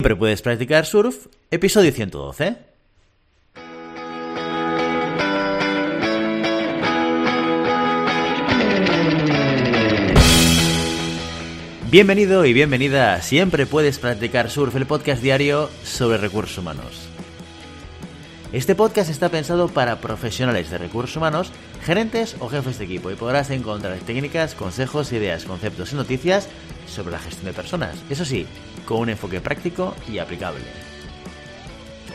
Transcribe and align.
Siempre 0.00 0.16
puedes 0.16 0.40
practicar 0.40 0.86
surf, 0.86 1.26
episodio 1.50 1.92
112. 1.92 2.56
Bienvenido 11.90 12.46
y 12.46 12.54
bienvenida 12.54 13.12
a 13.12 13.20
Siempre 13.20 13.66
puedes 13.66 13.98
practicar 13.98 14.48
surf, 14.48 14.74
el 14.74 14.86
podcast 14.86 15.22
diario 15.22 15.68
sobre 15.84 16.16
recursos 16.16 16.56
humanos. 16.56 17.09
Este 18.52 18.74
podcast 18.74 19.08
está 19.08 19.28
pensado 19.28 19.68
para 19.68 20.00
profesionales 20.00 20.70
de 20.70 20.78
recursos 20.78 21.16
humanos, 21.16 21.52
gerentes 21.84 22.34
o 22.40 22.48
jefes 22.48 22.78
de 22.78 22.84
equipo 22.84 23.08
y 23.12 23.14
podrás 23.14 23.48
encontrar 23.50 23.96
técnicas, 24.00 24.56
consejos, 24.56 25.12
ideas, 25.12 25.44
conceptos 25.44 25.92
y 25.92 25.96
noticias 25.96 26.48
sobre 26.88 27.12
la 27.12 27.20
gestión 27.20 27.46
de 27.46 27.52
personas. 27.52 27.94
Eso 28.10 28.24
sí, 28.24 28.48
con 28.86 28.98
un 28.98 29.10
enfoque 29.10 29.40
práctico 29.40 29.94
y 30.12 30.18
aplicable. 30.18 30.64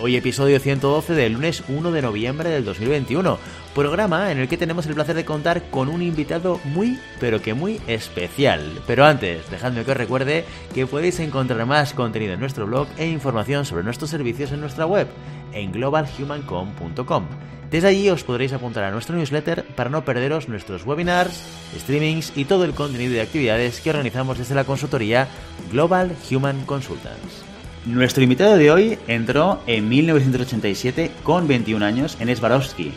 Hoy 0.01 0.17
episodio 0.17 0.59
112 0.59 1.13
del 1.13 1.31
lunes 1.31 1.63
1 1.69 1.91
de 1.93 2.01
noviembre 2.01 2.49
del 2.49 2.65
2021, 2.65 3.39
programa 3.75 4.31
en 4.31 4.39
el 4.39 4.47
que 4.47 4.57
tenemos 4.57 4.87
el 4.87 4.95
placer 4.95 5.15
de 5.15 5.25
contar 5.25 5.69
con 5.69 5.89
un 5.89 6.01
invitado 6.01 6.59
muy, 6.63 6.97
pero 7.19 7.41
que 7.41 7.53
muy 7.53 7.79
especial. 7.85 8.81
Pero 8.87 9.05
antes, 9.05 9.51
dejadme 9.51 9.83
que 9.83 9.91
os 9.91 9.97
recuerde 9.97 10.45
que 10.73 10.87
podéis 10.87 11.19
encontrar 11.19 11.63
más 11.67 11.93
contenido 11.93 12.33
en 12.33 12.39
nuestro 12.39 12.65
blog 12.65 12.87
e 12.97 13.05
información 13.05 13.65
sobre 13.65 13.83
nuestros 13.83 14.09
servicios 14.09 14.51
en 14.53 14.61
nuestra 14.61 14.87
web, 14.87 15.07
en 15.51 15.73
globalhumancom.com. 15.73 17.25
Desde 17.69 17.87
allí 17.89 18.09
os 18.09 18.23
podréis 18.23 18.53
apuntar 18.53 18.85
a 18.85 18.91
nuestro 18.91 19.17
newsletter 19.17 19.65
para 19.75 19.89
no 19.89 20.05
perderos 20.05 20.47
nuestros 20.47 20.85
webinars, 20.85 21.43
streamings 21.77 22.31
y 22.35 22.45
todo 22.45 22.63
el 22.63 22.73
contenido 22.73 23.13
de 23.13 23.21
actividades 23.21 23.81
que 23.81 23.89
organizamos 23.89 24.37
desde 24.37 24.55
la 24.55 24.63
consultoría 24.63 25.27
Global 25.71 26.15
Human 26.31 26.65
Consultants. 26.65 27.43
Nuestro 27.85 28.23
invitado 28.23 28.55
de 28.55 28.71
hoy 28.71 28.97
entró 29.07 29.61
en 29.67 29.89
1987 29.89 31.11
con 31.23 31.47
21 31.47 31.85
años 31.85 32.17
en 32.21 32.33
Swarovski 32.33 32.93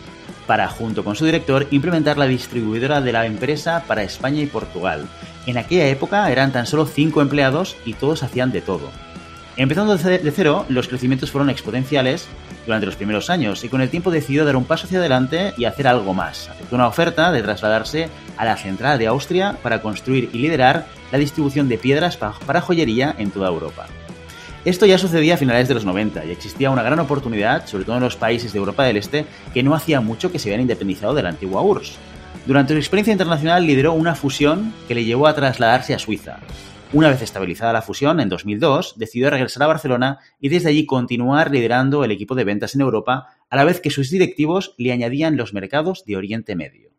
para, 0.49 0.67
junto 0.67 1.05
con 1.05 1.15
su 1.15 1.27
director, 1.27 1.69
implementar 1.71 2.19
la 2.19 2.27
distribuidora 2.27 3.01
de 3.01 3.13
la 3.13 3.27
empresa 3.27 3.85
para 3.87 4.03
España 4.03 4.41
y 4.41 4.47
Portugal. 4.47 5.07
En 5.47 5.59
aquella 5.59 5.87
época 5.87 6.29
eran 6.33 6.51
tan 6.51 6.67
solo 6.67 6.87
5 6.87 7.23
empleados 7.23 7.77
y 7.85 7.93
todos 7.93 8.25
hacían 8.25 8.51
de 8.51 8.63
todo. 8.63 8.91
Empezando 9.59 9.97
de 9.97 10.33
cero, 10.33 10.65
los 10.69 10.89
crecimientos 10.89 11.33
fueron 11.33 11.51
exponenciales 11.51 12.29
durante 12.65 12.87
los 12.87 12.97
primeros 12.97 13.29
años 13.29 13.65
y 13.65 13.69
con 13.69 13.81
el 13.81 13.91
tiempo 13.91 14.11
decidió 14.11 14.45
dar 14.45 14.55
un 14.55 14.65
paso 14.65 14.87
hacia 14.87 15.01
adelante 15.01 15.53
y 15.57 15.65
hacer 15.65 15.89
algo 15.89 16.15
más. 16.15 16.49
Aceptó 16.49 16.77
una 16.77 16.87
oferta 16.87 17.33
de 17.33 17.43
trasladarse 17.43 18.09
a 18.37 18.45
la 18.45 18.57
central 18.57 18.99
de 18.99 19.09
Austria 19.09 19.57
para 19.63 19.83
construir 19.83 20.31
y 20.33 20.39
liderar 20.39 20.87
la 21.11 21.19
distribución 21.19 21.69
de 21.69 21.77
piedras 21.77 22.17
para 22.17 22.61
joyería 22.61 23.15
en 23.19 23.33
toda 23.33 23.49
Europa. 23.49 23.87
Esto 24.69 24.85
ya 24.85 24.99
sucedía 24.99 25.33
a 25.33 25.39
finales 25.39 25.67
de 25.67 25.73
los 25.73 25.87
90 25.87 26.27
y 26.27 26.31
existía 26.31 26.71
una 26.71 26.83
gran 26.83 26.99
oportunidad, 26.99 27.67
sobre 27.67 27.87
todo 27.87 27.97
en 27.97 28.03
los 28.03 28.17
países 28.17 28.53
de 28.53 28.59
Europa 28.59 28.85
del 28.85 28.99
Este, 28.99 29.25
que 29.55 29.63
no 29.63 29.75
hacía 29.75 30.03
mucho 30.03 30.31
que 30.31 30.39
se 30.39 30.51
habían 30.51 30.61
independizado 30.61 31.15
de 31.15 31.23
la 31.23 31.31
antigua 31.31 31.63
URSS. 31.63 31.97
Durante 32.45 32.75
su 32.75 32.79
experiencia 32.79 33.13
internacional 33.13 33.67
lideró 33.67 33.95
una 33.95 34.15
fusión 34.15 34.75
que 34.87 34.95
le 34.95 35.07
llevó 35.07 35.27
a 35.27 35.35
trasladarse 35.35 35.95
a 35.95 35.99
Suiza. 35.99 36.41
Una 36.93 37.09
vez 37.09 37.23
estabilizada 37.23 37.73
la 37.73 37.81
fusión, 37.81 38.21
en 38.21 38.29
2002, 38.29 38.99
decidió 38.99 39.31
regresar 39.31 39.63
a 39.63 39.69
Barcelona 39.69 40.19
y 40.39 40.51
desde 40.51 40.69
allí 40.69 40.85
continuar 40.85 41.51
liderando 41.51 42.05
el 42.05 42.11
equipo 42.11 42.35
de 42.35 42.45
ventas 42.45 42.75
en 42.75 42.83
Europa, 42.83 43.39
a 43.49 43.57
la 43.57 43.65
vez 43.65 43.81
que 43.81 43.89
sus 43.89 44.11
directivos 44.11 44.75
le 44.77 44.93
añadían 44.93 45.39
los 45.39 45.55
mercados 45.55 46.05
de 46.05 46.19
Oriente 46.19 46.57
Medio. 46.57 46.91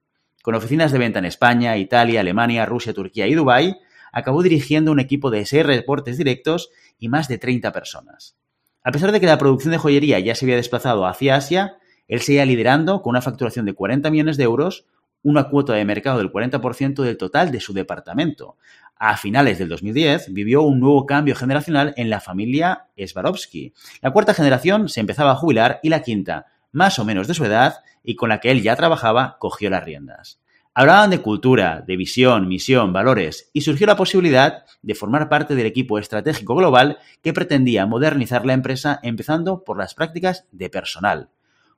Con 0.41 0.55
oficinas 0.55 0.91
de 0.91 0.97
venta 0.97 1.19
en 1.19 1.25
España, 1.25 1.77
Italia, 1.77 2.21
Alemania, 2.21 2.65
Rusia, 2.65 2.93
Turquía 2.93 3.27
y 3.27 3.35
Dubái, 3.35 3.75
acabó 4.11 4.43
dirigiendo 4.43 4.91
un 4.91 4.99
equipo 4.99 5.31
de 5.31 5.45
seis 5.45 5.65
reportes 5.65 6.17
directos 6.17 6.69
y 6.97 7.09
más 7.09 7.27
de 7.27 7.37
30 7.37 7.71
personas. 7.71 8.35
A 8.83 8.91
pesar 8.91 9.11
de 9.11 9.19
que 9.19 9.25
la 9.25 9.37
producción 9.37 9.71
de 9.71 9.77
joyería 9.77 10.19
ya 10.19 10.35
se 10.35 10.45
había 10.45 10.55
desplazado 10.55 11.05
hacia 11.05 11.35
Asia, 11.35 11.77
él 12.07 12.21
seguía 12.21 12.45
liderando 12.45 13.01
con 13.01 13.11
una 13.11 13.21
facturación 13.21 13.65
de 13.65 13.73
40 13.73 14.09
millones 14.09 14.37
de 14.37 14.43
euros, 14.43 14.85
una 15.21 15.49
cuota 15.49 15.73
de 15.73 15.85
mercado 15.85 16.17
del 16.17 16.31
40% 16.31 17.03
del 17.03 17.17
total 17.17 17.51
de 17.51 17.59
su 17.59 17.73
departamento. 17.73 18.57
A 18.95 19.17
finales 19.17 19.59
del 19.59 19.69
2010 19.69 20.33
vivió 20.33 20.63
un 20.63 20.79
nuevo 20.79 21.05
cambio 21.05 21.35
generacional 21.35 21.93
en 21.97 22.09
la 22.09 22.19
familia 22.19 22.87
Swarovski. 22.97 23.73
La 24.01 24.11
cuarta 24.11 24.33
generación 24.33 24.89
se 24.89 25.01
empezaba 25.01 25.31
a 25.31 25.35
jubilar 25.35 25.79
y 25.83 25.89
la 25.89 26.01
quinta, 26.01 26.47
más 26.71 26.99
o 26.99 27.05
menos 27.05 27.27
de 27.27 27.33
su 27.33 27.45
edad 27.45 27.83
y 28.03 28.15
con 28.15 28.29
la 28.29 28.39
que 28.39 28.51
él 28.51 28.61
ya 28.61 28.75
trabajaba, 28.75 29.37
cogió 29.39 29.69
las 29.69 29.83
riendas. 29.83 30.39
Hablaban 30.75 31.09
de 31.09 31.21
cultura, 31.21 31.83
de 31.85 31.97
visión, 31.97 32.47
misión, 32.47 32.93
valores, 32.93 33.49
y 33.53 33.61
surgió 33.61 33.87
la 33.87 33.95
posibilidad 33.95 34.65
de 34.81 34.95
formar 34.95 35.27
parte 35.27 35.55
del 35.55 35.65
equipo 35.65 35.97
estratégico 35.97 36.55
global 36.55 36.99
que 37.23 37.33
pretendía 37.33 37.87
modernizar 37.87 38.45
la 38.45 38.53
empresa 38.53 38.99
empezando 39.01 39.63
por 39.63 39.77
las 39.77 39.95
prácticas 39.95 40.45
de 40.51 40.69
personal. 40.69 41.29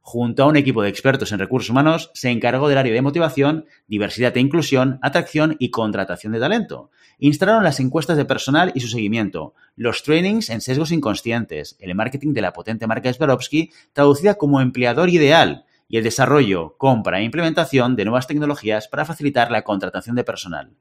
Junto 0.01 0.43
a 0.43 0.47
un 0.47 0.57
equipo 0.57 0.81
de 0.81 0.89
expertos 0.89 1.31
en 1.31 1.39
recursos 1.39 1.69
humanos, 1.69 2.11
se 2.15 2.31
encargó 2.31 2.67
del 2.67 2.79
área 2.79 2.93
de 2.93 3.01
motivación, 3.01 3.65
diversidad 3.87 4.35
e 4.35 4.39
inclusión, 4.39 4.99
atracción 5.01 5.55
y 5.59 5.69
contratación 5.69 6.33
de 6.33 6.39
talento. 6.39 6.89
Instalaron 7.19 7.63
las 7.63 7.79
encuestas 7.79 8.17
de 8.17 8.25
personal 8.25 8.71
y 8.73 8.81
su 8.81 8.87
seguimiento, 8.87 9.53
los 9.75 10.01
trainings 10.03 10.49
en 10.49 10.59
sesgos 10.59 10.91
inconscientes, 10.91 11.77
el 11.79 11.93
marketing 11.93 12.33
de 12.33 12.41
la 12.41 12.51
potente 12.51 12.87
marca 12.87 13.13
Swarovski, 13.13 13.71
traducida 13.93 14.35
como 14.35 14.59
empleador 14.59 15.09
ideal, 15.09 15.65
y 15.91 15.97
el 15.97 16.05
desarrollo, 16.05 16.77
compra 16.77 17.19
e 17.19 17.23
implementación 17.23 17.97
de 17.97 18.05
nuevas 18.05 18.25
tecnologías 18.25 18.87
para 18.87 19.03
facilitar 19.03 19.51
la 19.51 19.63
contratación 19.63 20.15
de 20.15 20.23
personal. 20.23 20.71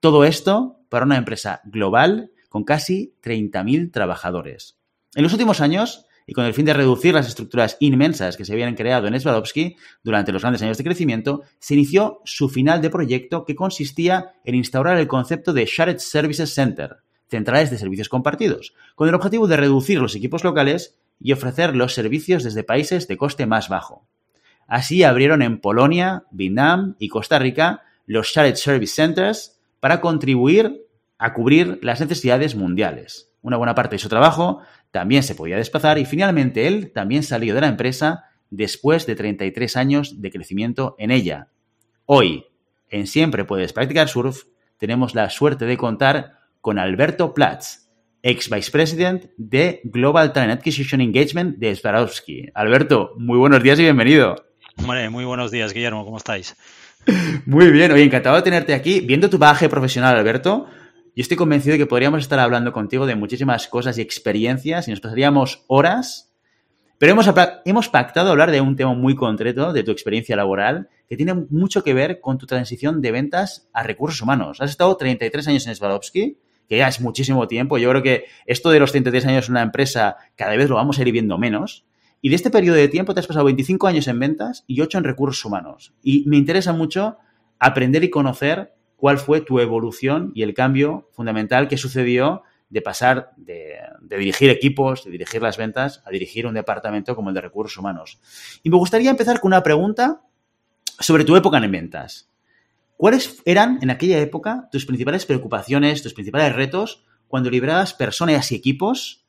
Todo 0.00 0.24
esto 0.24 0.80
para 0.88 1.04
una 1.04 1.18
empresa 1.18 1.60
global 1.64 2.30
con 2.48 2.64
casi 2.64 3.14
30.000 3.22 3.92
trabajadores. 3.92 4.78
En 5.14 5.22
los 5.22 5.32
últimos 5.32 5.60
años, 5.60 6.06
y 6.26 6.32
con 6.32 6.46
el 6.46 6.54
fin 6.54 6.64
de 6.64 6.72
reducir 6.72 7.12
las 7.12 7.28
estructuras 7.28 7.76
inmensas 7.78 8.38
que 8.38 8.46
se 8.46 8.54
habían 8.54 8.74
creado 8.74 9.06
en 9.06 9.20
Swarovski 9.20 9.76
durante 10.02 10.32
los 10.32 10.40
grandes 10.40 10.62
años 10.62 10.78
de 10.78 10.84
crecimiento, 10.84 11.42
se 11.58 11.74
inició 11.74 12.22
su 12.24 12.48
final 12.48 12.80
de 12.80 12.88
proyecto 12.88 13.44
que 13.44 13.54
consistía 13.54 14.32
en 14.44 14.54
instaurar 14.54 14.96
el 14.96 15.08
concepto 15.08 15.52
de 15.52 15.66
Shared 15.66 15.98
Services 15.98 16.54
Center, 16.54 17.02
centrales 17.28 17.70
de 17.70 17.76
servicios 17.76 18.08
compartidos, 18.08 18.72
con 18.94 19.10
el 19.10 19.14
objetivo 19.14 19.46
de 19.46 19.58
reducir 19.58 20.00
los 20.00 20.14
equipos 20.14 20.42
locales 20.42 20.96
y 21.20 21.32
ofrecer 21.32 21.76
los 21.76 21.92
servicios 21.92 22.44
desde 22.44 22.64
países 22.64 23.06
de 23.08 23.18
coste 23.18 23.44
más 23.44 23.68
bajo. 23.68 24.06
Así 24.66 25.02
abrieron 25.02 25.42
en 25.42 25.60
Polonia, 25.60 26.24
Vietnam 26.30 26.96
y 26.98 27.08
Costa 27.08 27.38
Rica 27.38 27.82
los 28.06 28.28
Shared 28.28 28.56
Service 28.56 28.94
Centers 28.94 29.60
para 29.80 30.00
contribuir 30.00 30.86
a 31.18 31.32
cubrir 31.32 31.78
las 31.82 32.00
necesidades 32.00 32.54
mundiales. 32.54 33.30
Una 33.42 33.56
buena 33.56 33.74
parte 33.74 33.96
de 33.96 34.00
su 34.00 34.08
trabajo 34.08 34.60
también 34.90 35.22
se 35.22 35.34
podía 35.34 35.56
desplazar 35.56 35.98
y 35.98 36.04
finalmente 36.04 36.66
él 36.66 36.92
también 36.92 37.22
salió 37.22 37.54
de 37.54 37.60
la 37.60 37.68
empresa 37.68 38.24
después 38.50 39.06
de 39.06 39.16
33 39.16 39.76
años 39.76 40.20
de 40.20 40.30
crecimiento 40.30 40.94
en 40.98 41.10
ella. 41.10 41.48
Hoy, 42.06 42.46
en 42.90 43.06
Siempre 43.06 43.44
Puedes 43.44 43.72
Practicar 43.72 44.08
Surf, 44.08 44.44
tenemos 44.78 45.14
la 45.14 45.30
suerte 45.30 45.66
de 45.66 45.76
contar 45.76 46.38
con 46.60 46.78
Alberto 46.78 47.34
Platz, 47.34 47.88
ex 48.22 48.48
Vice 48.48 48.70
President 48.70 49.26
de 49.36 49.80
Global 49.84 50.32
Talent 50.32 50.60
Acquisition 50.60 51.00
Engagement 51.00 51.58
de 51.58 51.74
Swarovski. 51.74 52.48
Alberto, 52.54 53.12
muy 53.18 53.38
buenos 53.38 53.62
días 53.62 53.78
y 53.78 53.82
bienvenido 53.82 54.53
muy 54.76 55.24
buenos 55.24 55.50
días, 55.50 55.72
Guillermo, 55.72 56.04
¿cómo 56.04 56.16
estáis? 56.16 56.56
Muy 57.46 57.70
bien, 57.70 57.92
oye, 57.92 58.02
encantado 58.02 58.36
de 58.36 58.42
tenerte 58.42 58.74
aquí. 58.74 59.00
Viendo 59.00 59.28
tu 59.30 59.38
bagaje 59.38 59.68
profesional, 59.68 60.16
Alberto, 60.16 60.66
yo 61.16 61.22
estoy 61.22 61.36
convencido 61.36 61.72
de 61.72 61.78
que 61.78 61.86
podríamos 61.86 62.20
estar 62.20 62.38
hablando 62.38 62.72
contigo 62.72 63.06
de 63.06 63.14
muchísimas 63.14 63.68
cosas 63.68 63.98
y 63.98 64.00
experiencias 64.00 64.88
y 64.88 64.90
nos 64.90 65.00
pasaríamos 65.00 65.64
horas, 65.68 66.32
pero 66.98 67.12
hemos, 67.12 67.30
hemos 67.64 67.88
pactado 67.88 68.30
hablar 68.30 68.50
de 68.50 68.60
un 68.60 68.76
tema 68.76 68.94
muy 68.94 69.14
concreto, 69.14 69.72
de 69.72 69.82
tu 69.82 69.90
experiencia 69.90 70.36
laboral, 70.36 70.88
que 71.08 71.16
tiene 71.16 71.34
mucho 71.50 71.84
que 71.84 71.94
ver 71.94 72.20
con 72.20 72.38
tu 72.38 72.46
transición 72.46 73.00
de 73.00 73.12
ventas 73.12 73.68
a 73.72 73.82
recursos 73.82 74.22
humanos. 74.22 74.60
Has 74.60 74.70
estado 74.70 74.96
33 74.96 75.48
años 75.48 75.66
en 75.66 75.76
Swarovski, 75.76 76.38
que 76.68 76.78
ya 76.78 76.88
es 76.88 77.00
muchísimo 77.00 77.46
tiempo. 77.46 77.78
Yo 77.78 77.90
creo 77.90 78.02
que 78.02 78.24
esto 78.46 78.70
de 78.70 78.80
los 78.80 78.90
33 78.90 79.26
años 79.26 79.48
en 79.48 79.52
una 79.52 79.62
empresa 79.62 80.16
cada 80.36 80.56
vez 80.56 80.68
lo 80.68 80.76
vamos 80.76 80.98
a 80.98 81.02
ir 81.02 81.12
viendo 81.12 81.36
menos. 81.36 81.84
Y 82.24 82.30
de 82.30 82.36
este 82.36 82.48
periodo 82.48 82.76
de 82.76 82.88
tiempo 82.88 83.12
te 83.12 83.20
has 83.20 83.26
pasado 83.26 83.44
25 83.44 83.86
años 83.86 84.08
en 84.08 84.18
ventas 84.18 84.64
y 84.66 84.80
8 84.80 84.96
en 84.96 85.04
recursos 85.04 85.44
humanos. 85.44 85.92
Y 86.02 86.24
me 86.26 86.38
interesa 86.38 86.72
mucho 86.72 87.18
aprender 87.58 88.02
y 88.02 88.08
conocer 88.08 88.72
cuál 88.96 89.18
fue 89.18 89.42
tu 89.42 89.60
evolución 89.60 90.32
y 90.34 90.42
el 90.42 90.54
cambio 90.54 91.10
fundamental 91.12 91.68
que 91.68 91.76
sucedió 91.76 92.42
de 92.70 92.80
pasar 92.80 93.32
de, 93.36 93.76
dirigir 94.08 94.48
equipos, 94.48 95.04
de 95.04 95.10
dirigir 95.10 95.42
las 95.42 95.58
ventas, 95.58 96.02
a 96.06 96.10
dirigir 96.10 96.46
un 96.46 96.54
departamento 96.54 97.14
como 97.14 97.28
el 97.28 97.34
de 97.34 97.42
recursos 97.42 97.76
humanos. 97.76 98.18
Y 98.62 98.70
me 98.70 98.78
gustaría 98.78 99.10
empezar 99.10 99.38
con 99.38 99.50
una 99.50 99.62
pregunta 99.62 100.22
sobre 100.98 101.24
tu 101.24 101.36
época 101.36 101.58
en 101.58 101.70
ventas. 101.70 102.30
¿Cuáles 102.96 103.42
eran 103.44 103.80
en 103.82 103.90
aquella 103.90 104.18
época 104.20 104.70
tus 104.72 104.86
principales 104.86 105.26
preocupaciones, 105.26 106.02
tus 106.02 106.14
principales 106.14 106.56
retos 106.56 107.04
cuando 107.28 107.50
librabas 107.50 107.92
personas 107.92 108.50
y 108.50 108.54
equipos 108.54 109.23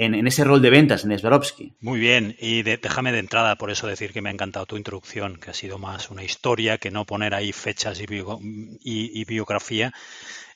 en, 0.00 0.26
ese 0.26 0.44
rol 0.44 0.62
de 0.62 0.70
ventas 0.70 1.04
en. 1.04 1.76
Muy 1.80 2.00
bien, 2.00 2.34
y 2.38 2.62
déjame 2.62 3.12
de 3.12 3.18
entrada 3.18 3.56
por 3.56 3.70
eso 3.70 3.86
decir 3.86 4.14
que 4.14 4.22
me 4.22 4.30
ha 4.30 4.32
encantado 4.32 4.64
tu 4.64 4.78
introducción, 4.78 5.36
que 5.36 5.50
ha 5.50 5.54
sido 5.54 5.76
más 5.76 6.10
una 6.10 6.24
historia 6.24 6.78
que 6.78 6.90
no 6.90 7.04
poner 7.04 7.34
ahí 7.34 7.52
fechas 7.52 8.00
y, 8.00 9.24
biografía. 9.26 9.92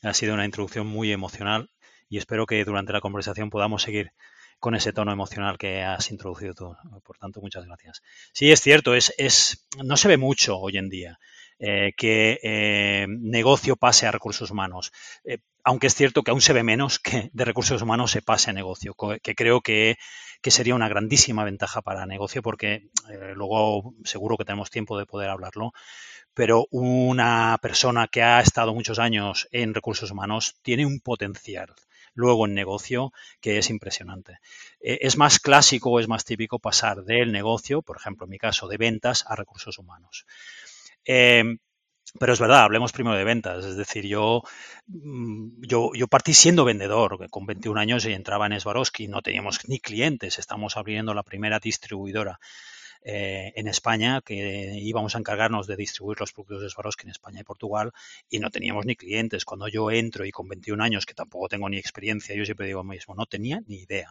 Ha 0.03 0.15
sido 0.15 0.33
una 0.33 0.47
introducción 0.47 0.87
muy 0.87 1.13
emocional 1.13 1.71
y 2.09 2.17
espero 2.17 2.47
que 2.47 2.65
durante 2.65 2.95
la 2.95 3.03
conversación 3.03 3.51
podamos 3.51 3.83
seguir 3.83 4.13
con 4.61 4.75
ese 4.75 4.95
tono 4.95 5.13
emocional 5.13 5.59
que 5.59 5.83
has 5.83 6.11
introducido 6.11 6.55
tú. 6.55 6.75
Por 7.05 7.19
tanto, 7.19 7.43
muchas 7.43 7.67
gracias. 7.67 8.01
Sí, 8.33 8.51
es 8.51 8.63
cierto, 8.63 8.95
es, 8.95 9.13
es 9.19 9.67
no 9.77 9.99
se 9.99 10.09
ve 10.09 10.17
mucho 10.17 10.57
hoy 10.57 10.79
en 10.79 10.89
día. 10.89 11.19
Eh, 11.61 11.93
que 11.97 12.41
eh, 12.43 13.07
negocio 13.09 13.77
pase 13.77 14.07
a 14.07 14.11
recursos 14.11 14.51
humanos. 14.51 14.93
Eh, 15.25 15.39
aunque 15.63 15.87
es 15.87 15.95
cierto 15.95 16.23
que 16.23 16.33
aún 16.33 16.41
se 16.41 16.53
ve 16.53 16.65
menos 16.65 16.99
que 16.99 17.31
de 17.33 17.45
recursos 17.45 17.81
humanos 17.81 18.11
se 18.11 18.23
pase 18.23 18.51
a 18.51 18.53
negocio, 18.53 18.95
que 19.23 19.35
creo 19.35 19.61
que, 19.61 19.97
sería 20.43 20.75
una 20.75 20.89
grandísima 20.89 21.43
ventaja 21.45 21.81
para 21.81 22.07
negocio 22.07 22.43
porque 22.43 22.89
luego 23.35 23.95
seguro 24.05 24.37
que 24.37 24.45
tenemos 24.45 24.69
tiempo 24.69 24.99
de 24.99 25.07
poder 25.07 25.31
hablarlo, 25.31 25.73
pero 26.35 26.67
una 26.71 27.57
persona 27.63 28.09
que 28.09 28.23
ha 28.23 28.41
estado 28.41 28.75
muchos 28.75 28.99
años 28.99 29.49
en 29.53 29.73
recursos 29.73 30.11
humanos 30.11 30.57
tiene 30.63 30.85
un 30.85 31.01
potencial 31.01 31.75
luego 32.13 32.47
en 32.47 32.55
negocio 32.55 33.13
que 33.41 33.59
es 33.59 33.71
impresionante. 33.71 34.39
es 34.81 35.17
más 35.17 35.39
clásico 35.41 35.91
o 35.91 36.01
es 36.01 36.09
más 36.09 36.25
típico 36.25 36.59
pasar 36.59 37.05
del 37.05 37.33
negocio, 37.33 37.81
por 37.81 37.97
ejemplo, 37.97 38.27
en 38.27 38.31
mi 38.31 38.39
caso, 38.39 38.69
de 38.69 38.77
ventas 38.77 39.25
a 39.27 39.37
recursos 39.37 39.79
humanos. 39.79 40.27
Em, 41.05 41.59
pero 42.21 42.33
es 42.33 42.41
verdad, 42.41 42.63
hablemos 42.65 42.93
primero 42.93 43.17
de 43.17 43.25
ventas. 43.25 43.65
Es 43.65 43.77
decir, 43.77 44.07
yo, 44.07 44.43
mm, 44.87 45.63
yo, 45.67 45.91
yo 45.95 46.09
partí 46.09 46.35
siendo 46.35 46.65
vendedor 46.65 47.29
con 47.31 47.47
21 47.47 47.79
años 47.79 48.05
y 48.07 48.13
entraba 48.13 48.47
en 48.47 48.61
Swarovski. 48.61 49.09
No 49.09 49.23
teníamos 49.23 49.61
ni 49.69 49.81
clientes. 49.81 50.39
Estamos 50.39 50.77
abriendo 50.77 51.15
la 51.15 51.23
primera 51.25 51.59
distribuidora 51.61 52.41
eh, 53.07 53.53
en 53.55 53.69
España 53.69 54.23
que 54.25 54.79
íbamos 54.81 55.15
a 55.15 55.19
encargarnos 55.19 55.67
de 55.67 55.77
distribuir 55.77 56.19
los 56.19 56.33
productos 56.33 56.63
de 56.63 56.71
Swarovski 56.71 57.05
en 57.05 57.11
España 57.11 57.41
y 57.41 57.45
Portugal 57.45 57.93
y 58.31 58.39
no 58.39 58.51
teníamos 58.51 58.87
ni 58.87 58.97
clientes. 58.97 59.45
Cuando 59.45 59.69
yo 59.69 59.91
entro 59.91 60.25
y 60.25 60.31
con 60.31 60.49
21 60.49 60.83
años, 60.83 61.05
que 61.05 61.13
tampoco 61.13 61.49
tengo 61.49 61.69
ni 61.69 61.77
experiencia, 61.77 62.35
yo 62.35 62.47
siempre 62.47 62.67
digo 62.67 62.81
lo 62.81 62.85
mismo, 62.85 63.15
no 63.15 63.27
tenía 63.27 63.61
ni 63.67 63.83
idea. 63.83 64.11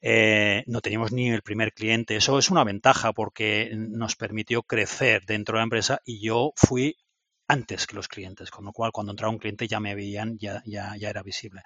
Eh, 0.00 0.62
no 0.66 0.80
teníamos 0.80 1.12
ni 1.12 1.30
el 1.30 1.42
primer 1.42 1.72
cliente. 1.72 2.16
Eso 2.16 2.38
es 2.38 2.50
una 2.50 2.64
ventaja 2.64 3.12
porque 3.12 3.70
nos 3.74 4.16
permitió 4.16 4.62
crecer 4.62 5.24
dentro 5.26 5.54
de 5.54 5.60
la 5.60 5.64
empresa 5.64 6.00
y 6.04 6.20
yo 6.20 6.52
fui 6.56 6.96
antes 7.48 7.86
que 7.86 7.96
los 7.96 8.08
clientes, 8.08 8.50
con 8.50 8.66
lo 8.66 8.72
cual 8.72 8.92
cuando 8.92 9.12
entraba 9.12 9.32
un 9.32 9.38
cliente 9.38 9.66
ya 9.66 9.80
me 9.80 9.94
veían, 9.94 10.38
ya, 10.38 10.62
ya, 10.66 10.94
ya 10.96 11.08
era 11.08 11.22
visible. 11.22 11.62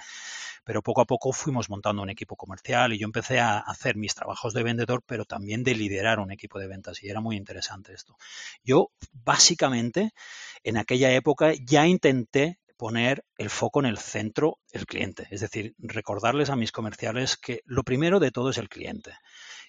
Pero 0.64 0.81
poco 0.81 1.00
a 1.00 1.06
poco 1.06 1.32
fuimos 1.32 1.69
montando 1.69 2.02
un 2.02 2.11
equipo 2.11 2.37
comercial 2.37 2.93
y 2.93 2.99
yo 2.99 3.05
empecé 3.05 3.40
a 3.40 3.58
hacer 3.58 3.96
mis 3.96 4.14
trabajos 4.14 4.55
de 4.55 4.62
vendedor, 4.62 5.02
pero 5.05 5.25
también 5.25 5.64
de 5.64 5.75
liderar 5.75 6.20
un 6.20 6.31
equipo 6.31 6.58
de 6.61 6.69
ventas 6.69 7.02
y 7.02 7.08
era 7.08 7.20
muy 7.20 7.37
interesante 7.37 7.93
esto. 7.93 8.17
Yo 8.62 8.93
básicamente 9.12 10.12
en 10.62 10.76
aquella 10.76 11.12
época 11.12 11.52
ya 11.61 11.87
intenté 11.87 12.61
poner 12.76 13.25
el 13.37 13.50
foco 13.50 13.79
en 13.81 13.87
el 13.87 13.99
centro, 13.99 14.58
el 14.73 14.87
cliente. 14.87 15.29
Es 15.31 15.40
decir, 15.40 15.75
recordarles 15.79 16.50
a 16.50 16.56
mis 16.56 16.73
comerciales 16.73 17.37
que 17.37 17.61
lo 17.64 17.84
primero 17.84 18.19
de 18.19 18.32
todo 18.32 18.50
es 18.50 18.58
el 18.58 18.69
cliente. 18.69 19.12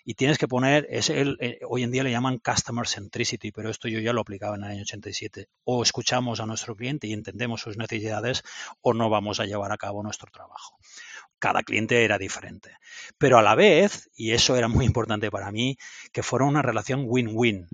Y 0.03 0.15
tienes 0.15 0.37
que 0.37 0.47
poner, 0.47 0.85
es 0.89 1.09
el, 1.09 1.37
eh, 1.39 1.59
hoy 1.67 1.83
en 1.83 1.91
día 1.91 2.03
le 2.03 2.11
llaman 2.11 2.39
Customer 2.39 2.85
Centricity, 2.87 3.51
pero 3.51 3.69
esto 3.69 3.87
yo 3.87 3.99
ya 3.99 4.11
lo 4.11 4.21
aplicaba 4.21 4.55
en 4.55 4.63
el 4.63 4.71
año 4.71 4.81
87. 4.81 5.47
O 5.63 5.81
escuchamos 5.81 6.41
a 6.41 6.45
nuestro 6.45 6.75
cliente 6.75 7.07
y 7.07 7.13
entendemos 7.13 7.61
sus 7.61 7.77
necesidades 7.77 8.43
o 8.81 8.93
no 8.93 9.09
vamos 9.09 9.39
a 9.39 9.45
llevar 9.45 9.71
a 9.71 9.77
cabo 9.77 10.03
nuestro 10.03 10.29
trabajo 10.31 10.77
cada 11.43 11.61
cliente 11.63 12.05
era 12.05 12.17
diferente. 12.17 12.77
Pero 13.17 13.37
a 13.37 13.41
la 13.41 13.53
vez, 13.53 14.09
y 14.15 14.31
eso 14.31 14.55
era 14.55 14.69
muy 14.69 14.85
importante 14.85 15.29
para 15.29 15.51
mí, 15.51 15.77
que 16.13 16.23
fuera 16.23 16.45
una 16.45 16.61
relación 16.61 17.03
win-win. 17.05 17.67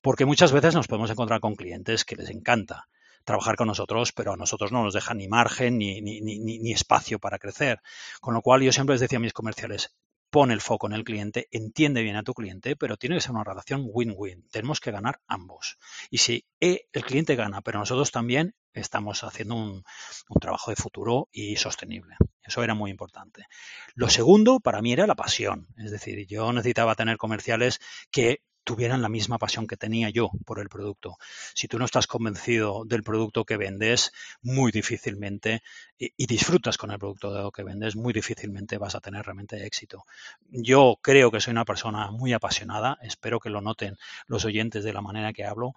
Porque 0.00 0.24
muchas 0.24 0.52
veces 0.52 0.74
nos 0.74 0.88
podemos 0.88 1.10
encontrar 1.10 1.40
con 1.40 1.54
clientes 1.54 2.06
que 2.06 2.16
les 2.16 2.30
encanta 2.30 2.88
trabajar 3.24 3.56
con 3.56 3.68
nosotros, 3.68 4.12
pero 4.12 4.32
a 4.32 4.38
nosotros 4.38 4.72
no 4.72 4.82
nos 4.82 4.94
dejan 4.94 5.18
ni 5.18 5.28
margen 5.28 5.76
ni, 5.76 6.00
ni, 6.00 6.20
ni 6.20 6.72
espacio 6.72 7.18
para 7.18 7.38
crecer. 7.38 7.82
Con 8.22 8.32
lo 8.32 8.40
cual 8.40 8.62
yo 8.62 8.72
siempre 8.72 8.94
les 8.94 9.02
decía 9.02 9.18
a 9.18 9.20
mis 9.20 9.34
comerciales, 9.34 9.94
pon 10.30 10.50
el 10.50 10.60
foco 10.60 10.86
en 10.86 10.94
el 10.94 11.04
cliente, 11.04 11.48
entiende 11.50 12.02
bien 12.02 12.16
a 12.16 12.22
tu 12.22 12.34
cliente, 12.34 12.76
pero 12.76 12.96
tiene 12.96 13.16
que 13.16 13.20
ser 13.20 13.32
una 13.32 13.44
relación 13.44 13.82
win-win. 13.84 14.48
Tenemos 14.50 14.80
que 14.80 14.90
ganar 14.90 15.20
ambos. 15.26 15.78
Y 16.10 16.18
si 16.18 16.46
el 16.60 17.04
cliente 17.04 17.36
gana, 17.36 17.60
pero 17.62 17.78
nosotros 17.78 18.10
también 18.10 18.54
estamos 18.72 19.24
haciendo 19.24 19.56
un, 19.56 19.84
un, 20.28 20.40
trabajo 20.40 20.70
de 20.70 20.76
futuro 20.76 21.28
y 21.32 21.56
sostenible. 21.56 22.16
Eso 22.42 22.62
era 22.62 22.74
muy 22.74 22.90
importante. 22.90 23.46
Lo 23.94 24.08
segundo 24.08 24.60
para 24.60 24.80
mí 24.80 24.92
era 24.92 25.06
la 25.06 25.16
pasión. 25.16 25.66
Es 25.76 25.90
decir, 25.90 26.26
yo 26.26 26.52
necesitaba 26.52 26.94
tener 26.94 27.16
comerciales 27.16 27.80
que 28.10 28.42
tuvieran 28.70 29.02
la 29.02 29.08
misma 29.08 29.36
pasión 29.36 29.66
que 29.66 29.76
tenía 29.76 30.10
yo 30.10 30.30
por 30.46 30.60
el 30.60 30.68
producto. 30.68 31.18
Si 31.54 31.66
tú 31.66 31.76
no 31.76 31.84
estás 31.84 32.06
convencido 32.06 32.84
del 32.84 33.02
producto 33.02 33.44
que 33.44 33.56
vendes, 33.56 34.12
muy 34.42 34.70
difícilmente, 34.70 35.64
y, 35.98 36.26
disfrutas 36.26 36.78
con 36.78 36.92
el 36.92 36.98
producto 37.00 37.50
que 37.50 37.64
vendes, 37.64 37.96
muy 37.96 38.12
difícilmente 38.12 38.78
vas 38.78 38.94
a 38.94 39.00
tener 39.00 39.24
realmente 39.24 39.66
éxito. 39.66 40.04
Yo 40.50 41.00
creo 41.02 41.32
que 41.32 41.40
soy 41.40 41.50
una 41.50 41.64
persona 41.64 42.12
muy 42.12 42.32
apasionada, 42.32 42.96
espero 43.02 43.40
que 43.40 43.50
lo 43.50 43.60
noten 43.60 43.96
los 44.28 44.44
oyentes 44.44 44.84
de 44.84 44.92
la 44.92 45.02
manera 45.02 45.32
que 45.32 45.44
hablo, 45.44 45.74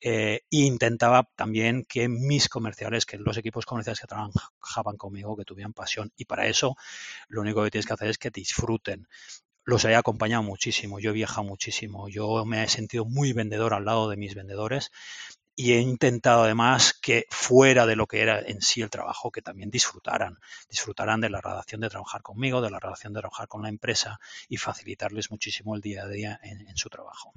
eh, 0.00 0.42
e 0.48 0.58
intentaba 0.58 1.28
también 1.34 1.86
que 1.88 2.08
mis 2.08 2.48
comerciales, 2.48 3.04
que 3.04 3.18
los 3.18 3.36
equipos 3.36 3.66
comerciales 3.66 3.98
que 3.98 4.06
trabajaban 4.06 4.96
conmigo, 4.96 5.36
que 5.36 5.44
tuvieran 5.44 5.72
pasión. 5.72 6.12
Y 6.16 6.24
para 6.26 6.46
eso 6.46 6.76
lo 7.26 7.40
único 7.40 7.64
que 7.64 7.72
tienes 7.72 7.86
que 7.86 7.94
hacer 7.94 8.10
es 8.10 8.18
que 8.18 8.30
disfruten 8.30 9.08
los 9.68 9.84
he 9.84 9.94
acompañado 9.94 10.42
muchísimo, 10.42 10.98
yo 10.98 11.10
he 11.10 11.12
viajado 11.12 11.46
muchísimo, 11.46 12.08
yo 12.08 12.46
me 12.46 12.64
he 12.64 12.68
sentido 12.68 13.04
muy 13.04 13.34
vendedor 13.34 13.74
al 13.74 13.84
lado 13.84 14.08
de 14.08 14.16
mis 14.16 14.34
vendedores 14.34 14.90
y 15.54 15.74
he 15.74 15.80
intentado 15.80 16.44
además 16.44 16.94
que 16.94 17.26
fuera 17.28 17.84
de 17.84 17.94
lo 17.94 18.06
que 18.06 18.22
era 18.22 18.40
en 18.40 18.62
sí 18.62 18.80
el 18.80 18.88
trabajo, 18.88 19.30
que 19.30 19.42
también 19.42 19.68
disfrutaran, 19.68 20.38
disfrutaran 20.70 21.20
de 21.20 21.28
la 21.28 21.42
relación 21.42 21.82
de 21.82 21.90
trabajar 21.90 22.22
conmigo, 22.22 22.62
de 22.62 22.70
la 22.70 22.80
relación 22.80 23.12
de 23.12 23.20
trabajar 23.20 23.46
con 23.46 23.60
la 23.60 23.68
empresa 23.68 24.18
y 24.48 24.56
facilitarles 24.56 25.30
muchísimo 25.30 25.74
el 25.74 25.82
día 25.82 26.04
a 26.04 26.08
día 26.08 26.40
en, 26.42 26.66
en 26.66 26.76
su 26.78 26.88
trabajo. 26.88 27.34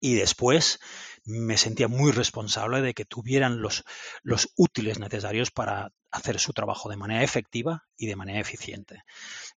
Y 0.00 0.14
después 0.14 0.78
me 1.24 1.56
sentía 1.56 1.88
muy 1.88 2.12
responsable 2.12 2.82
de 2.82 2.94
que 2.94 3.04
tuvieran 3.04 3.60
los, 3.60 3.84
los 4.22 4.50
útiles 4.56 4.98
necesarios 4.98 5.50
para 5.50 5.92
hacer 6.10 6.38
su 6.38 6.52
trabajo 6.52 6.88
de 6.88 6.96
manera 6.96 7.24
efectiva 7.24 7.84
y 7.96 8.06
de 8.06 8.14
manera 8.16 8.38
eficiente. 8.38 9.02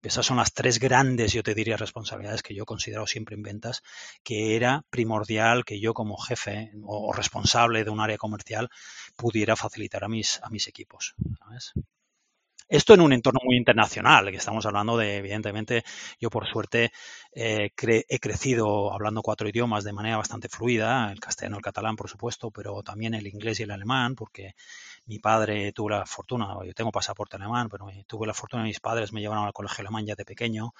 Esas 0.03 0.27
son 0.27 0.37
las 0.37 0.53
tres 0.53 0.79
grandes, 0.79 1.33
yo 1.33 1.43
te 1.43 1.55
diría, 1.55 1.77
responsabilidades 1.77 2.43
que 2.43 2.55
yo 2.55 2.63
he 2.63 2.67
considerado 2.67 3.07
siempre 3.07 3.35
en 3.35 3.43
ventas, 3.43 3.83
que 4.23 4.55
era 4.55 4.83
primordial 4.91 5.65
que 5.65 5.81
yo 5.81 5.95
como 5.95 6.17
jefe 6.17 6.71
o 6.85 7.13
responsable 7.13 7.83
de 7.83 7.91
un 7.91 8.01
área 8.01 8.19
comercial 8.19 8.69
pudiera 9.17 9.57
facilitar 9.57 10.05
a 10.05 10.09
mis, 10.09 10.41
a 10.43 10.51
mis 10.51 10.69
equipos. 10.69 11.15
Esto 12.69 12.95
en 12.95 13.03
un 13.03 13.13
entorno 13.13 13.41
muy 13.45 13.57
internacional, 13.57 14.31
que 14.31 14.39
estamos 14.39 14.65
hablando 14.65 14.97
de, 14.97 15.19
evidentemente, 15.19 15.85
yo 16.19 16.31
por 16.31 16.47
suerte 16.47 16.93
eh, 17.33 17.71
he 17.77 18.19
crecido 18.19 18.93
hablando 18.93 19.21
cuatro 19.21 19.47
idiomas 19.49 19.85
de 19.85 19.93
manera 19.93 20.17
bastante 20.17 20.49
fluida, 20.49 21.13
el 21.13 21.21
castellano, 21.21 21.57
el 21.57 21.63
catalán, 21.63 21.95
por 21.95 22.09
supuesto, 22.09 22.51
pero 22.51 22.83
también 22.83 23.13
el 23.15 23.27
inglés 23.27 23.61
y 23.61 23.65
el 23.65 23.71
alemán, 23.71 24.15
porque 24.15 24.55
mi 25.05 25.19
padre 25.19 25.73
tuvo 25.73 25.91
la 25.91 26.07
fortuna, 26.07 26.57
yo 26.65 26.73
tengo 26.73 26.91
pasaporte 26.91 27.37
alemán, 27.37 27.69
pero 27.69 27.87
tuve 28.07 28.27
la 28.27 28.35
fortuna, 28.35 28.63
mis 28.63 28.81
padres 28.81 29.13
me 29.13 29.21
llevaron 29.21 29.45
al 29.45 29.53
colegio 29.53 29.83
alemán 29.83 30.07
ya 30.07 30.15
de 30.15 30.25
pequeño, 30.25 30.73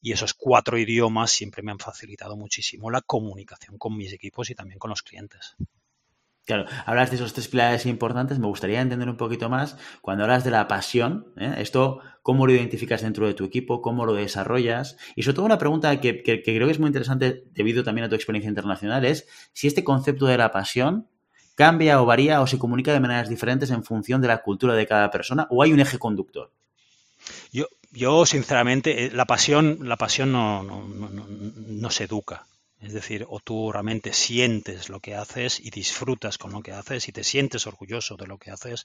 y 0.00 0.12
esos 0.12 0.34
cuatro 0.34 0.78
idiomas 0.78 1.32
siempre 1.32 1.62
me 1.64 1.72
han 1.72 1.78
facilitado 1.80 2.36
muchísimo 2.36 2.88
la 2.88 3.00
comunicación 3.00 3.78
con 3.78 3.96
mis 3.96 4.12
equipos 4.12 4.48
y 4.50 4.54
también 4.54 4.78
con 4.78 4.90
los 4.90 5.02
clientes. 5.02 5.56
Claro, 6.44 6.66
hablas 6.86 7.10
de 7.10 7.16
esos 7.16 7.32
tres 7.34 7.46
pilares 7.46 7.86
importantes, 7.86 8.40
me 8.40 8.48
gustaría 8.48 8.80
entender 8.80 9.08
un 9.08 9.16
poquito 9.16 9.48
más 9.48 9.76
cuando 10.00 10.24
hablas 10.24 10.42
de 10.42 10.50
la 10.50 10.66
pasión, 10.66 11.28
¿eh? 11.36 11.54
esto, 11.58 12.00
cómo 12.22 12.48
lo 12.48 12.52
identificas 12.52 13.02
dentro 13.02 13.28
de 13.28 13.34
tu 13.34 13.44
equipo, 13.44 13.80
cómo 13.80 14.06
lo 14.06 14.14
desarrollas 14.14 14.96
y 15.14 15.22
sobre 15.22 15.36
todo 15.36 15.46
una 15.46 15.58
pregunta 15.58 16.00
que, 16.00 16.22
que, 16.24 16.42
creo 16.42 16.66
que 16.66 16.72
es 16.72 16.80
muy 16.80 16.88
interesante 16.88 17.44
debido 17.52 17.84
también 17.84 18.06
a 18.06 18.08
tu 18.08 18.16
experiencia 18.16 18.48
internacional 18.48 19.04
es 19.04 19.28
si 19.52 19.68
este 19.68 19.84
concepto 19.84 20.26
de 20.26 20.36
la 20.36 20.50
pasión 20.50 21.06
cambia 21.54 22.02
o 22.02 22.06
varía 22.06 22.40
o 22.40 22.48
se 22.48 22.58
comunica 22.58 22.92
de 22.92 22.98
maneras 22.98 23.28
diferentes 23.28 23.70
en 23.70 23.84
función 23.84 24.20
de 24.20 24.28
la 24.28 24.42
cultura 24.42 24.74
de 24.74 24.86
cada 24.86 25.12
persona 25.12 25.46
o 25.48 25.62
hay 25.62 25.72
un 25.72 25.78
eje 25.78 26.00
conductor. 26.00 26.50
Yo, 27.52 27.66
yo 27.92 28.26
sinceramente, 28.26 29.04
eh, 29.04 29.10
la 29.12 29.26
pasión, 29.26 29.78
la 29.82 29.96
pasión 29.96 30.32
no, 30.32 30.64
no, 30.64 30.88
no, 30.88 31.24
no 31.28 31.90
se 31.90 32.04
educa. 32.04 32.46
Es 32.82 32.92
decir, 32.92 33.24
o 33.28 33.40
tú 33.40 33.72
realmente 33.72 34.12
sientes 34.12 34.88
lo 34.88 35.00
que 35.00 35.14
haces 35.14 35.60
y 35.60 35.70
disfrutas 35.70 36.36
con 36.36 36.52
lo 36.52 36.62
que 36.62 36.72
haces 36.72 37.08
y 37.08 37.12
te 37.12 37.24
sientes 37.24 37.66
orgulloso 37.66 38.16
de 38.16 38.26
lo 38.26 38.38
que 38.38 38.50
haces. 38.50 38.84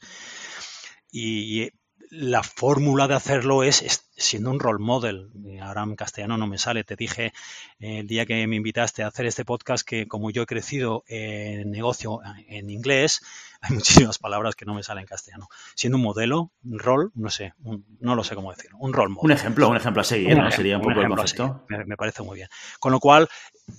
La 2.09 2.43
fórmula 2.43 3.07
de 3.07 3.15
hacerlo 3.15 3.63
es, 3.63 4.09
siendo 4.15 4.49
un 4.49 4.59
role 4.59 4.83
model. 4.83 5.29
Ahora 5.61 5.83
en 5.83 5.95
castellano 5.95 6.37
no 6.37 6.47
me 6.47 6.57
sale. 6.57 6.83
Te 6.83 6.95
dije 6.95 7.33
eh, 7.79 7.99
el 7.99 8.07
día 8.07 8.25
que 8.25 8.45
me 8.47 8.55
invitaste 8.55 9.03
a 9.03 9.07
hacer 9.07 9.25
este 9.25 9.45
podcast 9.45 9.87
que 9.87 10.07
como 10.07 10.29
yo 10.29 10.43
he 10.43 10.45
crecido 10.45 11.03
en 11.07 11.71
negocio 11.71 12.19
en 12.47 12.69
inglés, 12.69 13.21
hay 13.61 13.75
muchísimas 13.75 14.19
palabras 14.19 14.55
que 14.55 14.65
no 14.65 14.73
me 14.73 14.83
salen 14.83 15.01
en 15.01 15.07
castellano. 15.07 15.49
Siendo 15.75 15.97
un 15.97 16.03
modelo, 16.03 16.51
un 16.63 16.79
rol, 16.79 17.11
no 17.15 17.29
sé, 17.29 17.53
no 17.99 18.15
lo 18.15 18.23
sé 18.23 18.35
cómo 18.35 18.51
decirlo, 18.51 18.77
un 18.79 18.93
role 18.93 19.09
model. 19.09 19.25
Un 19.25 19.31
ejemplo, 19.31 19.69
un 19.69 19.77
ejemplo 19.77 20.01
a 20.01 20.05
seguir, 20.05 20.37
¿no? 20.37 20.51
Sería 20.51 20.77
un 20.77 20.83
poco 20.83 21.01
el 21.01 21.09
Me, 21.69 21.85
me, 21.85 21.97
parece 21.97 22.23
muy 22.23 22.35
bien. 22.35 22.49
Con 22.79 22.91
lo 22.91 22.99
cual, 22.99 23.27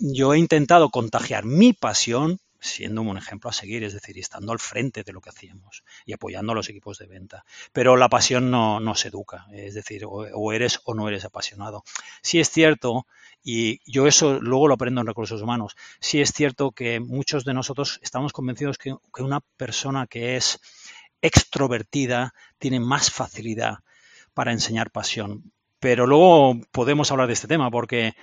yo 0.00 0.34
he 0.34 0.38
intentado 0.38 0.90
contagiar 0.90 1.44
mi 1.44 1.72
pasión 1.72 2.40
siendo 2.60 3.02
un 3.02 3.16
ejemplo 3.16 3.50
a 3.50 3.52
seguir, 3.52 3.84
es 3.84 3.92
decir, 3.92 4.18
estando 4.18 4.52
al 4.52 4.58
frente 4.58 5.02
de 5.02 5.12
lo 5.12 5.20
que 5.20 5.30
hacíamos 5.30 5.84
y 6.04 6.12
apoyando 6.12 6.52
a 6.52 6.54
los 6.54 6.68
equipos 6.68 6.98
de 6.98 7.06
venta. 7.06 7.44
Pero 7.72 7.96
la 7.96 8.08
pasión 8.08 8.50
no, 8.50 8.80
no 8.80 8.94
se 8.94 9.08
educa, 9.08 9.46
es 9.52 9.74
decir, 9.74 10.04
o, 10.06 10.52
eres 10.52 10.80
o 10.84 10.94
no 10.94 11.08
eres 11.08 11.24
apasionado. 11.24 11.84
Sí 12.22 12.40
es 12.40 12.50
cierto, 12.50 13.06
y 13.42 13.80
yo 13.90 14.06
eso 14.06 14.40
luego 14.40 14.68
lo 14.68 14.74
aprendo 14.74 15.00
en 15.00 15.06
recursos 15.06 15.42
humanos, 15.42 15.76
sí 16.00 16.20
es 16.20 16.32
cierto 16.32 16.72
que 16.72 17.00
muchos 17.00 17.44
de 17.44 17.54
nosotros 17.54 18.00
estamos 18.02 18.32
convencidos 18.32 18.78
que 18.78 18.94
una 19.22 19.40
persona 19.56 20.06
que 20.06 20.36
es 20.36 20.60
extrovertida 21.22 22.34
tiene 22.58 22.80
más 22.80 23.10
facilidad 23.10 23.78
para 24.34 24.52
enseñar 24.52 24.90
pasión. 24.90 25.52
Pero 25.80 26.06
luego 26.06 26.60
podemos 26.72 27.10
hablar 27.10 27.28
de 27.28 27.34
este 27.34 27.48
tema 27.48 27.70
porque 27.70 28.14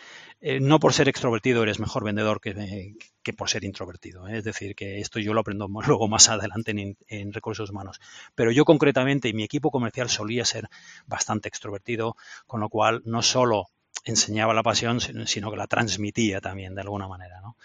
eh, 0.41 0.59
no 0.59 0.79
por 0.79 0.93
ser 0.93 1.07
extrovertido 1.07 1.63
eres 1.63 1.79
mejor 1.79 2.03
vendedor 2.03 2.41
que, 2.41 2.95
que 3.23 3.33
por 3.33 3.49
ser 3.49 3.63
introvertido. 3.63 4.27
¿eh? 4.27 4.37
Es 4.37 4.43
decir, 4.43 4.75
que 4.75 4.99
esto 4.99 5.19
yo 5.19 5.33
lo 5.33 5.41
aprendo 5.41 5.67
luego 5.87 6.07
más 6.07 6.29
adelante 6.29 6.71
en, 6.71 6.97
en, 7.07 7.33
recursos 7.33 7.69
humanos. 7.69 7.99
Pero 8.35 8.51
yo 8.51 8.65
concretamente 8.65 9.29
y 9.29 9.33
mi 9.33 9.43
equipo 9.43 9.71
comercial 9.71 10.09
solía 10.09 10.45
ser 10.45 10.67
bastante 11.05 11.47
extrovertido, 11.47 12.15
con 12.45 12.59
lo 12.59 12.69
cual 12.69 13.01
no 13.05 13.21
solo 13.21 13.69
enseñaba 14.03 14.53
la 14.53 14.63
pasión, 14.63 14.99
sino 15.01 15.51
que 15.51 15.57
la 15.57 15.67
transmitía 15.67 16.41
también 16.41 16.75
de 16.75 16.81
alguna 16.81 17.07
manera. 17.07 17.41
¿no? 17.41 17.57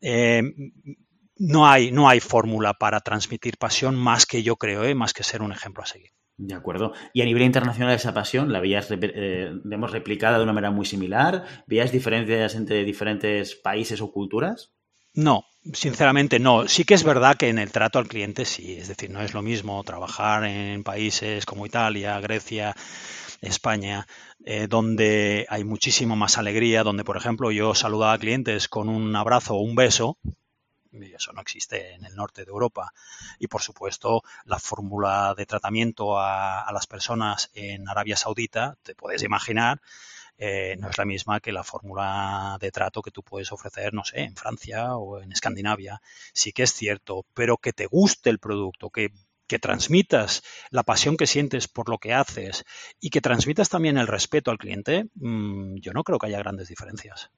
Eh, 0.00 0.42
no 1.38 1.68
hay, 1.68 1.92
no 1.92 2.08
hay 2.08 2.20
fórmula 2.20 2.74
para 2.74 3.00
transmitir 3.00 3.58
pasión 3.58 3.94
más 3.94 4.26
que 4.26 4.42
yo 4.42 4.56
creo, 4.56 4.84
¿eh? 4.84 4.94
más 4.94 5.12
que 5.12 5.22
ser 5.22 5.42
un 5.42 5.52
ejemplo 5.52 5.82
a 5.82 5.86
seguir. 5.86 6.12
De 6.38 6.54
acuerdo. 6.54 6.92
¿Y 7.14 7.22
a 7.22 7.24
nivel 7.24 7.42
internacional 7.42 7.94
esa 7.94 8.12
pasión 8.12 8.52
la 8.52 8.60
veías 8.60 8.88
eh, 8.90 9.50
replicada 9.64 10.36
de 10.36 10.44
una 10.44 10.52
manera 10.52 10.70
muy 10.70 10.84
similar? 10.84 11.44
¿Veías 11.66 11.92
diferencias 11.92 12.54
entre 12.54 12.84
diferentes 12.84 13.54
países 13.54 14.02
o 14.02 14.12
culturas? 14.12 14.72
No, 15.14 15.46
sinceramente 15.72 16.38
no. 16.38 16.68
Sí 16.68 16.84
que 16.84 16.92
es 16.92 17.04
verdad 17.04 17.36
que 17.36 17.48
en 17.48 17.58
el 17.58 17.72
trato 17.72 17.98
al 17.98 18.06
cliente 18.06 18.44
sí. 18.44 18.74
Es 18.74 18.88
decir, 18.88 19.10
no 19.10 19.22
es 19.22 19.32
lo 19.32 19.40
mismo 19.40 19.82
trabajar 19.82 20.44
en 20.44 20.84
países 20.84 21.46
como 21.46 21.64
Italia, 21.64 22.20
Grecia, 22.20 22.76
España, 23.40 24.06
eh, 24.44 24.66
donde 24.68 25.46
hay 25.48 25.64
muchísimo 25.64 26.16
más 26.16 26.36
alegría, 26.36 26.82
donde, 26.82 27.04
por 27.04 27.16
ejemplo, 27.16 27.50
yo 27.50 27.74
saludaba 27.74 28.12
a 28.12 28.18
clientes 28.18 28.68
con 28.68 28.90
un 28.90 29.16
abrazo 29.16 29.54
o 29.54 29.62
un 29.62 29.74
beso, 29.74 30.18
eso 31.02 31.32
no 31.32 31.40
existe 31.40 31.94
en 31.94 32.04
el 32.04 32.14
norte 32.14 32.44
de 32.44 32.50
Europa. 32.50 32.92
Y 33.38 33.48
por 33.48 33.62
supuesto, 33.62 34.22
la 34.44 34.58
fórmula 34.58 35.34
de 35.36 35.46
tratamiento 35.46 36.18
a, 36.18 36.70
las 36.72 36.86
personas 36.86 37.50
en 37.54 37.88
Arabia 37.88 38.16
Saudita, 38.16 38.76
te 38.82 38.94
puedes 38.94 39.22
imaginar, 39.22 39.80
eh, 40.38 40.76
no 40.78 40.90
es 40.90 40.98
la 40.98 41.04
misma 41.04 41.40
que 41.40 41.52
la 41.52 41.64
fórmula 41.64 42.58
de 42.60 42.70
trato 42.70 43.02
que 43.02 43.10
tú 43.10 43.22
puedes 43.22 43.52
ofrecer, 43.52 43.94
no 43.94 44.04
sé, 44.04 44.20
en 44.20 44.36
Francia 44.36 44.96
o 44.96 45.20
en 45.20 45.32
Escandinavia. 45.32 46.00
Sí 46.32 46.52
que 46.52 46.64
es 46.64 46.72
cierto, 46.72 47.24
pero 47.34 47.56
que 47.56 47.72
te 47.72 47.86
guste 47.86 48.30
el 48.30 48.38
producto, 48.38 48.90
que, 48.90 49.10
que 49.46 49.58
transmitas 49.58 50.42
la 50.70 50.82
pasión 50.82 51.16
que 51.16 51.26
sientes 51.26 51.68
por 51.68 51.88
lo 51.88 51.98
que 51.98 52.12
haces 52.12 52.64
y 53.00 53.10
que 53.10 53.20
transmitas 53.20 53.68
también 53.68 53.96
el 53.96 54.06
respeto 54.06 54.50
al 54.50 54.58
cliente, 54.58 55.06
mmm, 55.14 55.76
yo 55.76 55.92
no 55.92 56.04
creo 56.04 56.18
que 56.18 56.26
haya 56.26 56.38
grandes 56.38 56.68
diferencias. 56.68 57.30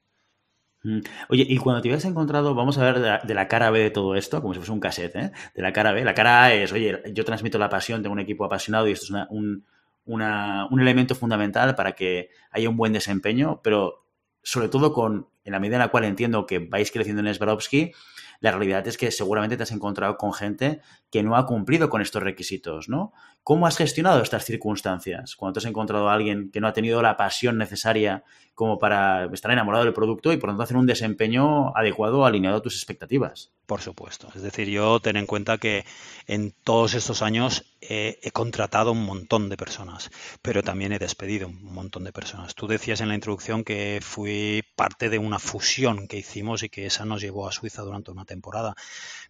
Oye, 1.27 1.45
y 1.47 1.57
cuando 1.57 1.81
te 1.81 1.89
habías 1.89 2.05
encontrado, 2.05 2.55
vamos 2.55 2.77
a 2.77 2.83
ver 2.83 3.21
de 3.23 3.33
la, 3.33 3.47
cara 3.47 3.69
B 3.69 3.79
de 3.79 3.91
todo 3.91 4.15
esto, 4.15 4.41
como 4.41 4.53
si 4.53 4.59
fuese 4.59 4.71
un 4.71 4.79
cassette, 4.79 5.15
¿eh? 5.17 5.31
De 5.53 5.61
la 5.61 5.73
cara 5.73 5.91
B. 5.91 6.05
La 6.05 6.13
cara 6.13 6.43
A 6.43 6.53
es, 6.53 6.71
oye, 6.71 7.01
yo 7.13 7.25
transmito 7.25 7.57
la 7.57 7.69
pasión, 7.69 8.01
tengo 8.01 8.13
un 8.13 8.19
equipo 8.19 8.45
apasionado 8.45 8.87
y 8.87 8.93
esto 8.93 9.05
es 9.05 9.27
un, 9.29 9.65
un 10.05 10.79
elemento 10.79 11.15
fundamental 11.15 11.75
para 11.75 11.93
que 11.93 12.29
haya 12.51 12.69
un 12.69 12.77
buen 12.77 12.93
desempeño, 12.93 13.59
pero 13.61 14.05
sobre 14.41 14.69
todo 14.69 14.93
con, 14.93 15.27
en 15.43 15.51
la 15.51 15.59
medida 15.59 15.75
en 15.75 15.81
la 15.81 15.89
cual 15.89 16.05
entiendo 16.05 16.45
que 16.45 16.59
vais 16.59 16.91
creciendo 16.91 17.21
en 17.27 17.33
Swarovski, 17.33 17.91
la 18.39 18.51
realidad 18.51 18.87
es 18.87 18.97
que 18.97 19.11
seguramente 19.11 19.57
te 19.57 19.63
has 19.63 19.71
encontrado 19.71 20.17
con 20.17 20.33
gente 20.33 20.81
que 21.11 21.23
no 21.23 21.35
ha 21.35 21.45
cumplido 21.45 21.89
con 21.89 22.01
estos 22.01 22.23
requisitos, 22.23 22.87
¿no? 22.87 23.11
¿Cómo 23.43 23.67
has 23.67 23.77
gestionado 23.77 24.21
estas 24.21 24.45
circunstancias? 24.45 25.35
Cuando 25.35 25.53
te 25.53 25.59
has 25.59 25.69
encontrado 25.69 26.09
a 26.09 26.13
alguien 26.13 26.51
que 26.51 26.61
no 26.61 26.67
ha 26.67 26.73
tenido 26.73 27.01
la 27.01 27.17
pasión 27.17 27.57
necesaria 27.57 28.23
como 28.53 28.77
para 28.77 29.25
estar 29.33 29.51
enamorado 29.51 29.85
del 29.85 29.93
producto 29.93 30.33
y 30.33 30.37
por 30.37 30.49
lo 30.49 30.53
tanto 30.53 30.63
hacer 30.63 30.77
un 30.77 30.85
desempeño 30.85 31.75
adecuado, 31.75 32.25
alineado 32.25 32.57
a 32.57 32.61
tus 32.61 32.75
expectativas. 32.75 33.51
Por 33.65 33.81
supuesto. 33.81 34.29
Es 34.35 34.41
decir, 34.41 34.67
yo 34.67 34.99
ten 34.99 35.15
en 35.15 35.25
cuenta 35.25 35.57
que 35.57 35.85
en 36.27 36.53
todos 36.63 36.93
estos 36.93 37.21
años 37.21 37.77
he 37.89 38.31
contratado 38.31 38.91
un 38.91 39.03
montón 39.03 39.49
de 39.49 39.57
personas, 39.57 40.11
pero 40.41 40.61
también 40.61 40.91
he 40.91 40.99
despedido 40.99 41.47
un 41.47 41.73
montón 41.73 42.03
de 42.03 42.13
personas. 42.13 42.53
Tú 42.53 42.67
decías 42.67 43.01
en 43.01 43.07
la 43.07 43.15
introducción 43.15 43.63
que 43.63 43.99
fui 44.01 44.63
parte 44.75 45.09
de 45.09 45.17
una 45.17 45.39
fusión 45.39 46.07
que 46.07 46.17
hicimos 46.17 46.61
y 46.61 46.69
que 46.69 46.85
esa 46.85 47.05
nos 47.05 47.21
llevó 47.21 47.47
a 47.47 47.51
Suiza 47.51 47.81
durante 47.81 48.11
una 48.11 48.25
temporada. 48.25 48.75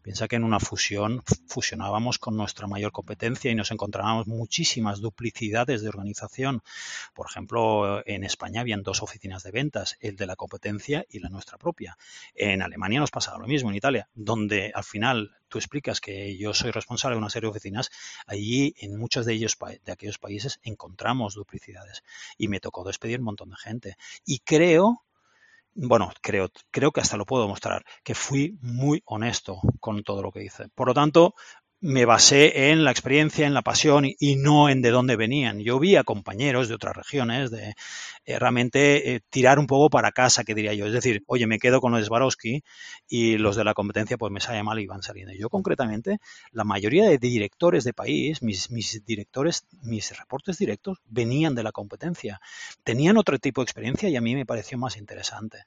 Piensa 0.02 0.28
que 0.28 0.36
en 0.36 0.44
una 0.44 0.60
fusión 0.60 1.24
fusionábamos 1.48 2.20
con 2.20 2.36
nuestra 2.36 2.68
mayor 2.68 2.92
competencia 2.92 3.50
y 3.50 3.56
nos 3.56 3.72
encontrábamos 3.72 4.28
muchísimas 4.28 5.00
duplicidades 5.00 5.82
de 5.82 5.90
organización. 5.90 6.62
Por 7.14 7.28
ejemplo, 7.30 8.04
en 8.06 8.24
España 8.24 8.62
habían 8.62 8.84
dos 8.84 9.02
oficinas 9.02 9.44
de 9.44 9.52
ventas, 9.52 9.98
el 10.02 10.18
de 10.18 10.28
la 10.28 10.36
competencia 10.36 11.06
y 11.10 11.20
la 11.20 11.30
nuestra 11.30 11.58
propia. 11.58 11.98
En 12.36 12.62
Alemania 12.62 13.00
nos 13.00 13.12
pasaba 13.12 13.38
lo 13.38 13.48
mismo, 13.48 13.70
en 13.70 13.78
Italia, 13.78 14.10
donde 14.14 14.72
al 14.76 14.84
final 14.84 15.39
tú 15.50 15.58
explicas 15.58 16.00
que 16.00 16.38
yo 16.38 16.54
soy 16.54 16.72
responsable 16.72 17.16
de 17.16 17.20
una 17.20 17.30
serie 17.30 17.48
de 17.48 17.52
oficinas, 17.52 17.90
allí 18.26 18.74
en 18.80 18.98
muchos 18.98 19.26
de 19.26 19.34
ellos 19.34 19.58
de 19.84 19.92
aquellos 19.92 20.18
países 20.18 20.60
encontramos 20.64 21.34
duplicidades 21.34 22.04
y 22.38 22.48
me 22.48 22.60
tocó 22.60 22.84
despedir 22.84 23.20
un 23.20 23.26
montón 23.26 23.50
de 23.50 23.58
gente. 23.58 23.98
Y 24.26 24.40
creo 24.40 25.04
bueno, 25.76 26.12
creo, 26.22 26.50
creo 26.72 26.92
que 26.92 27.00
hasta 27.00 27.16
lo 27.16 27.26
puedo 27.26 27.48
mostrar, 27.48 27.86
que 28.04 28.16
fui 28.16 28.58
muy 28.62 29.02
honesto 29.06 29.62
con 29.80 30.04
todo 30.04 30.22
lo 30.22 30.32
que 30.32 30.44
hice. 30.44 30.68
Por 30.70 30.88
lo 30.88 30.94
tanto, 30.94 31.36
me 31.82 32.04
basé 32.04 32.72
en 32.72 32.84
la 32.84 32.92
experiencia, 32.92 33.48
en 33.48 33.54
la 33.54 33.62
pasión 33.62 34.06
y, 34.06 34.36
no 34.36 34.70
en 34.70 34.82
de 34.82 34.92
dónde 34.92 35.16
venían. 35.16 35.60
Yo 35.60 35.80
vi 35.80 35.96
a 35.96 36.04
compañeros 36.04 36.68
de 36.68 36.76
otras 36.76 36.96
regiones 36.96 37.52
de 37.52 37.74
eh, 38.26 38.40
realmente 38.40 39.16
eh, 39.16 39.22
tirar 39.30 39.60
un 39.60 39.68
poco 39.68 39.90
para 39.90 40.12
casa, 40.12 40.44
que 40.44 40.54
diría 40.54 40.74
yo. 40.74 40.88
Es 40.88 40.94
decir, 40.94 41.24
oye, 41.28 41.48
me 41.48 41.58
quedo 41.58 41.80
con 41.80 41.94
los 41.94 42.06
Swarovski 42.06 42.64
y 43.08 43.38
los 43.38 43.56
de 43.56 43.64
la 43.64 43.74
competencia 43.74 44.18
pues 44.18 44.32
me 44.32 44.42
sale 44.42 44.62
mal 44.62 44.80
y 44.80 44.88
van 44.88 45.02
saliendo. 45.02 45.34
Yo 45.34 45.50
concretamente, 45.50 46.18
la 46.52 46.66
mayoría 46.66 47.06
de 47.06 47.18
directores 47.18 47.86
de 47.86 47.94
país, 47.94 48.42
mis, 48.42 48.72
mis 48.72 49.06
directores, 49.06 49.66
mis 49.82 50.18
reportes 50.18 50.58
directos 50.58 50.98
venían 51.06 51.56
de 51.56 51.64
la 51.64 51.72
competencia. 51.72 52.42
Tenían 52.84 53.18
otro 53.18 53.40
tipo 53.40 53.62
de 53.62 53.66
experiencia 53.66 54.10
y 54.10 54.18
a 54.18 54.22
mí 54.22 54.36
me 54.36 54.46
pareció 54.46 54.78
más 54.78 54.98
interesante. 54.98 55.60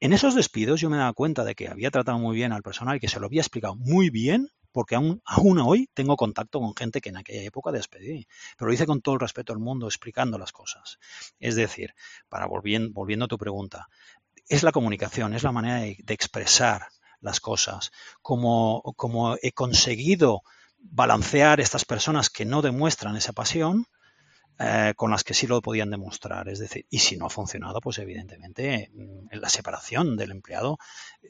En 0.00 0.14
esos 0.14 0.34
despidos 0.34 0.80
yo 0.80 0.88
me 0.88 0.96
daba 0.96 1.12
cuenta 1.12 1.44
de 1.44 1.54
que 1.54 1.68
había 1.68 1.90
tratado 1.90 2.18
muy 2.18 2.36
bien 2.36 2.52
al 2.52 2.62
personal 2.62 3.00
que 3.00 3.08
se 3.08 3.20
lo 3.20 3.26
había 3.26 3.40
explicado 3.42 3.76
muy 3.76 4.08
bien 4.10 4.48
porque 4.74 4.96
aún, 4.96 5.22
aún 5.24 5.60
hoy 5.60 5.88
tengo 5.94 6.16
contacto 6.16 6.58
con 6.58 6.74
gente 6.74 7.00
que 7.00 7.10
en 7.10 7.16
aquella 7.16 7.42
época 7.42 7.70
despedí, 7.70 8.26
pero 8.58 8.66
lo 8.66 8.74
hice 8.74 8.86
con 8.86 9.00
todo 9.00 9.14
el 9.14 9.20
respeto 9.20 9.52
al 9.52 9.60
mundo, 9.60 9.86
explicando 9.86 10.36
las 10.36 10.50
cosas. 10.50 10.98
Es 11.38 11.54
decir, 11.54 11.94
para 12.28 12.46
volviendo, 12.46 12.92
volviendo 12.92 13.26
a 13.26 13.28
tu 13.28 13.38
pregunta, 13.38 13.86
es 14.48 14.64
la 14.64 14.72
comunicación, 14.72 15.32
es 15.32 15.44
la 15.44 15.52
manera 15.52 15.76
de, 15.76 15.96
expresar 16.08 16.88
las 17.20 17.38
cosas, 17.38 17.92
como 18.20 18.82
he 19.42 19.52
conseguido 19.52 20.42
balancear 20.78 21.60
estas 21.60 21.84
personas 21.84 22.28
que 22.28 22.44
no 22.44 22.60
demuestran 22.60 23.14
esa 23.14 23.32
pasión 23.32 23.86
eh, 24.58 24.94
con 24.96 25.10
las 25.10 25.24
que 25.24 25.34
sí 25.34 25.46
lo 25.46 25.60
podían 25.60 25.90
demostrar. 25.90 26.48
Es 26.48 26.58
decir, 26.58 26.86
y 26.88 27.00
si 27.00 27.16
no 27.16 27.26
ha 27.26 27.30
funcionado, 27.30 27.80
pues 27.80 27.98
evidentemente 27.98 28.90
en 28.94 29.24
mm, 29.24 29.28
la 29.32 29.48
separación 29.48 30.16
del 30.16 30.30
empleado 30.30 30.78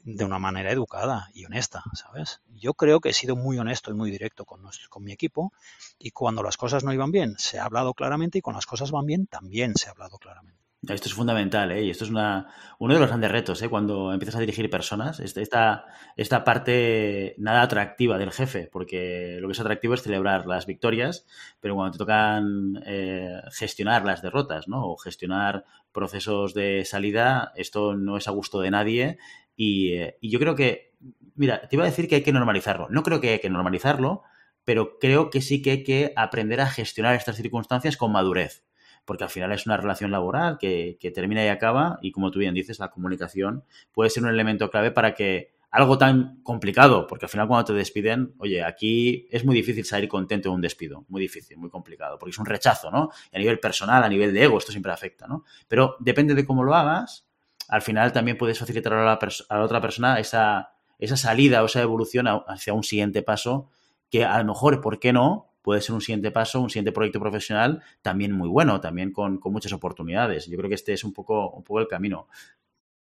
de 0.04 0.24
una 0.24 0.38
manera 0.38 0.70
educada 0.70 1.28
y 1.32 1.44
honesta, 1.46 1.82
¿sabes? 1.94 2.40
Yo 2.48 2.74
creo 2.74 3.00
que 3.00 3.10
he 3.10 3.14
sido 3.14 3.36
muy 3.36 3.58
honesto 3.58 3.90
y 3.90 3.94
muy 3.94 4.10
directo 4.10 4.44
con, 4.44 4.62
con 4.90 5.04
mi 5.04 5.12
equipo 5.12 5.52
y 5.98 6.10
cuando 6.10 6.42
las 6.42 6.56
cosas 6.56 6.84
no 6.84 6.92
iban 6.92 7.12
bien 7.12 7.36
se 7.38 7.58
ha 7.58 7.64
hablado 7.64 7.94
claramente 7.94 8.38
y 8.38 8.40
cuando 8.42 8.58
las 8.58 8.66
cosas 8.66 8.90
van 8.90 9.06
bien 9.06 9.26
también 9.26 9.74
se 9.76 9.88
ha 9.88 9.92
hablado 9.92 10.18
claramente. 10.18 10.63
Esto 10.88 11.08
es 11.08 11.14
fundamental, 11.14 11.70
¿eh? 11.72 11.84
Y 11.84 11.90
esto 11.90 12.04
es 12.04 12.10
una, 12.10 12.48
uno 12.78 12.94
de 12.94 13.00
los 13.00 13.08
grandes 13.08 13.30
retos, 13.30 13.62
¿eh? 13.62 13.68
Cuando 13.68 14.12
empiezas 14.12 14.36
a 14.36 14.40
dirigir 14.40 14.68
personas, 14.68 15.20
este, 15.20 15.40
esta, 15.42 15.86
esta 16.16 16.44
parte 16.44 17.34
nada 17.38 17.62
atractiva 17.62 18.18
del 18.18 18.32
jefe, 18.32 18.68
porque 18.70 19.38
lo 19.40 19.48
que 19.48 19.52
es 19.52 19.60
atractivo 19.60 19.94
es 19.94 20.02
celebrar 20.02 20.46
las 20.46 20.66
victorias, 20.66 21.26
pero 21.60 21.74
cuando 21.74 21.92
te 21.92 21.98
tocan 21.98 22.82
eh, 22.86 23.40
gestionar 23.52 24.04
las 24.04 24.22
derrotas, 24.22 24.68
¿no? 24.68 24.84
O 24.86 24.96
gestionar 24.96 25.64
procesos 25.92 26.54
de 26.54 26.84
salida, 26.84 27.52
esto 27.54 27.94
no 27.94 28.16
es 28.16 28.26
a 28.28 28.32
gusto 28.32 28.60
de 28.60 28.70
nadie 28.70 29.18
y, 29.56 29.94
eh, 29.94 30.18
y 30.20 30.30
yo 30.30 30.38
creo 30.38 30.54
que, 30.54 30.92
mira, 31.36 31.68
te 31.68 31.76
iba 31.76 31.84
a 31.84 31.88
decir 31.88 32.08
que 32.08 32.16
hay 32.16 32.22
que 32.22 32.32
normalizarlo. 32.32 32.88
No 32.90 33.02
creo 33.02 33.20
que 33.20 33.30
hay 33.30 33.38
que 33.38 33.50
normalizarlo, 33.50 34.22
pero 34.64 34.98
creo 34.98 35.30
que 35.30 35.40
sí 35.40 35.62
que 35.62 35.70
hay 35.70 35.84
que 35.84 36.12
aprender 36.16 36.60
a 36.60 36.66
gestionar 36.66 37.14
estas 37.14 37.36
circunstancias 37.36 37.96
con 37.96 38.12
madurez 38.12 38.64
porque 39.04 39.24
al 39.24 39.30
final 39.30 39.52
es 39.52 39.66
una 39.66 39.76
relación 39.76 40.10
laboral 40.10 40.58
que, 40.58 40.96
termina 41.14 41.44
y 41.44 41.48
acaba 41.48 41.98
y 42.02 42.12
como 42.12 42.30
tú 42.30 42.38
bien 42.38 42.54
dices, 42.54 42.78
la 42.78 42.90
comunicación 42.90 43.64
puede 43.92 44.10
ser 44.10 44.22
un 44.22 44.30
elemento 44.30 44.70
clave 44.70 44.90
para 44.90 45.14
que 45.14 45.54
algo 45.70 45.98
tan 45.98 46.40
complicado, 46.42 47.06
porque 47.06 47.26
al 47.26 47.28
final 47.28 47.48
cuando 47.48 47.64
te 47.64 47.72
despiden, 47.72 48.34
oye, 48.38 48.62
aquí 48.62 49.26
es 49.30 49.44
muy 49.44 49.56
difícil 49.56 49.84
salir 49.84 50.08
contento 50.08 50.48
de 50.48 50.54
un 50.54 50.60
despido, 50.60 51.04
muy 51.08 51.20
difícil, 51.20 51.56
muy 51.58 51.68
complicado, 51.68 52.16
porque 52.16 52.30
es 52.30 52.38
un 52.38 52.46
rechazo, 52.46 52.92
¿no? 52.92 53.10
Y 53.32 53.36
a 53.36 53.38
nivel 53.40 53.58
personal, 53.58 54.04
a 54.04 54.08
nivel 54.08 54.32
de 54.32 54.44
ego, 54.44 54.58
esto 54.58 54.70
siempre 54.70 54.92
afecta, 54.92 55.26
¿no? 55.26 55.44
Pero 55.66 55.96
depende 55.98 56.34
de 56.34 56.44
cómo 56.44 56.62
lo 56.62 56.76
hagas, 56.76 57.26
al 57.68 57.82
final 57.82 58.12
también 58.12 58.38
puedes 58.38 58.58
facilitar 58.58 58.92
a 58.92 59.04
la, 59.04 59.18
a 59.48 59.58
la 59.58 59.64
otra 59.64 59.80
persona 59.80 60.20
esa, 60.20 60.74
esa 60.98 61.16
salida 61.16 61.62
o 61.62 61.66
esa 61.66 61.82
evolución 61.82 62.26
hacia 62.46 62.72
un 62.72 62.84
siguiente 62.84 63.22
paso 63.22 63.68
que 64.10 64.24
a 64.24 64.38
lo 64.38 64.44
mejor, 64.44 64.80
¿por 64.80 65.00
qué 65.00 65.12
no? 65.12 65.53
Puede 65.64 65.80
ser 65.80 65.94
un 65.94 66.02
siguiente 66.02 66.30
paso, 66.30 66.60
un 66.60 66.68
siguiente 66.68 66.92
proyecto 66.92 67.18
profesional 67.18 67.82
también 68.02 68.32
muy 68.32 68.50
bueno, 68.50 68.82
también 68.82 69.12
con, 69.12 69.40
muchas 69.42 69.72
oportunidades. 69.72 70.46
Yo 70.46 70.58
creo 70.58 70.68
que 70.68 70.74
este 70.74 70.92
es 70.92 71.04
un 71.04 71.14
poco, 71.14 71.48
un 71.52 71.64
poco 71.64 71.80
el 71.80 71.88
camino. 71.88 72.28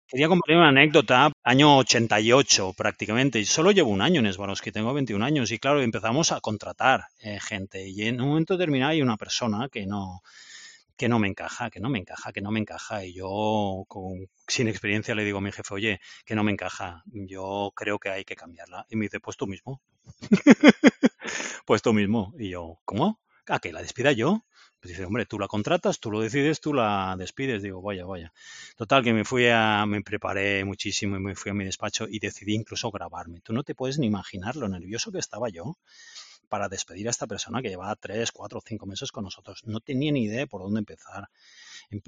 Quería 0.07 0.29
compartir 0.29 0.57
una 0.59 0.69
anécdota, 0.69 1.33
año 1.43 1.79
88 1.79 2.75
prácticamente, 2.77 3.41
y 3.41 3.45
solo 3.45 3.73
llevo 3.73 3.91
un 3.91 4.03
año 4.03 4.21
en 4.21 4.33
que 4.63 4.71
tengo 4.71 4.95
21 4.95 5.25
años, 5.25 5.51
y 5.51 5.59
claro, 5.59 5.83
empezamos 5.83 6.31
a 6.31 6.41
contratar 6.41 7.07
eh, 7.19 7.41
gente, 7.41 7.89
y 7.89 8.03
en 8.03 8.21
un 8.21 8.29
momento 8.29 8.57
determinado 8.57 8.93
hay 8.93 9.03
una 9.03 9.17
persona 9.17 9.69
que 9.69 9.85
no, 9.85 10.23
que 10.97 11.09
no 11.09 11.19
me 11.19 11.29
encaja, 11.29 11.71
que 11.71 11.81
no 11.81 11.89
me 11.89 11.99
encaja, 11.99 12.33
que 12.33 12.41
no 12.41 12.51
me 12.51 12.61
encaja. 12.61 13.05
Y 13.05 13.15
yo, 13.15 13.85
con, 13.89 14.29
sin 14.47 14.69
experiencia, 14.69 15.15
le 15.15 15.25
digo 15.25 15.39
a 15.39 15.41
mi 15.41 15.53
jefe, 15.53 15.75
oye, 15.75 16.01
que 16.25 16.35
no 16.35 16.45
me 16.45 16.53
encaja, 16.53 17.03
yo 17.07 17.73
creo 17.75 17.99
que 17.99 18.11
hay 18.11 18.25
que 18.25 18.37
cambiarla. 18.37 18.87
Y 18.91 18.97
me 18.97 19.07
dice, 19.07 19.21
pues 19.21 19.37
tú 19.37 19.47
mismo. 19.47 19.83
pues 21.67 21.83
tú 21.83 21.93
mismo. 21.93 22.33
Y 22.39 22.51
yo, 22.51 22.79
¿cómo? 22.85 23.21
¿A 23.47 23.59
que 23.59 23.73
la 23.73 23.83
despida 23.83 24.13
yo? 24.13 24.45
Pues 24.81 24.93
dice, 24.93 25.05
hombre, 25.05 25.27
tú 25.27 25.39
la 25.39 25.49
contratas, 25.49 25.99
tú 25.99 26.11
lo 26.11 26.21
decides, 26.21 26.61
tú 26.61 26.73
la 26.73 27.15
despides. 27.19 27.63
Digo, 27.63 27.83
vaya, 27.83 28.05
vaya. 28.07 28.33
Total, 28.77 29.03
que 29.03 29.13
me 29.13 29.25
fui 29.25 29.49
a, 29.49 29.85
me 29.87 30.03
preparé 30.03 30.65
muchísimo 30.65 31.17
y 31.17 31.21
me 31.21 31.35
fui 31.35 31.51
a 31.51 31.55
mi 31.55 31.65
despacho 31.65 32.07
y 32.09 32.19
decidí 32.21 32.55
incluso 32.55 32.91
grabarme. 32.91 33.41
Tú 33.41 33.53
no 33.53 33.63
te 33.63 33.75
puedes 33.75 33.99
ni 33.99 34.07
imaginar 34.07 34.57
lo 34.57 34.69
nervioso 34.69 35.11
que 35.13 35.19
estaba 35.19 35.49
yo 35.49 35.77
para 36.49 36.69
despedir 36.69 37.09
a 37.09 37.11
esta 37.11 37.27
persona 37.27 37.63
que 37.63 37.69
llevaba 37.69 37.97
tres, 37.97 38.33
cuatro, 38.33 38.63
cinco 38.65 38.87
meses 38.87 39.13
con 39.13 39.25
nosotros. 39.25 39.63
No 39.65 39.81
tenía 39.81 40.13
ni 40.13 40.25
idea 40.25 40.47
por 40.47 40.63
dónde 40.63 40.81
empezar. 40.81 41.29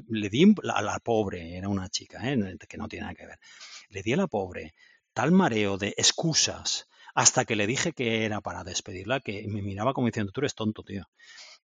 Le 0.09 0.29
di 0.31 0.55
a 0.73 0.83
la 0.83 0.99
pobre, 1.01 1.57
era 1.57 1.69
una 1.69 1.89
chica, 1.89 2.21
¿eh? 2.31 2.57
que 2.69 2.79
no 2.79 2.89
tiene 2.89 3.03
nada 3.05 3.15
que 3.15 3.27
ver. 3.27 3.39
Le 3.91 4.03
di 4.03 4.13
a 4.13 4.17
la 4.17 4.27
pobre 4.27 4.75
tal 5.13 5.33
mareo 5.33 5.79
de 5.79 5.95
excusas 5.97 6.89
hasta 7.15 7.47
que 7.47 7.57
le 7.57 7.67
dije 7.67 7.95
que 7.95 8.27
era 8.27 8.43
para 8.43 8.63
despedirla 8.63 9.21
que 9.21 9.47
me 9.49 9.63
miraba 9.63 9.95
como 9.95 10.09
diciendo, 10.09 10.33
tú 10.33 10.43
eres 10.43 10.55
tonto, 10.55 10.83
tío. 10.83 11.09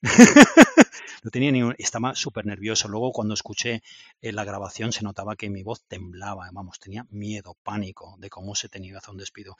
no 1.24 1.30
tenía 1.30 1.52
ni 1.52 1.62
estaba 1.78 2.16
súper 2.16 2.46
nervioso. 2.46 2.88
Luego 2.88 3.12
cuando 3.12 3.34
escuché 3.34 3.84
eh, 4.22 4.32
la 4.32 4.46
grabación 4.46 4.94
se 4.94 5.04
notaba 5.04 5.36
que 5.36 5.50
mi 5.50 5.64
voz 5.64 5.84
temblaba, 5.84 6.50
vamos, 6.54 6.80
tenía 6.80 7.06
miedo, 7.10 7.58
pánico 7.64 8.16
de 8.20 8.30
cómo 8.30 8.56
se 8.56 8.70
tenía 8.70 8.92
que 8.92 8.98
hacer 9.00 9.12
un 9.12 9.18
despido. 9.18 9.58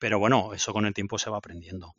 Pero 0.00 0.18
bueno, 0.18 0.52
eso 0.52 0.72
con 0.72 0.84
el 0.84 0.94
tiempo 0.94 1.16
se 1.16 1.30
va 1.30 1.38
aprendiendo. 1.38 1.94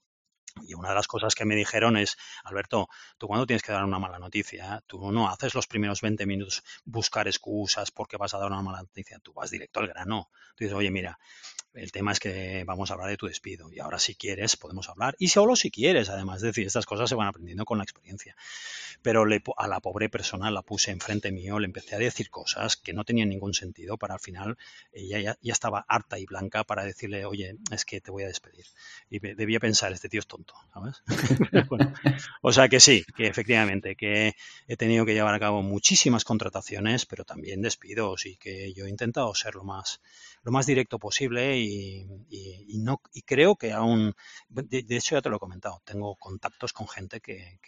Y 0.63 0.74
una 0.74 0.89
de 0.89 0.96
las 0.96 1.08
cosas 1.08 1.36
que 1.36 1.46
me 1.46 1.55
dijeron 1.55 1.98
es, 1.98 2.17
Alberto, 2.43 2.88
tú 3.17 3.27
cuando 3.27 3.46
tienes 3.46 3.63
que 3.63 3.72
dar 3.72 3.84
una 3.86 4.00
mala 4.00 4.20
noticia, 4.20 4.84
tú 4.88 5.12
no 5.12 5.29
haces 5.29 5.55
los 5.55 5.67
primeros 5.67 6.01
20 6.01 6.25
minutos 6.25 6.63
buscar 6.86 7.27
excusas 7.27 7.91
porque 7.91 8.17
vas 8.17 8.34
a 8.34 8.38
dar 8.38 8.48
una 8.48 8.62
mala 8.62 8.81
noticia, 8.81 9.20
tú 9.20 9.34
vas 9.34 9.50
directo 9.51 9.79
al 9.79 9.88
grano. 9.88 10.29
Tú 10.55 10.63
dices, 10.65 10.74
oye, 10.74 10.91
mira, 10.91 11.17
el 11.74 11.92
tema 11.92 12.12
es 12.12 12.20
que 12.20 12.63
vamos 12.66 12.92
a 12.92 12.96
hablar 12.96 13.10
de 13.10 13.18
tu 13.18 13.28
despido 13.28 13.72
y 13.72 13.80
ahora 13.80 14.00
si 14.00 14.16
quieres 14.16 14.58
podemos 14.58 14.90
hablar. 14.90 15.16
Y 15.20 15.30
solo 15.30 15.56
si 15.56 15.72
quieres, 15.72 16.10
además, 16.10 16.38
es 16.38 16.44
decir, 16.44 16.68
estas 16.68 16.86
cosas 16.86 17.10
se 17.10 17.16
van 17.16 17.28
aprendiendo 17.28 17.66
con 17.66 17.78
la 17.78 17.84
experiencia. 17.84 18.36
Pero 19.01 19.25
a 19.58 19.68
la 19.68 19.80
pobre 19.80 20.10
persona 20.10 20.51
la 20.51 20.62
puse 20.62 20.92
enfrente 20.92 21.32
mío, 21.32 21.60
le 21.60 21.66
empecé 21.66 21.96
a 21.96 22.00
decir 22.00 22.30
cosas 22.30 22.78
que 22.78 22.94
no 22.94 23.04
tenían 23.04 23.30
ningún 23.30 23.54
sentido 23.54 23.98
para 23.98 24.16
al 24.16 24.20
final 24.20 24.58
ella 24.92 25.20
ya, 25.20 25.38
ya 25.42 25.54
estaba 25.54 25.86
harta 25.88 26.20
y 26.20 26.25
blanca 26.25 26.63
para 26.63 26.84
decirle, 26.84 27.25
oye, 27.25 27.56
es 27.72 27.86
que 27.86 28.01
te 28.01 28.12
voy 28.12 28.24
a 28.24 28.28
despedir. 28.28 28.66
Y 29.10 29.20
debía 29.20 29.60
pensar, 29.60 29.92
este 29.92 30.10
tío 30.10 30.20
es 30.20 30.28
tonto, 30.28 30.54
¿sabes? 30.74 31.04
o 32.42 32.51
sea 32.51 32.70
que 32.70 32.80
sí, 32.80 33.06
que 33.16 33.28
efectivamente, 33.28 33.96
que 33.96 34.36
he 34.68 34.78
tenido 34.78 35.06
que 35.06 35.13
llevar 35.13 35.34
a 35.34 35.40
cabo 35.40 35.62
muchísimas 35.62 36.24
contrataciones, 36.24 37.06
pero 37.06 37.25
también 37.25 37.62
despidos 37.62 38.25
y 38.25 38.36
que 38.38 38.74
yo 38.74 38.86
he 38.86 38.90
intentado 38.90 39.34
ser 39.36 39.56
lo 39.56 39.63
más 39.63 40.01
lo 40.43 40.51
más 40.51 40.65
directo 40.65 41.00
posible 41.00 41.57
y, 41.57 42.05
no 42.79 43.01
y 43.13 43.21
creo 43.21 43.55
que 43.55 43.71
aún 43.74 44.13
de, 44.50 44.86
hecho 44.89 45.15
ya 45.15 45.21
te 45.21 45.29
lo 45.29 45.38
he 45.38 45.39
comentado 45.39 45.81
tengo 45.86 46.15
contactos 46.15 46.74
con 46.74 46.88
gente 46.88 47.21
que, 47.21 47.60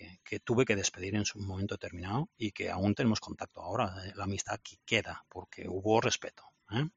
tuve 0.43 0.65
que 0.65 0.75
despedir 0.75 1.15
en 1.15 1.25
su 1.25 1.39
momento 1.39 1.75
determinado 1.75 2.29
y 2.37 2.51
que 2.51 2.69
aún 2.71 2.95
tenemos 2.95 3.19
contacto 3.19 3.61
ahora 3.61 3.93
eh, 4.05 4.13
la 4.15 4.23
amistad 4.23 4.55
aquí 4.55 4.79
queda 4.85 5.25
porque 5.29 5.67
hubo 5.67 6.01
respeto 6.01 6.43
¿eh? 6.71 6.87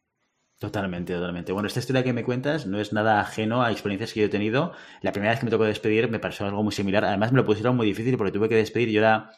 Totalmente, 0.59 1.12
totalmente. 1.12 1.52
Bueno, 1.52 1.69
esta 1.69 1.80
historia 1.80 2.02
que 2.02 2.15
me 2.15 2.25
cuentas 2.25 2.67
no 2.67 2.80
es 2.80 2.91
nada 2.91 3.21
ajeno 3.21 3.62
a 3.62 3.71
experiencias 3.71 4.15
que 4.15 4.21
yo 4.21 4.26
he 4.26 4.30
tenido. 4.30 4.73
La 5.02 5.12
primera 5.12 5.32
vez 5.32 5.41
que 5.41 5.45
me 5.45 5.50
tocó 5.50 5.65
despedir 5.65 6.10
me 6.10 6.19
pareció 6.19 6.47
algo 6.47 6.62
muy 6.62 6.73
similar. 6.73 7.04
Además, 7.04 7.30
me 7.30 7.36
lo 7.36 7.45
pusieron 7.45 7.76
muy 7.76 7.86
difícil 7.86 8.17
porque 8.17 8.32
tuve 8.32 8.49
que 8.49 8.54
despedir. 8.54 8.89
Yo 8.89 9.00
era 9.00 9.32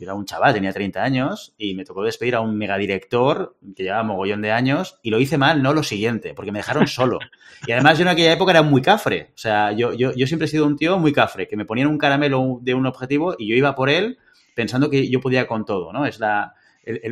yo 0.00 0.06
era 0.06 0.14
un 0.14 0.24
chaval, 0.24 0.54
tenía 0.54 0.72
30 0.72 1.02
años 1.02 1.54
y 1.58 1.74
me 1.74 1.84
tocó 1.84 2.02
despedir 2.02 2.34
a 2.34 2.40
un 2.40 2.56
megadirector 2.56 3.58
que 3.76 3.82
llevaba 3.82 4.02
mogollón 4.02 4.40
de 4.40 4.50
años 4.50 4.98
y 5.02 5.10
lo 5.10 5.20
hice 5.20 5.36
mal, 5.36 5.62
no 5.62 5.74
lo 5.74 5.82
siguiente, 5.82 6.32
porque 6.32 6.52
me 6.52 6.60
dejaron 6.60 6.86
solo. 6.86 7.18
Y 7.66 7.72
además 7.72 7.98
yo 7.98 8.02
en 8.02 8.08
aquella 8.08 8.32
época 8.32 8.52
era 8.52 8.62
muy 8.62 8.80
cafre. 8.80 9.32
O 9.34 9.38
sea, 9.38 9.72
yo, 9.72 9.92
yo, 9.92 10.14
yo 10.14 10.26
siempre 10.26 10.46
he 10.46 10.48
sido 10.48 10.66
un 10.66 10.76
tío 10.76 10.98
muy 10.98 11.12
cafre, 11.12 11.46
que 11.46 11.58
me 11.58 11.66
ponían 11.66 11.88
un 11.88 11.98
caramelo 11.98 12.58
de 12.62 12.72
un 12.72 12.86
objetivo 12.86 13.34
y 13.38 13.48
yo 13.48 13.54
iba 13.54 13.74
por 13.74 13.90
él 13.90 14.16
pensando 14.54 14.88
que 14.88 15.10
yo 15.10 15.20
podía 15.20 15.46
con 15.46 15.66
todo, 15.66 15.92
¿no? 15.92 16.06
Es 16.06 16.20
la, 16.20 16.54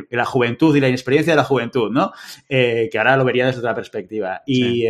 la 0.09 0.25
juventud 0.25 0.75
y 0.75 0.79
la 0.79 0.87
inexperiencia 0.87 1.33
de 1.33 1.37
la 1.37 1.43
juventud, 1.43 1.91
¿no? 1.91 2.11
Eh, 2.47 2.89
que 2.91 2.97
ahora 2.97 3.17
lo 3.17 3.25
vería 3.25 3.47
desde 3.47 3.59
otra 3.59 3.75
perspectiva. 3.75 4.41
Y, 4.45 4.85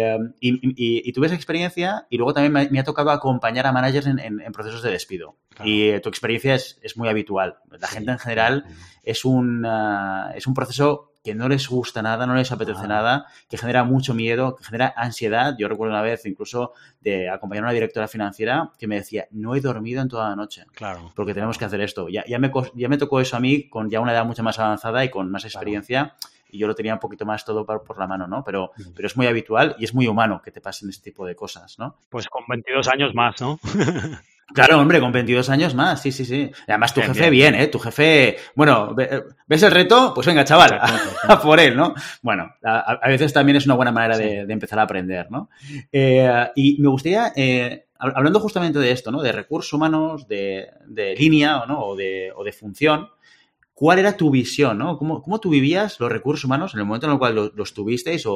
tuve 1.13 1.27
esa 1.27 1.35
experiencia 1.35 2.07
y 2.09 2.17
luego 2.17 2.33
también 2.33 2.69
me, 2.71 2.79
ha 2.79 2.83
tocado 2.83 3.11
acompañar 3.11 3.67
a 3.67 3.71
managers 3.71 4.07
en, 4.07 4.51
procesos 4.53 4.81
de 4.83 4.91
despido. 4.91 5.35
Y 5.63 5.89
eh, 5.89 5.99
tu 5.99 6.09
experiencia 6.09 6.55
es, 6.55 6.79
es, 6.81 6.95
muy 6.97 7.09
habitual. 7.09 7.57
La 7.79 7.87
gente 7.87 8.11
en 8.11 8.19
general 8.19 8.65
es 9.03 9.25
un, 9.25 9.65
es 10.35 10.47
un 10.47 10.53
proceso 10.53 11.08
que 11.23 11.35
no 11.35 11.49
les 11.49 11.67
gusta 11.67 12.01
nada, 12.01 12.25
no 12.25 12.35
les 12.35 12.51
apetece 12.51 12.87
nada, 12.87 13.25
que 13.49 13.57
genera 13.57 13.83
mucho 13.83 14.13
miedo, 14.13 14.55
que 14.55 14.63
genera 14.63 14.93
ansiedad. 14.95 15.55
Yo 15.57 15.67
recuerdo 15.67 15.93
una 15.93 16.01
vez 16.01 16.25
incluso 16.25 16.73
de 17.01 17.29
acompañar 17.29 17.65
a 17.65 17.67
una 17.67 17.73
directora 17.73 18.07
financiera 18.07 18.71
que 18.77 18.87
me 18.87 18.95
decía, 18.95 19.27
no 19.31 19.55
he 19.55 19.61
dormido 19.61 20.01
en 20.01 20.07
toda 20.07 20.29
la 20.29 20.35
noche. 20.35 20.65
Claro. 20.73 21.11
Porque 21.15 21.33
tenemos 21.33 21.57
que 21.57 21.65
hacer 21.65 21.81
esto. 21.81 22.07
Ya, 22.09 22.23
ya, 22.27 22.39
me, 22.39 22.51
ya 22.75 22.87
me 22.87 22.97
tocó 22.97 23.19
eso 23.19 23.35
a 23.35 23.39
mí 23.39 23.69
con 23.69 23.89
ya 23.89 23.99
una 23.99 24.13
edad 24.13 24.25
mucho 24.25 24.43
más 24.43 24.57
avanzada 24.59 25.03
y 25.03 25.09
con 25.09 25.29
más 25.29 25.43
experiencia. 25.45 26.15
Y 26.51 26.57
yo 26.57 26.67
lo 26.67 26.73
tenía 26.73 26.93
un 26.93 26.99
poquito 26.99 27.25
más 27.25 27.45
todo 27.45 27.65
por, 27.65 27.83
por 27.83 27.99
la 27.99 28.07
mano, 28.07 28.25
¿no? 28.25 28.43
Pero, 28.43 28.71
pero 28.95 29.07
es 29.07 29.15
muy 29.15 29.27
habitual 29.27 29.75
y 29.77 29.83
es 29.83 29.93
muy 29.93 30.07
humano 30.07 30.41
que 30.43 30.51
te 30.51 30.61
pasen 30.61 30.89
este 30.89 31.11
tipo 31.11 31.25
de 31.25 31.35
cosas, 31.35 31.77
¿no? 31.77 31.97
Pues 32.09 32.27
con 32.27 32.43
22 32.47 32.87
años 32.87 33.13
más, 33.13 33.39
¿no? 33.39 33.59
Claro, 34.53 34.79
hombre, 34.79 34.99
con 34.99 35.11
22 35.11 35.49
años 35.49 35.75
más, 35.75 36.01
sí, 36.01 36.11
sí, 36.11 36.25
sí. 36.25 36.51
Además, 36.67 36.93
tu 36.93 37.01
jefe 37.01 37.29
bien. 37.29 37.55
¿eh? 37.55 37.67
Tu 37.67 37.79
jefe, 37.79 38.37
bueno, 38.55 38.95
¿ves 38.95 39.63
el 39.63 39.71
reto? 39.71 40.11
Pues 40.13 40.25
venga, 40.25 40.43
chaval, 40.43 40.79
a, 41.27 41.41
por 41.41 41.59
él, 41.59 41.75
¿no? 41.75 41.93
Bueno, 42.21 42.51
a, 42.63 43.07
veces 43.07 43.31
también 43.33 43.57
es 43.57 43.65
una 43.65 43.75
buena 43.75 43.91
manera 43.91 44.17
de, 44.17 44.41
empezar 44.49 44.79
a 44.79 44.83
aprender, 44.83 45.29
¿no? 45.29 45.49
Eh, 45.91 46.47
y 46.55 46.81
me 46.81 46.89
gustaría, 46.89 47.31
eh, 47.35 47.87
hablando 47.97 48.39
justamente 48.39 48.79
de 48.79 48.91
esto, 48.91 49.11
¿no? 49.11 49.21
De 49.21 49.31
recursos 49.31 49.73
humanos, 49.73 50.27
de, 50.27 50.69
línea, 51.17 51.63
¿no? 51.67 51.81
O 51.81 51.95
de, 51.95 52.31
o 52.35 52.43
de 52.43 52.51
función, 52.51 53.09
¿Cuál 53.79 53.99
era 53.99 54.17
tu 54.17 54.29
visión? 54.29 54.77
¿no? 54.77 54.97
¿Cómo, 54.97 55.21
¿Cómo, 55.21 55.39
tú 55.39 55.49
vivías 55.49 56.01
los 56.01 56.11
recursos 56.11 56.43
humanos 56.43 56.73
en 56.73 56.81
el 56.81 56.85
momento 56.85 57.05
en 57.05 57.13
el 57.13 57.17
cual 57.17 57.53
los, 57.55 57.73
tuvisteis 57.73 58.25
o, 58.25 58.33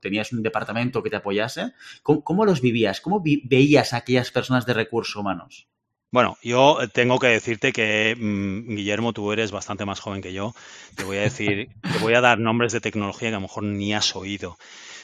tenías 0.00 0.32
un 0.32 0.42
departamento 0.42 1.02
que 1.02 1.10
te 1.10 1.16
apoyase? 1.16 1.72
¿Cómo, 2.02 2.44
los 2.44 2.60
vivías? 2.60 3.00
¿Cómo 3.00 3.22
veías 3.22 3.92
a 3.92 3.98
aquellas 3.98 4.30
personas 4.30 4.66
de 4.66 4.74
recursos 4.74 5.16
humanos? 5.16 5.68
Bueno, 6.10 6.38
yo 6.42 6.78
tengo 6.92 7.18
que 7.18 7.26
decirte 7.26 7.72
que, 7.72 8.16
mm, 8.18 8.74
Guillermo, 8.76 9.12
tú 9.12 9.30
eres 9.30 9.50
bastante 9.50 9.84
más 9.84 10.00
joven 10.00 10.22
que 10.22 10.32
yo. 10.32 10.54
Te 10.94 11.04
voy 11.04 11.18
a 11.18 11.22
decir, 11.22 11.68
te 11.82 11.98
voy 11.98 12.14
a 12.14 12.22
dar 12.22 12.38
nombres 12.38 12.72
de 12.72 12.80
tecnología 12.80 13.28
que 13.28 13.34
a 13.34 13.38
lo 13.38 13.42
mejor 13.42 13.64
ni 13.64 13.92
has 13.92 14.16
oído. 14.16 14.56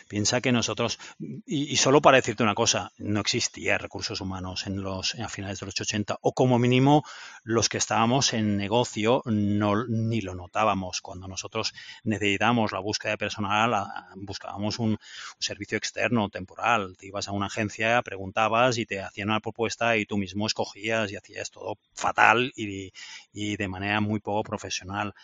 Piensa 0.08 0.40
que 0.40 0.52
nosotros, 0.52 0.98
y, 1.46 1.76
solo 1.76 2.00
para 2.00 2.18
decirte 2.18 2.42
una 2.42 2.54
cosa, 2.54 2.92
no 2.98 3.20
existía 3.20 3.78
recursos 3.78 4.20
humanos 4.20 4.66
en 4.66 4.82
los, 4.82 5.14
a 5.16 5.28
finales 5.28 5.60
de 5.60 5.66
los 5.66 5.80
80, 5.80 6.18
o 6.20 6.32
como 6.32 6.58
mínimo 6.58 7.04
los 7.42 7.68
que 7.68 7.78
estábamos 7.78 8.32
en 8.32 8.56
negocio 8.56 9.22
no, 9.24 9.86
ni 9.86 10.20
lo 10.20 10.34
notábamos. 10.34 11.00
Cuando 11.00 11.28
nosotros 11.28 11.74
necesitamos 12.04 12.72
la 12.72 12.80
búsqueda 12.80 13.12
de 13.12 13.18
personal, 13.18 13.86
buscábamos 14.16 14.78
un, 14.78 14.98
servicio 15.38 15.78
externo, 15.78 16.28
temporal. 16.28 16.96
Te 16.96 17.06
ibas 17.06 17.28
a 17.28 17.32
una 17.32 17.46
agencia, 17.46 18.00
preguntabas 18.02 18.78
y 18.78 18.86
te 18.86 19.00
hacían 19.00 19.30
una 19.30 19.40
propuesta 19.40 19.96
y 19.96 20.06
tú 20.06 20.16
mismo 20.16 20.46
escogías 20.46 21.10
y 21.12 21.16
hacías 21.16 21.50
todo 21.50 21.78
fatal 21.92 22.52
y, 22.56 22.92
y 23.32 23.56
de 23.56 23.68
manera 23.68 24.00
muy 24.00 24.20
poco 24.20 24.42
profesional 24.42 25.14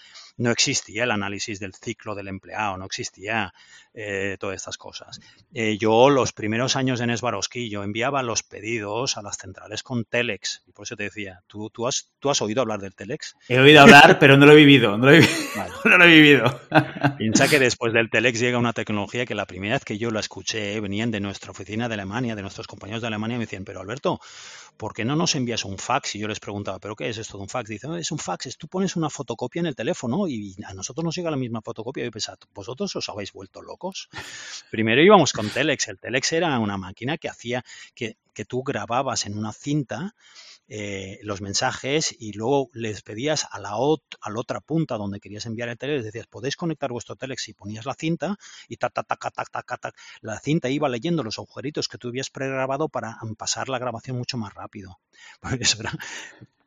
no 0.40 0.50
existía 0.50 1.05
el 1.05 1.11
análisis 1.11 1.61
del 1.61 1.74
ciclo 1.74 2.14
del 2.14 2.29
empleado, 2.29 2.79
no 2.79 2.87
existía 2.87 3.53
eh, 3.92 4.37
todas 4.40 4.57
estas 4.57 4.79
cosas. 4.79 5.20
Eh, 5.53 5.76
yo 5.79 6.09
los 6.09 6.33
primeros 6.33 6.76
años 6.76 7.00
en 7.00 7.14
Swarovski, 7.16 7.68
yo 7.68 7.83
enviaba 7.83 8.22
los 8.22 8.42
pedidos 8.42 9.18
a 9.18 9.22
las 9.22 9.37
centrales 9.37 9.83
con 9.83 10.05
Telex, 10.05 10.62
y 10.66 10.72
por 10.72 10.85
eso 10.85 10.96
te 10.96 11.05
decía, 11.05 11.42
¿tú, 11.46 11.68
tú, 11.68 11.87
has, 11.87 12.09
¿tú 12.20 12.31
has 12.31 12.40
oído 12.40 12.62
hablar 12.62 12.81
del 12.81 12.94
Telex? 12.94 13.37
He 13.48 13.59
oído 13.59 13.83
hablar, 13.83 14.18
pero 14.18 14.38
no 14.38 14.46
lo 14.46 14.53
he 14.53 14.57
vivido, 14.57 14.96
no 14.96 15.07
lo 15.07 15.12
he, 15.12 15.20
no 15.85 15.98
lo 15.98 16.05
he 16.05 16.09
vivido. 16.09 16.61
Piensa 17.18 17.46
que 17.46 17.59
después 17.59 17.92
del 17.92 18.09
Telex 18.09 18.40
llega 18.40 18.57
una 18.57 18.72
tecnología 18.72 19.26
que 19.26 19.35
la 19.35 19.46
primera 19.46 19.74
vez 19.74 19.85
que 19.85 19.98
yo 19.98 20.11
la 20.11 20.20
escuché 20.20 20.81
venían 20.81 21.11
de 21.11 21.20
nuestra 21.20 21.50
oficina 21.50 21.87
de 21.88 21.94
Alemania, 21.94 22.35
de 22.35 22.42
nuestros 22.42 22.66
compañeros 22.66 23.03
de 23.03 23.09
Alemania, 23.09 23.35
y 23.35 23.38
me 23.38 23.44
decían, 23.44 23.64
pero 23.64 23.81
Alberto, 23.81 24.20
¿por 24.79 24.94
qué 24.94 25.05
no 25.05 25.16
nos 25.16 25.35
envías 25.35 25.66
un 25.66 25.76
fax? 25.76 26.14
Y 26.14 26.20
yo 26.20 26.29
les 26.29 26.40
preguntaba, 26.40 26.79
¿pero 26.79 26.96
qué 26.96 27.11
es 27.11 27.18
esto 27.18 27.37
de 27.37 27.42
un 27.42 27.48
fax? 27.50 27.68
Dicen, 27.68 27.92
es 27.96 28.11
un 28.11 28.18
fax, 28.18 28.46
es 28.46 28.57
tú 28.57 28.68
pones 28.68 28.96
una 28.96 29.11
fotocopia 29.11 29.61
en 29.61 29.66
el 29.66 29.76
teléfono 29.76 30.26
y 30.30 30.56
a 30.64 30.74
nosotros 30.74 31.04
nos 31.04 31.16
llega 31.16 31.30
la 31.30 31.36
misma 31.36 31.60
fotocopia. 31.62 32.02
Y 32.02 32.06
yo 32.06 32.12
pensaba, 32.12 32.38
¿vosotros 32.54 32.94
os 32.96 33.08
habéis 33.08 33.32
vuelto 33.32 33.62
locos? 33.62 34.08
Primero 34.70 35.02
íbamos 35.02 35.32
con 35.32 35.48
Telex. 35.50 35.88
El 35.88 35.98
Telex 35.98 36.32
era 36.32 36.58
una 36.58 36.78
máquina 36.78 37.18
que 37.18 37.28
hacía 37.28 37.64
que, 37.94 38.16
que 38.32 38.44
tú 38.44 38.62
grababas 38.62 39.26
en 39.26 39.36
una 39.36 39.52
cinta 39.52 40.14
eh, 40.72 41.18
los 41.24 41.40
mensajes 41.40 42.14
y 42.16 42.32
luego 42.32 42.70
les 42.72 43.02
pedías 43.02 43.48
a 43.50 43.58
la, 43.58 43.70
a 43.70 44.30
la 44.30 44.38
otra 44.38 44.60
punta 44.60 44.96
donde 44.96 45.18
querías 45.18 45.44
enviar 45.46 45.68
el 45.68 45.76
telex, 45.76 46.04
decías, 46.04 46.28
podéis 46.28 46.54
conectar 46.54 46.92
vuestro 46.92 47.16
telex 47.16 47.48
y 47.48 47.54
ponías 47.54 47.86
la 47.86 47.94
cinta 47.94 48.36
y 48.68 48.76
ta, 48.76 48.88
ta, 48.88 49.02
ta, 49.02 49.16
ta, 49.16 49.32
ta, 49.32 49.62
ta, 49.62 49.76
ta, 49.76 49.92
la 50.20 50.38
cinta 50.38 50.68
iba 50.70 50.88
leyendo 50.88 51.24
los 51.24 51.40
agujeritos 51.40 51.88
que 51.88 51.98
tú 51.98 52.06
habías 52.06 52.30
pregrabado 52.30 52.88
para 52.88 53.18
pasar 53.36 53.68
la 53.68 53.80
grabación 53.80 54.16
mucho 54.16 54.36
más 54.36 54.54
rápido. 54.54 55.00
Eso 55.58 55.80
era 55.80 55.92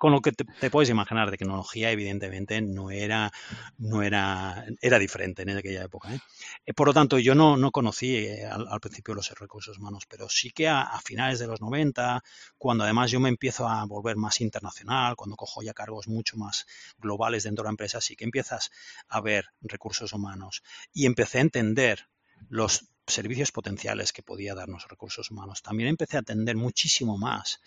con 0.04 0.12
lo 0.12 0.20
que 0.20 0.34
te, 0.34 0.70
puedes 0.70 0.90
imaginar 0.90 1.32
de 1.32 1.38
tecnología, 1.38 1.90
evidentemente 1.90 2.62
no 2.62 2.92
era, 2.92 3.32
no 3.78 4.04
era, 4.04 4.66
era 4.82 5.00
diferente 5.00 5.44
en 5.44 5.52
aquella 5.52 5.86
época. 5.86 6.14
¿eh? 6.14 6.20
Eh, 6.66 6.74
por 6.74 6.88
lo 6.88 6.94
tanto, 6.94 7.20
yo 7.20 7.36
no, 7.36 7.56
no 7.56 7.72
conocí 7.72 8.18
eh, 8.18 8.46
al, 8.46 8.82
principio 8.82 9.14
los 9.14 9.30
recursos 9.40 9.78
humanos, 9.78 10.04
pero 10.10 10.28
sí 10.28 10.52
que 10.52 10.68
a, 10.68 11.00
finales 11.06 11.40
de 11.40 11.48
los 11.48 11.62
90, 11.62 12.22
cuando 12.58 12.84
además 12.84 13.12
yo 13.12 13.22
me 13.22 13.30
empiezo 13.30 13.66
a 13.66 13.86
volver 13.86 14.18
más 14.18 14.42
internacional, 14.42 15.16
cuando 15.16 15.38
cojo 15.38 15.64
ya 15.64 15.74
cargos 15.74 16.10
mucho 16.10 16.36
más 16.36 16.66
globales 16.98 17.44
dentro 17.44 17.64
de 17.64 17.68
la 17.68 17.72
empresa, 17.72 18.02
sí 18.02 18.18
que 18.18 18.26
empiezas 18.26 18.72
a 19.08 19.22
ver 19.22 19.46
recursos 19.62 20.12
humanos 20.12 20.64
y 20.92 21.06
empecé 21.06 21.38
a 21.38 21.44
entender 21.44 22.10
los 22.50 22.90
servicios 23.08 23.54
potenciales 23.54 24.12
que 24.12 24.22
podía 24.22 24.54
darnos 24.54 24.86
recursos 24.90 25.32
humanos. 25.32 25.62
También 25.62 25.88
empecé 25.88 26.18
a 26.18 26.22
atender 26.22 26.58
muchísimo 26.58 27.18
más 27.18 27.62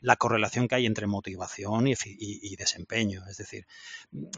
la 0.00 0.16
correlación 0.16 0.68
que 0.68 0.74
hay 0.74 0.86
entre 0.86 1.06
motivación 1.06 1.86
y, 1.86 2.56
desempeño. 2.56 3.22
Es 3.28 3.36
decir, 3.36 3.66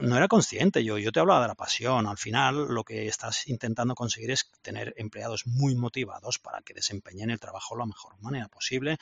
no 0.00 0.16
era 0.16 0.28
consciente 0.28 0.84
yo, 0.84 0.98
yo 0.98 1.12
te 1.12 1.20
hablaba 1.20 1.42
de 1.42 1.48
la 1.48 1.54
pasión. 1.54 2.06
Al 2.06 2.18
final 2.18 2.68
lo 2.68 2.84
que 2.84 3.06
estás 3.08 3.48
intentando 3.48 3.94
conseguir 3.94 4.30
es 4.30 4.50
tener 4.62 4.94
empleados 4.96 5.46
muy 5.46 5.74
motivados 5.74 6.38
para 6.38 6.62
que 6.62 6.74
desempeñen 6.74 7.30
el 7.30 7.40
trabajo 7.40 7.74
de 7.74 7.80
la 7.80 7.86
mejor 7.86 8.18
manera 8.20 8.48
posible 8.48 8.98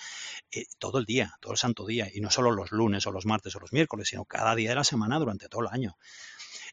eh, 0.50 0.66
todo 0.78 0.98
el 0.98 1.04
día, 1.04 1.34
todo 1.40 1.52
el 1.52 1.58
santo 1.58 1.86
día, 1.86 2.08
y 2.12 2.20
no 2.20 2.30
solo 2.30 2.50
los 2.50 2.72
lunes 2.72 3.06
o 3.06 3.12
los 3.12 3.26
martes 3.26 3.54
o 3.56 3.60
los 3.60 3.72
miércoles, 3.72 4.08
sino 4.08 4.24
cada 4.24 4.54
día 4.54 4.70
de 4.70 4.76
la 4.76 4.84
semana 4.84 5.18
durante 5.18 5.48
todo 5.48 5.62
el 5.62 5.68
año. 5.68 5.96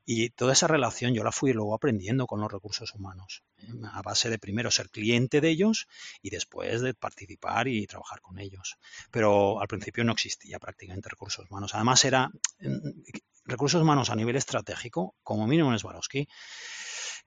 Y 0.05 0.29
toda 0.29 0.53
esa 0.53 0.67
relación 0.67 1.13
yo 1.13 1.23
la 1.23 1.31
fui 1.31 1.53
luego 1.53 1.73
aprendiendo 1.73 2.27
con 2.27 2.41
los 2.41 2.51
recursos 2.51 2.93
humanos, 2.93 3.43
¿eh? 3.57 3.67
a 3.91 4.01
base 4.01 4.29
de 4.29 4.39
primero 4.39 4.71
ser 4.71 4.89
cliente 4.89 5.41
de 5.41 5.49
ellos 5.49 5.87
y 6.21 6.29
después 6.29 6.81
de 6.81 6.93
participar 6.93 7.67
y 7.67 7.85
trabajar 7.87 8.21
con 8.21 8.39
ellos. 8.39 8.77
Pero 9.11 9.61
al 9.61 9.67
principio 9.67 10.03
no 10.03 10.13
existía 10.13 10.59
prácticamente 10.59 11.09
recursos 11.09 11.49
humanos. 11.49 11.75
Además 11.75 12.05
era 12.05 12.31
recursos 13.45 13.81
humanos 13.81 14.09
a 14.09 14.15
nivel 14.15 14.35
estratégico, 14.35 15.15
como 15.23 15.47
mínimo 15.47 15.71
en 15.71 15.79
Swarovski, 15.79 16.27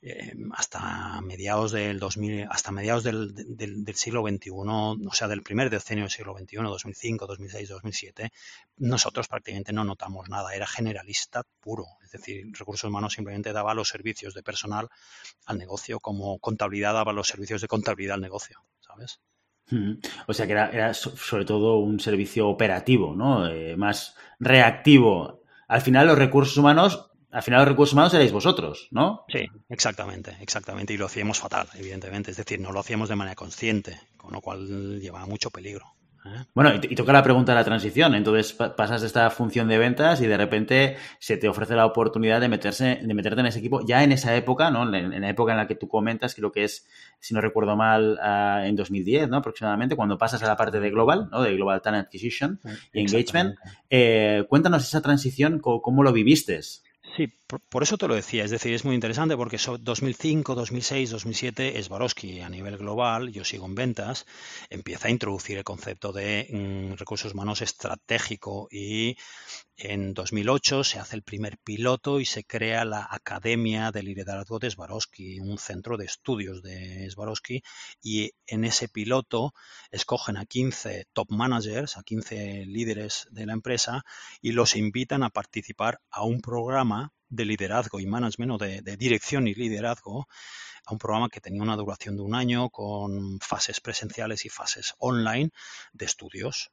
eh, 0.03 0.35
hasta 0.53 1.21
mediados 1.23 1.73
del 1.73 1.99
2000, 1.99 2.47
hasta 2.51 2.71
mediados 2.71 3.03
del, 3.03 3.35
siglo 3.95 4.23
XXI, 4.23 4.51
o 4.53 5.13
sea, 5.13 5.27
del 5.27 5.43
primer 5.43 5.71
decenio 5.71 6.05
del 6.05 6.11
siglo 6.11 6.37
XXI, 6.37 6.57
2005, 6.59 7.27
2006, 7.27 7.69
2007, 7.69 8.33
nosotros 8.77 9.27
prácticamente 9.27 9.73
no 9.73 9.85
notamos 9.85 10.29
nada, 10.29 10.55
era 10.55 10.67
generalista 10.67 11.43
puro, 11.61 11.87
es 12.05 12.11
decir, 12.13 12.47
recursos 12.59 12.89
humanos 12.89 13.15
simplemente 13.15 13.53
daba 13.53 13.75
los 13.75 13.89
servicios 13.89 14.35
de 14.35 14.43
personal 14.43 14.89
al 15.47 15.59
negocio, 15.59 15.99
como 15.99 16.39
contabilidad 16.39 16.93
daba 16.93 17.13
los 17.13 17.29
servicios 17.29 17.61
de 17.61 17.69
contabilidad 17.69 18.15
al 18.15 18.21
negocio, 18.21 18.61
¿sabes? 18.81 19.21
O 20.29 20.33
sea 20.33 20.47
que 20.47 20.53
era, 20.53 20.95
sobre 20.95 21.45
todo 21.45 21.79
un 21.79 21.99
servicio 21.99 22.49
operativo, 22.49 23.17
¿no? 23.17 23.49
Eh, 23.49 23.77
más 23.77 24.15
reactivo. 24.39 25.43
Al 25.67 25.81
final 25.81 26.07
los 26.07 26.19
recursos 26.19 26.57
humanos 26.57 27.11
al 27.37 27.43
final 27.43 27.61
los 27.61 27.69
recursos 27.69 27.93
humanos 27.93 28.15
erais 28.15 28.33
vosotros, 28.33 28.89
¿no? 28.93 29.27
Sí, 29.29 29.47
exactamente, 29.69 30.35
exactamente. 30.41 30.95
Y 30.95 30.97
lo 30.97 31.05
hacíamos 31.05 31.39
fatal, 31.39 31.69
evidentemente. 31.75 32.31
Es 32.31 32.39
decir, 32.39 32.59
no 32.59 32.73
lo 32.73 32.81
hacíamos 32.81 33.11
de 33.11 33.17
manera 33.17 33.35
consciente, 33.35 34.01
con 34.17 34.33
lo 34.33 34.41
cual 34.41 35.01
llevaba 35.01 35.27
mucho 35.27 35.51
peligro. 35.51 35.85
¿eh? 36.25 36.47
Bueno, 36.55 36.73
y, 36.81 36.95
toca 36.95 37.13
la 37.13 37.23
pregunta 37.23 37.53
de 37.53 37.57
la 37.57 37.65
transición. 37.65 38.15
Entonces 38.15 38.55
pasas 38.55 39.03
de 39.03 39.07
esta 39.07 39.29
función 39.29 39.69
de 39.69 39.77
ventas 39.77 40.23
y 40.23 40.27
de 40.27 40.35
repente 40.39 40.97
se 41.19 41.37
te 41.37 41.47
ofrece 41.47 41.75
la 41.75 41.85
oportunidad 41.85 42.41
de 42.41 42.49
meterse, 42.49 43.01
de 43.03 43.13
meterte 43.15 43.41
en 43.41 43.47
ese 43.49 43.59
equipo 43.59 43.85
ya 43.87 44.03
en 44.03 44.13
esa 44.13 44.35
época, 44.35 44.71
¿no? 44.71 44.85
En, 44.97 45.21
la 45.21 45.29
época 45.29 45.53
en 45.53 45.59
la 45.59 45.67
que 45.67 45.75
tú 45.75 45.89
comentas, 45.89 46.35
creo 46.35 46.51
que 46.53 46.65
es, 46.65 46.89
si 47.21 47.35
no 47.35 47.43
recuerdo 47.43 47.77
mal, 47.77 48.19
ah, 48.23 48.63
en 48.65 48.77
2010, 48.77 49.29
¿no? 49.29 49.37
Aproximadamente, 49.37 49.95
cuando 49.95 50.17
pasas 50.17 50.43
a 50.43 50.47
la 50.47 50.57
parte 50.57 50.81
de 50.81 50.89
Global, 50.89 51.29
¿no? 51.31 51.43
De 51.43 51.55
Global 51.55 51.83
Talent 51.83 52.07
Acquisition 52.07 52.61
y 52.95 53.01
Engagement. 53.01 53.57
Eh, 53.91 54.47
cuéntanos 54.49 54.85
esa 54.85 55.03
transición, 55.03 55.59
cómo, 55.59 55.83
cómo 55.83 56.03
lo 56.03 56.15
viviste. 56.15 56.63
Sí, 57.17 57.33
por, 57.47 57.83
eso 57.83 57.97
te 57.97 58.09
lo 58.09 58.15
decía. 58.15 58.45
Es 58.45 58.51
decir, 58.51 58.75
es 58.75 58.85
muy 58.85 58.95
interesante 58.95 59.37
porque 59.37 59.59
2005, 59.59 60.55
2006, 60.55 61.11
2007, 61.11 61.83
Swarovski 61.83 62.41
a 62.41 62.49
nivel 62.49 62.77
global, 62.77 63.31
yo 63.33 63.45
sigo 63.45 63.67
en 63.67 63.75
ventas, 63.75 64.27
empieza 64.69 65.09
a 65.09 65.11
introducir 65.13 65.59
el 65.59 65.65
concepto 65.65 66.13
de 66.13 66.49
mm, 66.51 66.99
recursos 66.99 67.35
humanos 67.35 67.63
estratégico 67.63 68.69
y 68.71 69.17
en 69.77 70.15
2008 70.15 70.85
se 70.85 70.99
hace 70.99 71.17
el 71.17 71.23
primer 71.23 71.59
piloto 71.59 72.19
y 72.19 72.25
se 72.25 72.45
crea 72.45 72.85
la 72.85 73.07
Academia 73.11 73.93
de 73.93 74.03
Liderazgo 74.03 74.59
de 74.59 74.71
Swarovski, 74.71 75.39
un 75.39 75.59
centro 75.59 75.97
de 75.97 76.07
estudios 76.07 76.63
de 76.63 77.09
Swarovski 77.11 77.63
y 78.03 78.33
en 78.47 78.65
ese 78.65 78.89
piloto 78.89 79.53
escogen 79.91 80.37
a 80.37 80.47
15 80.47 81.07
top 81.13 81.31
managers, 81.31 81.97
a 81.97 82.03
15 82.03 82.65
líderes 82.67 83.29
de 83.31 83.47
la 83.47 83.53
empresa 83.53 84.05
y 84.41 84.53
los 84.53 84.75
invitan 84.77 85.23
a 85.23 85.31
participar 85.31 86.01
a 86.11 86.25
un 86.25 86.41
programa 86.41 87.13
de 87.29 87.45
liderazgo 87.45 88.01
y 88.01 88.07
management 88.07 88.53
o 88.53 88.59
de, 88.59 88.97
dirección 88.97 89.49
y 89.49 89.55
liderazgo 89.55 90.29
a 90.85 90.93
un 90.93 90.99
programa 90.99 91.29
que 91.29 91.41
tenía 91.41 91.63
una 91.63 91.77
duración 91.77 92.17
de 92.17 92.23
un 92.23 92.35
año 92.35 92.71
con 92.71 93.41
fases 93.41 93.81
presenciales 93.81 94.45
y 94.45 94.49
fases 94.49 94.95
online 94.99 95.51
de 95.93 96.05
estudios. 96.05 96.71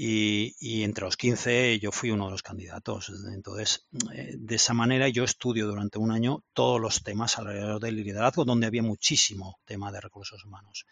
Y, 0.00 0.84
entre 0.84 1.06
los 1.06 1.16
15 1.16 1.80
yo 1.80 1.90
fui 1.90 2.12
uno 2.12 2.26
de 2.26 2.30
los 2.30 2.42
candidatos. 2.42 3.10
Entonces, 3.34 3.88
eh, 4.14 4.36
de 4.38 4.54
esa 4.54 4.72
manera 4.72 5.08
yo 5.08 5.24
estudio 5.24 5.66
durante 5.66 5.98
un 5.98 6.12
año 6.12 6.44
todos 6.52 6.80
los 6.80 7.02
temas 7.02 7.36
alrededor 7.36 7.80
del 7.80 7.96
liderazgo, 7.96 8.44
donde 8.44 8.68
había 8.68 8.82
muchísimo 8.84 9.58
tema 9.64 9.90
de 9.90 10.00
recursos 10.00 10.44
humanos. 10.44 10.86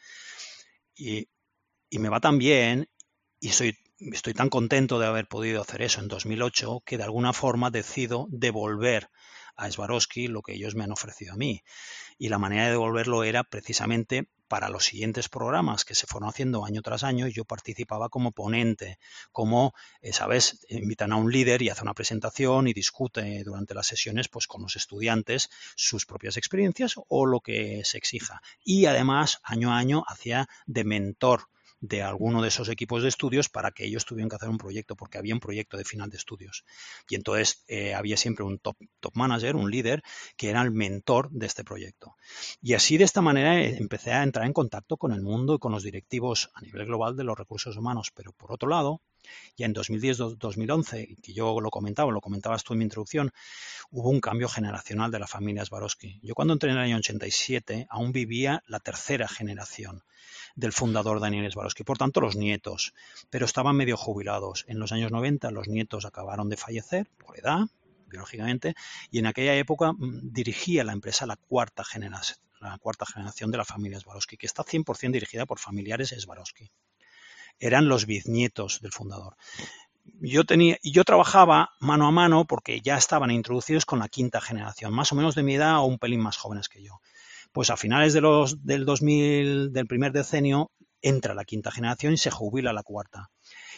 Y, 0.96 1.28
y 1.88 1.98
me 2.00 2.08
va 2.08 2.18
tan 2.18 2.38
bien 2.38 2.88
y 3.38 3.50
soy 3.50 3.78
estoy 3.98 4.34
tan 4.34 4.50
contento 4.50 4.98
de 4.98 5.06
haber 5.06 5.26
podido 5.26 5.62
hacer 5.62 5.82
eso 5.82 6.00
en 6.00 6.08
2008 6.08 6.82
que 6.84 6.98
de 6.98 7.04
alguna 7.04 7.32
forma 7.32 7.70
decido 7.70 8.26
devolver 8.30 9.10
a 9.56 9.70
Swarovski 9.70 10.28
lo 10.28 10.42
que 10.42 10.52
ellos 10.52 10.74
me 10.74 10.84
han 10.84 10.92
ofrecido 10.92 11.32
a 11.32 11.36
mí. 11.36 11.62
Y 12.18 12.28
la 12.28 12.38
manera 12.38 12.64
de 12.64 12.72
devolverlo 12.72 13.24
era 13.24 13.42
precisamente 13.44 14.28
para 14.48 14.68
los 14.68 14.84
siguientes 14.84 15.28
programas 15.28 15.84
que 15.84 15.94
se 15.94 16.06
fueron 16.06 16.28
haciendo 16.28 16.64
año 16.64 16.82
tras 16.82 17.02
año, 17.02 17.26
yo 17.26 17.44
participaba 17.44 18.08
como 18.08 18.32
ponente, 18.32 18.98
como, 19.32 19.74
eh, 20.02 20.12
¿sabes? 20.12 20.64
Invitan 20.68 21.12
a 21.12 21.16
un 21.16 21.32
líder 21.32 21.62
y 21.62 21.68
hace 21.68 21.82
una 21.82 21.94
presentación 21.94 22.68
y 22.68 22.72
discute 22.72 23.42
durante 23.44 23.74
las 23.74 23.88
sesiones 23.88 24.28
pues, 24.28 24.46
con 24.46 24.62
los 24.62 24.76
estudiantes 24.76 25.50
sus 25.74 26.06
propias 26.06 26.36
experiencias 26.36 26.94
o 27.08 27.26
lo 27.26 27.40
que 27.40 27.82
se 27.84 27.98
exija. 27.98 28.40
Y 28.62 28.86
además, 28.86 29.40
año 29.42 29.72
a 29.72 29.78
año, 29.78 30.04
hacía 30.06 30.48
de 30.66 30.84
mentor 30.84 31.48
de 31.80 32.02
alguno 32.02 32.42
de 32.42 32.48
esos 32.48 32.68
equipos 32.68 33.02
de 33.02 33.08
estudios 33.08 33.48
para 33.48 33.70
que 33.70 33.84
ellos 33.84 34.04
tuvieran 34.04 34.28
que 34.28 34.36
hacer 34.36 34.48
un 34.48 34.58
proyecto, 34.58 34.96
porque 34.96 35.18
había 35.18 35.34
un 35.34 35.40
proyecto 35.40 35.76
de 35.76 35.84
final 35.84 36.10
de 36.10 36.16
estudios. 36.16 36.64
Y 37.08 37.14
entonces 37.14 37.64
eh, 37.68 37.94
había 37.94 38.16
siempre 38.16 38.44
un 38.44 38.58
top, 38.58 38.76
top 39.00 39.14
manager, 39.16 39.56
un 39.56 39.70
líder, 39.70 40.02
que 40.36 40.50
era 40.50 40.62
el 40.62 40.70
mentor 40.70 41.30
de 41.30 41.46
este 41.46 41.64
proyecto. 41.64 42.16
Y 42.62 42.74
así 42.74 42.96
de 42.96 43.04
esta 43.04 43.20
manera 43.20 43.60
eh, 43.60 43.76
empecé 43.78 44.12
a 44.12 44.22
entrar 44.22 44.46
en 44.46 44.52
contacto 44.52 44.96
con 44.96 45.12
el 45.12 45.22
mundo 45.22 45.54
y 45.54 45.58
con 45.58 45.72
los 45.72 45.82
directivos 45.82 46.50
a 46.54 46.60
nivel 46.60 46.86
global 46.86 47.16
de 47.16 47.24
los 47.24 47.36
recursos 47.36 47.76
humanos. 47.76 48.10
Pero 48.14 48.32
por 48.32 48.52
otro 48.52 48.68
lado, 48.68 49.02
ya 49.56 49.66
en 49.66 49.74
2010-2011, 49.74 51.20
que 51.20 51.32
yo 51.32 51.60
lo 51.60 51.70
comentaba, 51.70 52.12
lo 52.12 52.20
comentabas 52.20 52.64
tú 52.64 52.72
en 52.72 52.78
mi 52.78 52.84
introducción, 52.84 53.32
hubo 53.90 54.10
un 54.10 54.20
cambio 54.20 54.48
generacional 54.48 55.10
de 55.10 55.18
la 55.18 55.26
familia 55.26 55.64
Swarovski. 55.64 56.20
Yo 56.22 56.34
cuando 56.34 56.54
entré 56.54 56.70
en 56.70 56.76
el 56.76 56.82
año 56.82 56.96
87 56.96 57.86
aún 57.90 58.12
vivía 58.12 58.62
la 58.66 58.80
tercera 58.80 59.28
generación 59.28 60.02
del 60.56 60.72
fundador 60.72 61.20
Daniel 61.20 61.52
Swarovski, 61.52 61.84
por 61.84 61.98
tanto 61.98 62.20
los 62.20 62.34
nietos, 62.34 62.94
pero 63.30 63.44
estaban 63.44 63.76
medio 63.76 63.96
jubilados. 63.96 64.64
En 64.66 64.78
los 64.78 64.90
años 64.90 65.12
90 65.12 65.50
los 65.52 65.68
nietos 65.68 66.04
acabaron 66.04 66.48
de 66.48 66.56
fallecer 66.56 67.08
por 67.18 67.38
edad, 67.38 67.66
biológicamente, 68.08 68.74
y 69.10 69.18
en 69.18 69.26
aquella 69.26 69.54
época 69.54 69.92
mm, 69.92 70.32
dirigía 70.32 70.82
la 70.82 70.92
empresa 70.92 71.26
la 71.26 71.36
cuarta 71.36 71.84
generación 71.84 72.38
la 72.60 72.78
cuarta 72.78 73.06
generación 73.06 73.50
de 73.50 73.58
la 73.58 73.64
familia 73.64 74.00
Swarovski, 74.00 74.36
que 74.36 74.46
está 74.46 74.64
100% 74.64 75.12
dirigida 75.12 75.46
por 75.46 75.58
familiares 75.58 76.14
Swarovski. 76.16 76.70
Eran 77.58 77.88
los 77.88 78.06
bisnietos 78.06 78.80
del 78.80 78.92
fundador. 78.92 79.36
Yo, 80.20 80.44
tenía, 80.44 80.78
yo 80.82 81.04
trabajaba 81.04 81.70
mano 81.80 82.06
a 82.06 82.10
mano 82.10 82.44
porque 82.46 82.80
ya 82.80 82.96
estaban 82.96 83.30
introducidos 83.30 83.84
con 83.84 83.98
la 83.98 84.08
quinta 84.08 84.40
generación, 84.40 84.94
más 84.94 85.12
o 85.12 85.16
menos 85.16 85.34
de 85.34 85.42
mi 85.42 85.54
edad 85.54 85.78
o 85.78 85.84
un 85.84 85.98
pelín 85.98 86.20
más 86.20 86.36
jóvenes 86.36 86.68
que 86.68 86.82
yo. 86.82 87.00
Pues 87.56 87.70
a 87.70 87.78
finales 87.78 88.12
del 88.12 88.84
2000, 88.84 89.72
del 89.72 89.86
primer 89.86 90.12
decenio, 90.12 90.72
entra 91.00 91.32
la 91.32 91.46
quinta 91.46 91.70
generación 91.70 92.12
y 92.12 92.18
se 92.18 92.30
jubila 92.30 92.74
la 92.74 92.82
cuarta. 92.82 93.30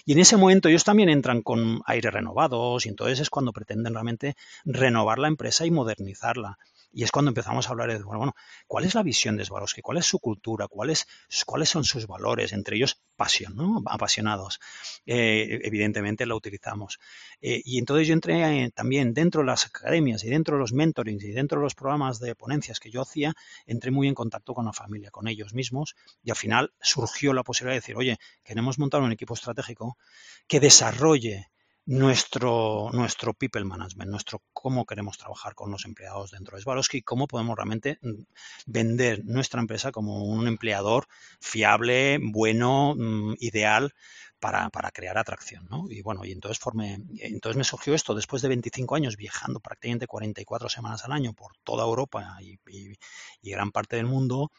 Y 0.04 0.14
en 0.14 0.18
ese 0.18 0.36
momento 0.36 0.68
ellos 0.68 0.82
también 0.82 1.08
entran 1.08 1.42
con 1.42 1.80
aire 1.86 2.10
renovados 2.10 2.84
y 2.84 2.88
entonces 2.88 3.20
es 3.20 3.30
cuando 3.30 3.52
pretenden 3.52 3.92
realmente 3.94 4.34
renovar 4.64 5.20
la 5.20 5.28
empresa 5.28 5.64
y 5.64 5.70
modernizarla. 5.70 6.58
Y 6.90 7.04
es 7.04 7.10
cuando 7.10 7.30
empezamos 7.30 7.68
a 7.68 7.70
hablar 7.70 7.92
de, 7.92 8.02
bueno, 8.02 8.18
bueno 8.18 8.34
¿cuál 8.66 8.84
es 8.84 8.94
la 8.94 9.02
visión 9.02 9.36
de 9.36 9.44
Swarovski? 9.44 9.82
¿Cuál 9.82 9.98
es 9.98 10.06
su 10.06 10.18
cultura? 10.18 10.68
¿Cuáles, 10.68 11.06
¿Cuáles 11.46 11.68
son 11.68 11.84
sus 11.84 12.06
valores? 12.06 12.52
Entre 12.52 12.76
ellos, 12.76 13.02
pasión, 13.16 13.56
¿no? 13.56 13.82
Apasionados. 13.86 14.58
Eh, 15.04 15.60
evidentemente 15.64 16.24
la 16.26 16.34
utilizamos. 16.34 16.98
Eh, 17.40 17.60
y 17.64 17.78
entonces 17.78 18.08
yo 18.08 18.14
entré 18.14 18.64
eh, 18.64 18.70
también 18.70 19.12
dentro 19.12 19.42
de 19.42 19.46
las 19.46 19.66
academias 19.66 20.24
y 20.24 20.30
dentro 20.30 20.56
de 20.56 20.60
los 20.60 20.72
mentorings 20.72 21.22
y 21.24 21.32
dentro 21.32 21.60
de 21.60 21.64
los 21.64 21.74
programas 21.74 22.20
de 22.20 22.34
ponencias 22.34 22.80
que 22.80 22.90
yo 22.90 23.02
hacía, 23.02 23.34
entré 23.66 23.90
muy 23.90 24.08
en 24.08 24.14
contacto 24.14 24.54
con 24.54 24.64
la 24.64 24.72
familia, 24.72 25.10
con 25.10 25.28
ellos 25.28 25.54
mismos, 25.54 25.94
y 26.22 26.30
al 26.30 26.36
final 26.36 26.72
surgió 26.80 27.32
la 27.32 27.42
posibilidad 27.42 27.74
de 27.74 27.80
decir, 27.80 27.96
oye, 27.96 28.18
queremos 28.44 28.78
montar 28.78 29.02
un 29.02 29.12
equipo 29.12 29.34
estratégico 29.34 29.98
que 30.46 30.60
desarrolle 30.60 31.48
nuestro, 31.88 32.90
nuestro 32.92 33.32
people 33.32 33.64
management, 33.64 34.10
nuestro 34.10 34.42
cómo 34.52 34.84
queremos 34.84 35.16
trabajar 35.16 35.54
con 35.54 35.70
los 35.70 35.86
empleados 35.86 36.30
dentro 36.30 36.56
de 36.56 36.62
Swarovski 36.62 36.98
y 36.98 37.02
cómo 37.02 37.26
podemos 37.26 37.56
realmente 37.56 37.98
mm, 38.02 38.24
vender 38.66 39.24
nuestra 39.24 39.60
empresa 39.60 39.90
como 39.90 40.24
un 40.24 40.46
empleador 40.46 41.06
fiable, 41.40 42.18
bueno, 42.20 42.94
mm, 42.94 43.36
ideal 43.38 43.94
para, 44.38 44.68
crear 44.92 45.16
atracción, 45.16 45.66
¿no? 45.70 45.86
Y 45.88 46.02
bueno, 46.02 46.26
y 46.26 46.32
entonces 46.32 46.58
formé, 46.58 46.98
entonces 47.20 47.56
me 47.56 47.64
surgió 47.64 47.94
esto 47.94 48.14
después 48.14 48.42
de 48.42 48.48
25 48.48 48.94
años 48.94 49.16
viajando 49.16 49.58
prácticamente 49.58 50.06
44 50.06 50.68
semanas 50.68 51.04
al 51.06 51.12
año 51.12 51.32
por 51.32 51.52
toda 51.64 51.84
Europa 51.84 52.36
y 52.40 53.50
gran 53.50 53.72
parte 53.72 53.96
del 53.96 54.06
mundo, 54.06 54.52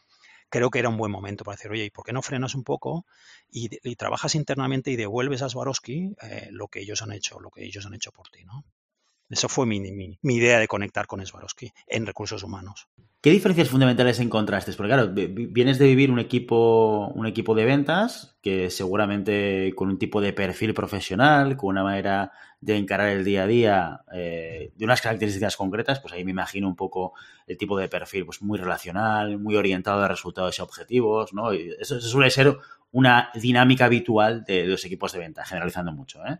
creo 0.50 0.70
que 0.70 0.80
era 0.80 0.88
un 0.88 0.96
buen 0.96 1.12
momento 1.12 1.44
para 1.44 1.56
decir, 1.56 1.70
oye, 1.70 1.86
¿y 1.86 1.90
por 1.90 2.04
qué 2.04 2.12
no 2.12 2.22
frenas 2.22 2.54
un 2.54 2.64
poco 2.64 3.06
y, 3.50 3.68
trabajas 3.96 4.34
internamente 4.34 4.90
y 4.90 4.96
devuelves 4.96 5.42
a 5.42 5.48
Swarovski 5.48 6.14
eh, 6.22 6.48
lo 6.50 6.68
que 6.68 6.80
ellos 6.80 7.02
han 7.02 7.12
hecho, 7.12 7.40
lo 7.40 7.50
que 7.50 7.64
ellos 7.64 7.86
han 7.86 7.94
hecho 7.94 8.12
por 8.12 8.28
ti, 8.28 8.44
¿no? 8.44 8.64
Eso 9.30 9.48
fue 9.48 9.64
mi, 9.64 9.80
mi, 9.80 10.34
idea 10.34 10.58
de 10.58 10.66
conectar 10.66 11.06
con 11.06 11.24
Swarovski 11.24 11.72
en 11.86 12.04
recursos 12.04 12.42
humanos. 12.42 12.88
¿Qué 13.20 13.30
diferencias 13.30 13.68
fundamentales 13.68 14.18
encontraste? 14.18 14.72
Porque 14.72 14.92
claro, 14.92 15.12
vienes 15.14 15.78
de 15.78 15.86
vivir 15.86 16.10
un 16.10 16.18
equipo, 16.18 17.12
un 17.14 17.26
equipo 17.26 17.54
de 17.54 17.64
ventas 17.64 18.36
que 18.42 18.70
seguramente 18.70 19.72
con 19.76 19.88
un 19.88 19.98
tipo 19.98 20.20
de 20.20 20.32
perfil 20.32 20.74
profesional, 20.74 21.56
con 21.56 21.68
una 21.68 21.84
manera 21.84 22.32
de 22.60 22.76
encarar 22.76 23.10
el 23.10 23.24
día 23.24 23.44
a 23.44 23.46
día, 23.46 24.00
eh, 24.12 24.72
de 24.74 24.84
unas 24.84 25.00
características 25.00 25.56
concretas, 25.56 26.00
pues 26.00 26.12
ahí 26.14 26.24
me 26.24 26.32
imagino 26.32 26.66
un 26.66 26.76
poco 26.76 27.12
el 27.46 27.56
tipo 27.56 27.78
de 27.78 27.88
perfil, 27.88 28.26
pues 28.26 28.42
muy 28.42 28.58
relacional, 28.58 29.38
muy 29.38 29.54
orientado 29.54 30.02
a 30.02 30.08
resultados 30.08 30.58
y 30.58 30.62
objetivos, 30.62 31.32
¿no? 31.32 31.54
Y 31.54 31.72
eso, 31.78 32.00
suele 32.00 32.30
ser 32.30 32.56
una 32.90 33.30
dinámica 33.34 33.84
habitual 33.84 34.44
de, 34.44 34.64
los 34.66 34.84
equipos 34.84 35.12
de 35.12 35.20
ventas, 35.20 35.48
generalizando 35.48 35.92
mucho, 35.92 36.20
¿eh? 36.26 36.38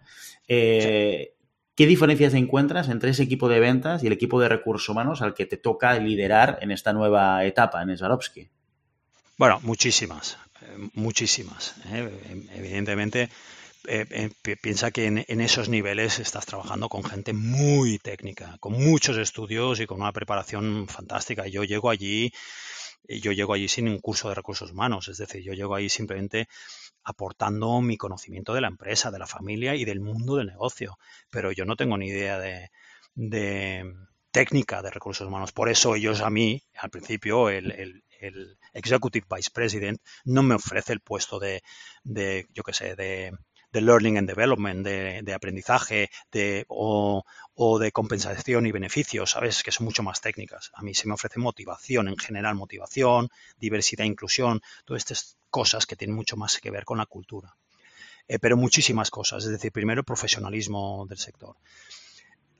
eh 0.48 1.35
¿Qué 1.74 1.87
diferencias 1.87 2.35
encuentras 2.35 2.88
entre 2.88 3.11
ese 3.11 3.22
equipo 3.22 3.48
de 3.48 3.61
ventas 3.61 4.02
y 4.02 4.06
el 4.06 4.12
equipo 4.12 4.40
de 4.40 4.48
recursos 4.48 4.88
humanos 4.88 5.22
al 5.22 5.35
que 5.35 5.46
te 5.46 5.56
toca 5.56 5.98
liderar 5.98 6.59
en 6.61 6.70
esta 6.70 6.92
nueva 6.92 7.44
etapa 7.44 7.83
en 7.83 7.96
Swarovski? 7.96 8.50
Bueno, 9.38 9.59
muchísimas, 9.62 10.37
eh, 10.61 10.90
muchísimas. 10.94 11.74
¿eh? 11.87 12.11
Evidentemente, 12.54 13.30
eh, 13.87 14.30
piensa 14.61 14.90
que 14.90 15.06
en, 15.06 15.40
esos 15.40 15.70
niveles 15.70 16.18
estás 16.18 16.44
trabajando 16.44 16.90
con 16.90 17.02
gente 17.02 17.33
muy 17.33 17.98
técnica, 17.98 18.59
con 18.61 18.74
muchos 18.74 19.16
estudios 19.16 19.80
y 19.80 19.87
con 19.87 20.02
una 20.02 20.12
preparación 20.12 20.87
fantástica. 20.87 21.46
Yo 21.46 21.64
llego 21.64 21.88
allí, 21.88 22.33
yo 23.09 23.33
llego 23.33 23.54
allí 23.54 23.68
sin 23.68 23.88
un 23.88 24.00
curso 24.00 24.28
de 24.28 24.35
recursos 24.35 24.72
humanos, 24.72 25.09
es 25.09 25.16
decir, 25.16 25.42
yo 25.42 25.54
llego 25.54 25.74
allí 25.74 25.88
simplemente 25.88 26.46
aportando 27.04 27.80
mi 27.80 27.96
conocimiento 27.96 28.54
de 28.54 28.60
la 28.60 28.68
empresa, 28.68 29.10
de 29.10 29.18
la 29.18 29.26
familia 29.26 29.74
y 29.74 29.84
del 29.84 30.00
mundo 30.00 30.36
del 30.36 30.48
negocio. 30.48 30.98
Pero 31.30 31.52
yo 31.52 31.64
no 31.64 31.76
tengo 31.76 31.96
ni 31.96 32.08
idea 32.08 32.38
de, 32.38 32.70
técnica 34.30 34.82
de 34.82 34.90
recursos 34.90 35.26
humanos. 35.26 35.52
Por 35.52 35.68
eso 35.68 35.94
ellos 35.94 36.20
a 36.20 36.30
mí, 36.30 36.62
al 36.76 36.90
principio, 36.90 37.48
el, 37.48 38.02
Executive 38.74 39.26
Vice 39.34 39.50
President 39.52 39.98
no 40.24 40.42
me 40.42 40.54
ofrece 40.54 40.92
el 40.92 41.00
puesto 41.00 41.38
de, 41.38 41.62
de 42.04 42.46
yo 42.52 42.62
qué 42.62 42.74
sé, 42.74 42.94
de, 42.94 43.32
de 43.72 43.80
learning 43.80 44.18
and 44.18 44.28
development, 44.28 44.85
de, 44.85 45.35
aprendizaje 45.35 46.11
de, 46.33 46.64
o, 46.68 47.24
de 47.78 47.92
compensación 47.92 48.66
y 48.66 48.72
beneficios, 48.72 49.30
¿sabes? 49.30 49.62
Que 49.62 49.72
son 49.72 49.85
mucho 49.85 50.02
más 50.02 50.20
técnicas. 50.20 50.70
A 50.74 50.83
mí 50.83 50.94
se 50.94 51.06
me 51.06 51.14
ofrece 51.14 51.38
motivación, 51.38 52.09
en 52.09 52.16
general 52.16 52.54
motivación, 52.54 53.30
diversidad 53.59 54.04
e 54.04 54.09
inclusión, 54.09 54.61
todas 54.85 55.02
estas 55.02 55.37
cosas 55.50 55.87
que 55.87 55.96
tienen 55.96 56.16
mucho 56.16 56.37
más 56.37 56.59
que 56.59 56.70
ver 56.70 56.85
con 56.85 56.98
la 56.98 57.06
cultura. 57.06 57.56
Eh, 58.26 58.38
pero 58.38 58.56
muchísimas 58.56 59.11
cosas, 59.11 59.44
es 59.44 59.50
decir, 59.50 59.72
primero 59.72 60.04
profesionalismo 60.04 61.06
del 61.09 61.18
sector. 61.18 61.56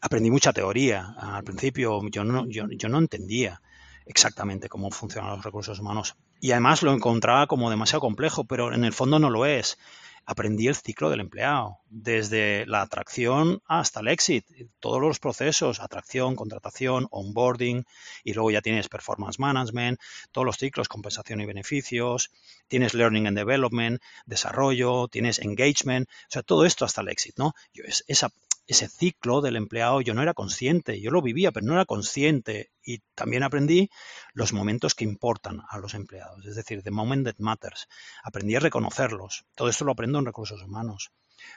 Aprendí 0.01 0.31
mucha 0.31 0.53
teoría. 0.53 1.15
Al 1.19 1.45
principio 1.45 2.01
yo 2.09 2.25
no, 2.25 2.47
yo 2.49 2.89
no 2.89 2.99
entendía 2.99 3.61
exactamente 4.07 4.69
cómo 4.69 4.91
funcionan 4.91 5.37
los 5.37 5.45
recursos 5.45 5.79
humanos. 5.79 6.17
Y 6.41 6.53
además 6.53 6.83
lo 6.83 6.93
encontraba 6.93 7.47
como 7.47 7.71
demasiado 7.71 8.01
complejo, 8.01 8.45
pero 8.45 8.73
en 8.73 8.85
el 8.85 8.93
fondo 8.93 9.19
no 9.19 9.31
lo 9.31 9.47
es 9.47 9.79
aprendí 10.27 10.69
el 10.69 10.77
ciclo 10.77 11.11
del 11.11 11.21
empleado, 11.21 11.79
desde 11.89 12.67
la 12.67 12.83
atracción 12.83 13.63
hasta 13.67 14.01
el 14.01 14.09
exit, 14.09 14.47
todos 14.79 15.01
los 15.01 15.19
procesos, 15.19 15.81
atracción, 15.81 16.37
contratación, 16.37 17.09
onboarding, 17.11 17.85
y 18.25 18.35
luego 18.35 18.51
ya 18.51 18.61
tienes 18.61 18.89
performance 18.89 19.39
management, 19.39 19.99
todos 20.33 20.45
los 20.45 20.57
ciclos, 20.57 20.89
compensación 20.89 21.41
y 21.41 21.47
beneficios, 21.47 22.31
tienes 22.69 22.95
learning 22.95 23.27
and 23.27 23.37
development, 23.37 24.03
desarrollo, 24.27 25.09
tienes 25.09 25.39
engagement, 25.41 26.09
o 26.09 26.31
sea, 26.31 26.43
todo 26.43 26.65
esto 26.65 26.85
hasta 26.85 27.01
el 27.01 27.09
exit, 27.09 27.37
¿no? 27.37 27.55
Yo, 27.75 27.85
esa, 28.07 28.31
ese 28.67 28.89
ciclo 28.89 29.41
del 29.41 29.57
empleado 29.57 30.01
yo 30.01 30.15
no 30.15 30.23
era 30.23 30.35
consciente, 30.35 31.01
yo 31.01 31.11
lo 31.11 31.23
vivía, 31.23 31.53
pero 31.53 31.67
no 31.67 31.75
era 31.75 31.85
consciente 31.85 32.71
y 32.83 32.99
también 33.15 33.43
aprendí 33.43 33.91
los 34.33 34.53
momentos 34.53 34.95
que 34.95 35.05
importan 35.05 35.63
a 35.69 35.79
los 35.79 35.95
empleados, 35.95 36.45
es 36.47 36.57
decir, 36.57 36.83
the 36.83 36.91
moment 36.91 37.27
that 37.27 37.37
matters. 37.39 37.89
Aprendí 38.23 38.55
a 38.55 38.61
reconocerlos. 38.61 39.45
Todo 39.55 39.69
esto 39.69 39.85
lo 39.85 39.93
aprendo 39.93 40.19
en 40.19 40.27
recursos 40.27 40.63
humanos. 40.63 41.11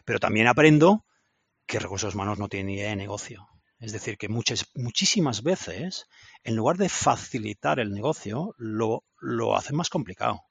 Pero 0.06 0.20
también 0.20 0.48
aprendo 0.48 1.06
que 1.66 1.80
recursos 1.80 2.16
humanos 2.16 2.40
no 2.40 2.50
tienen 2.50 2.74
idea 2.74 2.90
de 2.90 2.96
negocio. 2.96 3.48
Es 3.80 3.92
decir, 3.92 4.18
que 4.18 4.30
muchas, 4.30 4.68
muchísimas 4.76 5.44
veces, 5.44 6.08
en 6.44 6.56
lugar 6.56 6.78
de 6.78 6.90
facilitar 6.90 7.80
el 7.80 7.92
negocio, 7.92 8.56
lo, 8.58 9.04
lo 9.20 9.58
hacen 9.58 9.76
más 9.76 9.90
complicado 9.90 10.42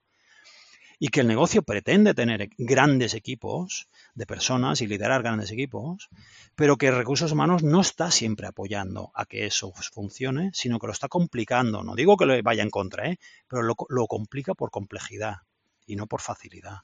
y 1.05 1.09
que 1.09 1.23
el 1.23 1.27
negocio 1.27 1.65
pretende 1.65 2.15
tener 2.15 2.51
grandes 2.59 3.15
equipos 3.15 3.89
de 4.15 4.25
personas 4.25 4.83
y 4.83 4.87
liderar 4.87 5.25
grandes 5.25 5.51
equipos, 5.51 6.09
pero 6.55 6.77
que 6.77 6.93
recursos 6.93 7.33
humanos 7.33 7.65
no 7.65 7.81
está 7.81 8.13
siempre 8.13 8.47
apoyando 8.47 9.11
a 9.13 9.25
que 9.25 9.45
eso 9.45 9.73
funcione, 9.93 10.53
sino 10.55 10.79
que 10.79 10.87
lo 10.87 10.93
está 10.93 11.09
complicando. 11.09 11.83
No 11.83 11.97
digo 11.97 12.17
que 12.17 12.25
lo 12.25 12.41
vaya 12.45 12.63
en 12.63 12.71
contra, 12.71 13.09
¿eh? 13.09 13.19
pero 13.49 13.63
lo, 13.65 14.07
complica 14.07 14.55
por 14.55 14.71
complejidad 14.71 15.39
y 15.87 15.97
no 15.97 16.07
por 16.07 16.21
facilidad. 16.21 16.83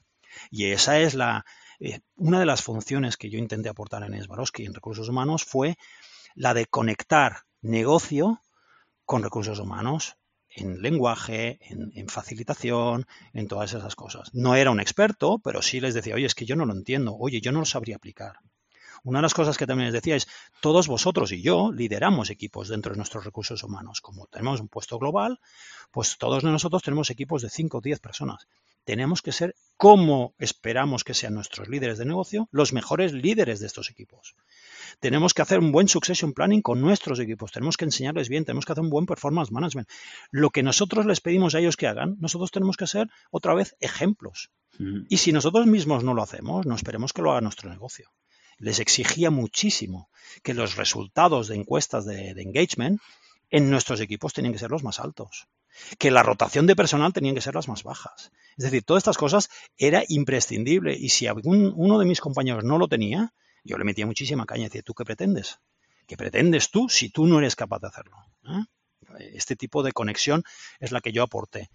Y 0.51 0.65
esa 0.65 0.99
es 0.99 1.13
la 1.13 1.45
eh, 1.79 2.01
una 2.17 2.41
de 2.41 2.45
las 2.45 2.61
funciones 2.61 3.15
que 3.15 3.29
yo 3.29 3.39
intenté 3.39 3.69
aportar 3.69 4.03
en 4.03 4.21
Swarovski 4.21 4.65
en 4.65 4.73
recursos 4.73 5.07
humanos 5.07 5.45
fue 5.45 5.77
la 6.35 6.53
de 6.53 6.65
conectar 6.65 7.43
negocio 7.61 8.41
con 9.05 9.23
recursos 9.23 9.59
humanos 9.59 10.17
en 10.49 10.81
lenguaje, 10.81 11.59
en, 11.61 12.07
facilitación, 12.09 13.05
en 13.33 13.47
todas 13.47 13.73
esas 13.73 13.95
cosas. 13.95 14.33
No 14.33 14.55
era 14.55 14.71
un 14.71 14.79
experto, 14.79 15.39
pero 15.39 15.61
sí 15.61 15.79
les 15.79 15.93
decía, 15.93 16.15
oye, 16.15 16.25
es 16.25 16.35
que 16.35 16.45
yo 16.45 16.55
no 16.55 16.65
lo 16.65 16.73
entiendo, 16.73 17.15
oye, 17.17 17.41
yo 17.41 17.51
no 17.51 17.59
lo 17.59 17.65
sabría 17.65 17.97
aplicar. 17.97 18.39
Una 19.03 19.19
de 19.19 19.23
las 19.23 19.33
cosas 19.33 19.57
que 19.57 19.65
también 19.65 19.87
les 19.87 19.93
decía 19.93 20.15
es, 20.15 20.27
todos 20.59 20.87
vosotros 20.87 21.31
y 21.31 21.41
yo 21.41 21.71
lideramos 21.71 22.29
equipos 22.29 22.67
dentro 22.67 22.91
de 22.91 22.97
nuestros 22.97 23.23
recursos 23.23 23.63
humanos. 23.63 24.01
Como 24.01 24.27
tenemos 24.27 24.59
un 24.59 24.67
puesto 24.67 24.99
global, 24.99 25.39
pues 25.91 26.17
todos 26.17 26.43
nosotros 26.43 26.83
tenemos 26.83 27.09
equipos 27.09 27.41
de 27.41 27.49
5 27.49 27.77
o 27.77 27.81
10 27.81 27.99
personas. 27.99 28.47
Tenemos 28.83 29.21
que 29.21 29.31
ser, 29.31 29.55
como 29.77 30.33
esperamos 30.37 31.05
que 31.05 31.13
sean 31.13 31.33
nuestros 31.33 31.69
líderes 31.69 31.97
de 31.97 32.05
negocio, 32.05 32.49
los 32.51 32.73
mejores 32.73 33.13
líderes 33.13 33.61
de 33.61 33.67
estos 33.67 33.89
equipos 33.89 34.35
tenemos 34.99 35.33
que 35.33 35.41
hacer 35.41 35.59
un 35.59 35.71
buen 35.71 35.87
succession 35.87 36.33
planning 36.33 36.61
con 36.61 36.81
nuestros 36.81 37.19
equipos, 37.19 37.51
tenemos 37.51 37.77
que 37.77 37.85
enseñarles 37.85 38.29
bien, 38.29 38.45
tenemos 38.45 38.65
que 38.65 38.71
hacer 38.71 38.83
un 38.83 38.89
buen 38.89 39.05
performance 39.05 39.51
management. 39.51 39.87
Lo 40.31 40.49
que 40.49 40.63
nosotros 40.63 41.05
les 41.05 41.21
pedimos 41.21 41.55
a 41.55 41.59
ellos 41.59 41.77
que 41.77 41.87
hagan, 41.87 42.17
nosotros 42.19 42.51
tenemos 42.51 42.77
que 42.77 42.87
ser 42.87 43.07
otra 43.31 43.53
vez 43.53 43.75
ejemplos. 43.79 44.51
Y 45.09 45.17
si 45.17 45.33
nosotros 45.33 45.65
mismos 45.67 46.03
no 46.03 46.13
lo 46.13 46.23
hacemos, 46.23 46.65
no 46.65 46.75
esperemos 46.75 47.11
que 47.11 47.21
lo 47.21 47.31
haga 47.31 47.41
nuestro 47.41 47.69
negocio. 47.69 48.09
Les 48.57 48.79
exigía 48.79 49.29
muchísimo 49.29 50.09
que 50.41 50.53
los 50.53 50.77
resultados 50.77 51.49
de 51.49 51.55
encuestas 51.55 52.05
de, 52.05 52.33
de 52.33 52.41
engagement 52.41 53.01
en 53.49 53.69
nuestros 53.69 53.99
equipos 53.99 54.33
tenían 54.33 54.53
que 54.53 54.59
ser 54.59 54.71
los 54.71 54.83
más 54.83 54.99
altos 54.99 55.47
que 55.97 56.11
la 56.11 56.23
rotación 56.23 56.67
de 56.67 56.75
personal 56.75 57.13
tenían 57.13 57.35
que 57.35 57.41
ser 57.41 57.55
las 57.55 57.67
más 57.67 57.83
bajas. 57.83 58.31
Es 58.57 58.65
decir, 58.65 58.83
todas 58.83 59.01
estas 59.01 59.17
cosas 59.17 59.49
era 59.77 60.03
imprescindible 60.07 60.95
y 60.97 61.09
si 61.09 61.27
algún, 61.27 61.73
uno 61.75 61.99
de 61.99 62.05
mis 62.05 62.21
compañeros 62.21 62.63
no 62.63 62.77
lo 62.77 62.87
tenía, 62.87 63.33
yo 63.69 63.77
le 63.77 63.85
metía 63.85 64.05
muchísima 64.05 64.45
caña 64.45 64.61
y 64.61 64.65
decía, 64.65 64.81
¿tú 64.81 64.93
qué 64.93 65.05
pretendes? 65.05 65.59
¿Qué 66.07 66.17
pretendes 66.17 66.71
tú 66.71 66.89
si 66.89 67.09
tú 67.09 67.27
no 67.27 67.37
eres 67.39 67.55
capaz 67.55 67.79
de 67.79 67.87
hacerlo? 67.87 68.17
¿eh? 68.45 68.65
Este 69.33 69.55
tipo 69.55 69.83
de 69.83 69.91
conexión 69.91 70.43
es 70.79 70.91
la 70.91 71.01
que 71.01 71.11
yo 71.11 71.23
aporté. 71.23 71.69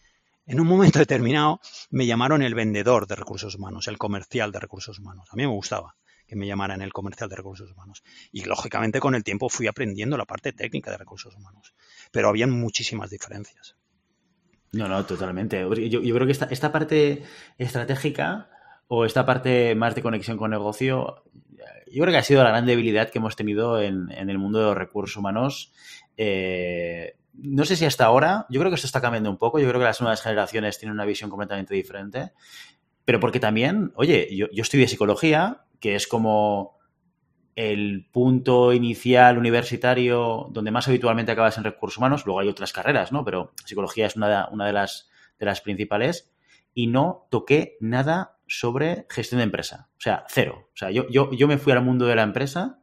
En 0.47 0.61
un 0.61 0.67
momento 0.67 0.99
determinado 0.99 1.61
me 1.91 2.07
llamaron 2.07 2.43
el 2.43 2.55
vendedor 2.55 3.07
de 3.07 3.15
recursos 3.15 3.55
humanos, 3.55 3.89
el 3.89 3.97
comercial 3.97 4.53
de 4.53 4.61
recursos 4.61 4.99
humanos. 4.99 5.29
A 5.31 5.37
mí 5.37 5.43
me 5.43 5.53
gustaba 5.53 5.97
que 6.27 6.37
me 6.37 6.47
llamaran 6.47 6.83
el 6.83 6.93
comercial 6.93 7.29
de 7.29 7.37
recursos 7.37 7.71
humanos. 7.71 8.03
Y 8.33 8.45
lógicamente 8.45 9.01
con 9.01 9.15
el 9.15 9.25
tiempo 9.25 9.49
fui 9.49 9.67
aprendiendo 9.67 10.17
la 10.17 10.25
parte 10.25 10.53
técnica 10.53 10.91
de 10.91 10.99
recursos 10.99 11.35
humanos. 11.37 11.75
Pero 12.11 12.29
habían 12.29 12.51
muchísimas 12.51 13.11
diferencias. 13.11 13.77
No, 14.73 14.89
no, 14.89 15.05
totalmente. 15.07 15.61
Yo, 15.61 16.01
creo 16.01 16.27
que 16.27 16.33
esta, 16.33 16.47
esta, 16.47 16.73
parte 16.73 17.23
estratégica 17.59 18.51
o 18.89 19.05
esta 19.05 19.25
parte 19.25 19.75
más 19.75 19.95
de 19.95 20.03
conexión 20.03 20.37
con 20.37 20.51
negocio, 20.51 21.25
yo 21.91 22.03
creo 22.03 22.13
que 22.13 22.19
ha 22.19 22.23
sido 22.23 22.43
la 22.43 22.51
gran 22.51 22.67
debilidad 22.67 23.11
que 23.11 23.19
hemos 23.19 23.37
tenido 23.37 23.81
en, 23.81 24.11
el 24.11 24.39
mundo 24.39 24.59
de 24.59 24.65
los 24.67 24.77
recursos 24.77 25.17
humanos. 25.17 25.73
Eh, 26.17 27.17
no 27.35 27.65
sé 27.65 27.77
si 27.77 27.85
hasta 27.85 28.05
ahora, 28.05 28.47
yo 28.49 28.61
creo 28.61 28.71
que 28.71 28.77
esto 28.77 28.87
está 28.87 29.01
cambiando 29.01 29.31
un 29.31 29.39
poco, 29.39 29.59
yo 29.59 29.69
creo 29.69 29.81
que 29.81 29.87
las 29.87 30.01
nuevas 30.01 30.23
generaciones 30.23 30.79
tienen 30.79 30.95
una 30.95 31.05
visión 31.05 31.31
completamente 31.31 31.75
diferente, 31.75 32.33
pero 33.05 33.21
porque 33.21 33.41
también, 33.41 33.93
oye, 33.97 34.29
yo, 34.35 34.47
yo 34.53 34.63
estudié 34.63 34.87
psicología, 34.87 35.65
que 35.81 35.97
es 35.97 36.07
como 36.07 36.75
el 37.57 38.09
punto 38.11 38.73
inicial 38.73 39.39
universitario 39.39 40.49
donde 40.51 40.71
más 40.71 40.89
habitualmente 40.89 41.33
acabas 41.33 41.57
en 41.57 41.65
recursos 41.65 41.99
humanos, 41.99 42.25
luego 42.27 42.41
hay 42.41 42.49
otras 42.49 42.73
carreras, 42.73 43.13
¿no? 43.13 43.25
Pero 43.25 43.53
psicología 43.65 44.07
es 44.07 44.17
una 44.17 44.67
de, 44.67 44.73
las 44.73 45.61
principales 45.63 46.33
y 46.73 46.89
no 46.89 47.27
toqué 47.31 47.77
nada 47.81 48.34
sobre 48.47 49.07
gestión 49.11 49.39
de 49.39 49.45
empresa, 49.45 49.89
o 49.93 50.01
sea, 50.01 50.25
cero. 50.29 50.69
O 50.73 50.77
sea, 50.77 50.91
yo, 50.91 51.09
yo, 51.09 51.31
yo 51.33 51.49
me 51.49 51.59
fui 51.59 51.73
al 51.73 51.85
mundo 51.85 52.07
de 52.07 52.17
la 52.17 52.23
empresa 52.23 52.79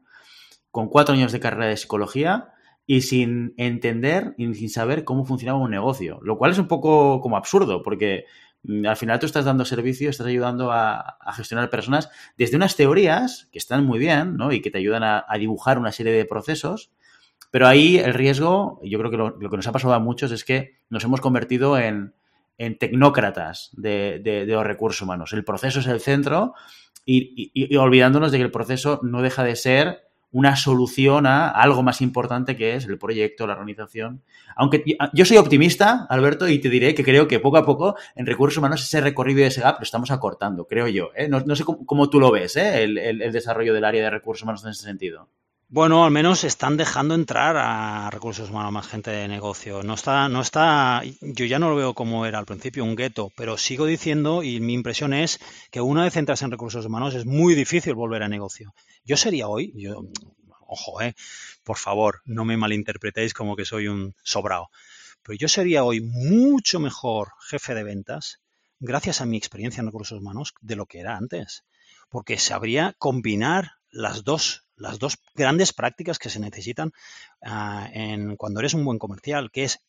con 0.72 0.88
cuatro 0.88 1.14
años 1.14 1.32
de 1.32 1.40
carrera 1.40 1.68
de 1.68 1.78
psicología 1.78 2.50
y 2.86 3.02
sin 3.02 3.54
entender 3.58 4.34
y 4.38 4.54
sin 4.56 4.70
saber 4.70 5.04
cómo 5.04 5.26
funcionaba 5.26 5.60
un 5.60 5.72
negocio, 5.72 6.20
lo 6.24 6.38
cual 6.38 6.52
es 6.52 6.58
un 6.58 6.68
poco 6.68 7.22
como 7.22 7.38
absurdo, 7.38 7.84
porque 7.84 8.26
Mm, 8.64 8.86
al 8.86 8.96
final 8.98 9.20
tú 9.20 9.26
estás 9.26 9.46
dando 9.46 9.66
servicio, 9.66 10.10
estás 10.10 10.28
ayudando 10.28 10.72
a, 10.72 11.18
gestionar 11.36 11.70
personas 11.70 12.10
desde 12.38 12.58
unas 12.58 12.76
teorías 12.76 13.48
que 13.52 13.58
están 13.60 13.86
muy 13.86 14.00
bien, 14.00 14.38
¿no? 14.38 14.52
Y 14.52 14.62
que 14.62 14.72
te 14.72 14.78
ayudan 14.78 15.04
a, 15.04 15.26
dibujar 15.40 15.78
una 15.80 15.92
serie 15.92 16.12
de 16.14 16.26
procesos, 16.26 16.92
pero 17.52 17.68
ahí 17.68 17.98
el 17.98 18.14
riesgo, 18.14 18.80
yo 18.84 19.00
creo 19.00 19.12
que 19.12 19.18
lo, 19.18 19.38
que 19.38 19.58
nos 19.58 19.68
ha 19.68 19.72
pasado 19.72 19.94
a 19.94 20.00
muchos 20.00 20.32
es 20.32 20.44
que 20.44 20.78
nos 20.90 21.04
hemos 21.04 21.22
convertido 21.22 21.78
en, 21.78 22.14
tecnócratas 22.58 23.70
de, 23.74 24.46
los 24.48 24.66
recursos 24.66 25.02
humanos. 25.02 25.34
El 25.34 25.44
proceso 25.44 25.80
es 25.80 25.88
el 25.88 26.00
centro 26.00 26.54
y 27.06 27.76
olvidándonos 27.78 28.32
de 28.32 28.38
que 28.38 28.44
el 28.44 28.52
proceso 28.52 29.00
no 29.04 29.22
deja 29.22 29.44
de 29.44 29.56
ser 29.56 30.12
una 30.32 30.56
solución 30.56 31.26
a 31.28 31.50
algo 31.50 31.84
más 31.84 32.02
importante 32.02 32.56
que 32.56 32.76
es 32.76 32.86
el 32.86 32.98
proyecto, 32.98 33.46
la 33.46 33.54
organización. 33.54 34.24
Aunque 34.56 34.84
yo 35.14 35.26
soy 35.26 35.38
optimista, 35.38 36.08
Alberto, 36.10 36.48
y 36.48 36.60
te 36.60 36.70
diré 36.70 36.96
que 36.96 37.04
creo 37.04 37.28
que 37.28 37.40
poco 37.40 37.58
a 37.58 37.66
poco 37.66 37.96
en 38.16 38.26
recursos 38.26 38.58
humanos 38.58 38.82
ese 38.82 39.02
recorrido 39.02 39.42
y 39.42 39.44
ese 39.44 39.62
gap 39.62 39.80
lo 39.80 39.84
estamos 39.84 40.10
acortando, 40.10 40.66
creo 40.66 40.88
yo. 40.88 41.10
¿eh? 41.16 41.28
No, 41.28 41.56
sé 41.56 41.66
cómo, 41.66 42.10
tú 42.10 42.20
lo 42.20 42.32
ves, 42.32 42.56
¿eh? 42.56 42.84
el, 42.84 43.32
desarrollo 43.32 43.74
del 43.74 43.84
área 43.84 44.04
de 44.04 44.10
recursos 44.10 44.44
humanos 44.44 44.64
en 44.64 44.72
ese 44.72 44.84
sentido. 44.84 45.28
Bueno, 45.74 46.04
al 46.04 46.12
menos 46.12 46.44
están 46.44 46.76
dejando 46.76 47.16
entrar 47.16 47.56
a 47.56 48.10
recursos 48.10 48.50
humanos 48.50 48.74
más 48.74 48.88
gente 48.88 49.10
de 49.10 49.30
negocio. 49.30 49.84
No 49.84 49.94
está, 49.94 50.28
no 50.28 50.42
está, 50.42 51.02
yo 51.22 51.46
ya 51.46 51.60
no 51.60 51.70
lo 51.70 51.78
veo 51.78 51.94
como 51.94 52.26
era 52.26 52.40
al 52.40 52.46
principio, 52.46 52.84
un 52.84 52.98
gueto, 52.98 53.32
pero 53.38 53.58
sigo 53.58 53.86
diciendo 53.86 54.44
y 54.44 54.60
mi 54.60 54.74
impresión 54.74 55.14
es 55.14 55.40
que 55.72 55.80
una 55.80 56.04
vez 56.04 56.18
entras 56.18 56.42
en 56.42 56.52
recursos 56.52 56.86
humanos 56.86 57.16
es 57.16 57.26
muy 57.26 57.56
difícil 57.56 57.96
volver 57.96 58.22
a 58.22 58.28
negocio. 58.28 58.76
Yo 59.06 59.16
sería 59.16 59.48
hoy, 59.48 59.72
yo, 59.78 60.04
ojo, 60.60 61.02
eh, 61.02 61.16
por 61.64 61.78
favor, 61.78 62.22
no 62.26 62.44
me 62.44 62.58
malinterpretéis 62.58 63.34
como 63.34 63.56
que 63.56 63.64
soy 63.64 63.88
un 63.88 64.14
sobrado, 64.24 64.72
pero 65.24 65.38
yo 65.38 65.48
sería 65.48 65.86
hoy 65.86 66.02
mucho 66.02 66.82
mejor 66.82 67.30
jefe 67.50 67.76
de 67.76 67.84
ventas 67.84 68.42
gracias 68.82 69.22
a 69.22 69.26
mi 69.26 69.38
experiencia 69.38 69.80
en 69.80 69.88
recursos 69.88 70.20
humanos 70.20 70.54
de 70.60 70.76
lo 70.76 70.86
que 70.86 71.00
era 71.00 71.16
antes, 71.16 71.64
porque 72.10 72.38
sabría 72.38 72.94
combinar 72.98 73.76
las 73.90 74.26
dos, 74.26 74.66
las 74.82 75.00
dos 75.00 75.18
grandes 75.36 75.74
prácticas 75.74 76.20
que 76.20 76.30
se 76.30 76.40
necesitan 76.40 76.92
ah, 77.42 77.90
en, 77.94 78.36
cuando 78.36 78.60
eres 78.60 78.74
un 78.74 78.84
buen 78.84 79.00
comercial, 79.00 79.52
que 79.52 79.64
es 79.64 79.80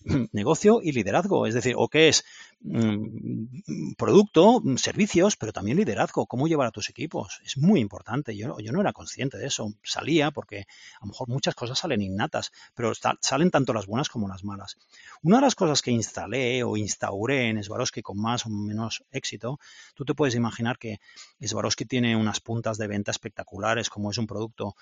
negocio 0.32 0.80
y 0.82 0.92
liderazgo, 0.92 1.46
es 1.46 1.54
decir, 1.54 1.74
o 1.76 1.88
que 1.88 2.08
es 2.08 2.24
mm, 2.60 3.92
producto, 3.96 4.62
servicios, 4.76 5.36
pero 5.36 5.52
también 5.52 5.76
liderazgo, 5.76 6.26
cómo 6.26 6.48
llevar 6.48 6.66
a 6.66 6.70
tus 6.70 6.88
equipos. 6.88 7.40
Es 7.44 7.58
muy 7.58 7.80
importante. 7.80 8.36
Yo, 8.36 8.58
yo 8.58 8.72
no 8.72 8.80
era 8.80 8.92
consciente 8.92 9.38
de 9.38 9.46
eso. 9.46 9.74
Salía 9.82 10.30
porque 10.30 10.60
a 10.60 11.04
lo 11.04 11.08
mejor 11.08 11.28
muchas 11.28 11.54
cosas 11.54 11.78
salen 11.78 12.02
innatas, 12.02 12.52
pero 12.74 12.92
salen 13.20 13.50
tanto 13.50 13.72
las 13.72 13.86
buenas 13.86 14.08
como 14.08 14.28
las 14.28 14.44
malas. 14.44 14.78
Una 15.22 15.36
de 15.36 15.42
las 15.42 15.54
cosas 15.54 15.82
que 15.82 15.90
instalé 15.90 16.62
o 16.62 16.76
instauré 16.76 17.48
en 17.48 17.62
Swarovski 17.62 18.02
con 18.02 18.18
más 18.18 18.46
o 18.46 18.50
menos 18.50 19.04
éxito, 19.10 19.58
tú 19.94 20.04
te 20.04 20.14
puedes 20.14 20.34
imaginar 20.34 20.78
que 20.78 21.00
Swarovski 21.40 21.84
tiene 21.84 22.16
unas 22.16 22.40
puntas 22.40 22.78
de 22.78 22.86
venta 22.86 23.10
espectaculares, 23.10 23.90
como 23.90 24.10
es 24.10 24.18
un 24.18 24.26
producto 24.26 24.76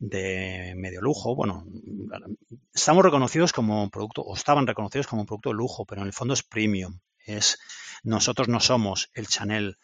de 0.00 0.74
medio 0.76 1.00
lujo. 1.00 1.36
Bueno, 1.36 1.64
estamos 2.74 3.04
reconocidos 3.04 3.52
como 3.52 3.84
un 3.84 3.90
producto, 3.90 4.22
o 4.22 4.34
estaban 4.34 4.66
reconocidos 4.66 5.06
como 5.06 5.22
un 5.22 5.26
producto 5.26 5.50
de 5.50 5.56
lujo, 5.56 5.86
pero 5.86 6.00
en 6.00 6.08
el 6.08 6.12
fondo 6.12 6.34
es 6.34 6.42
premium. 6.42 6.98
Es, 7.24 7.58
nosotros 8.02 8.48
no 8.48 8.58
somos 8.58 9.10
el 9.14 9.28
Chanel 9.28 9.76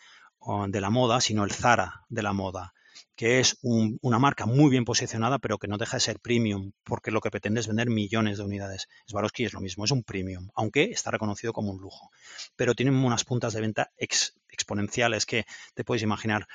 de 0.68 0.80
la 0.80 0.90
moda, 0.90 1.20
sino 1.20 1.44
el 1.44 1.52
Zara 1.52 2.04
de 2.08 2.22
la 2.22 2.32
moda 2.32 2.72
que 3.16 3.40
es 3.40 3.58
una 3.62 4.18
marca 4.18 4.46
muy 4.46 4.70
bien 4.70 4.84
posicionada, 4.84 5.38
pero 5.38 5.58
que 5.58 5.68
no 5.68 5.78
deja 5.78 5.96
de 5.96 6.00
ser 6.00 6.20
premium, 6.20 6.72
porque 6.84 7.10
lo 7.10 7.20
que 7.20 7.30
pretende 7.30 7.60
es 7.60 7.66
vender 7.66 7.88
millones 7.88 8.38
de 8.38 8.44
unidades. 8.44 8.88
Swarovski 9.06 9.44
es 9.44 9.54
lo 9.54 9.60
mismo, 9.60 9.84
es 9.84 9.90
un 9.90 10.02
premium, 10.02 10.50
aunque 10.54 10.84
está 10.84 11.10
reconocido 11.10 11.52
como 11.52 11.70
un 11.70 11.80
lujo. 11.80 12.10
Pero 12.56 12.74
tienen 12.74 12.94
unas 12.94 13.24
puntas 13.24 13.54
de 13.54 13.62
venta 13.62 13.90
exponenciales 13.96 15.24
que 15.24 15.46
te 15.74 15.84
puedes 15.84 16.02
imaginar. 16.02 16.46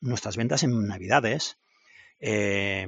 nuestras 0.00 0.36
ventas 0.36 0.62
en 0.62 0.86
Navidades 0.86 1.58
eh, 2.20 2.86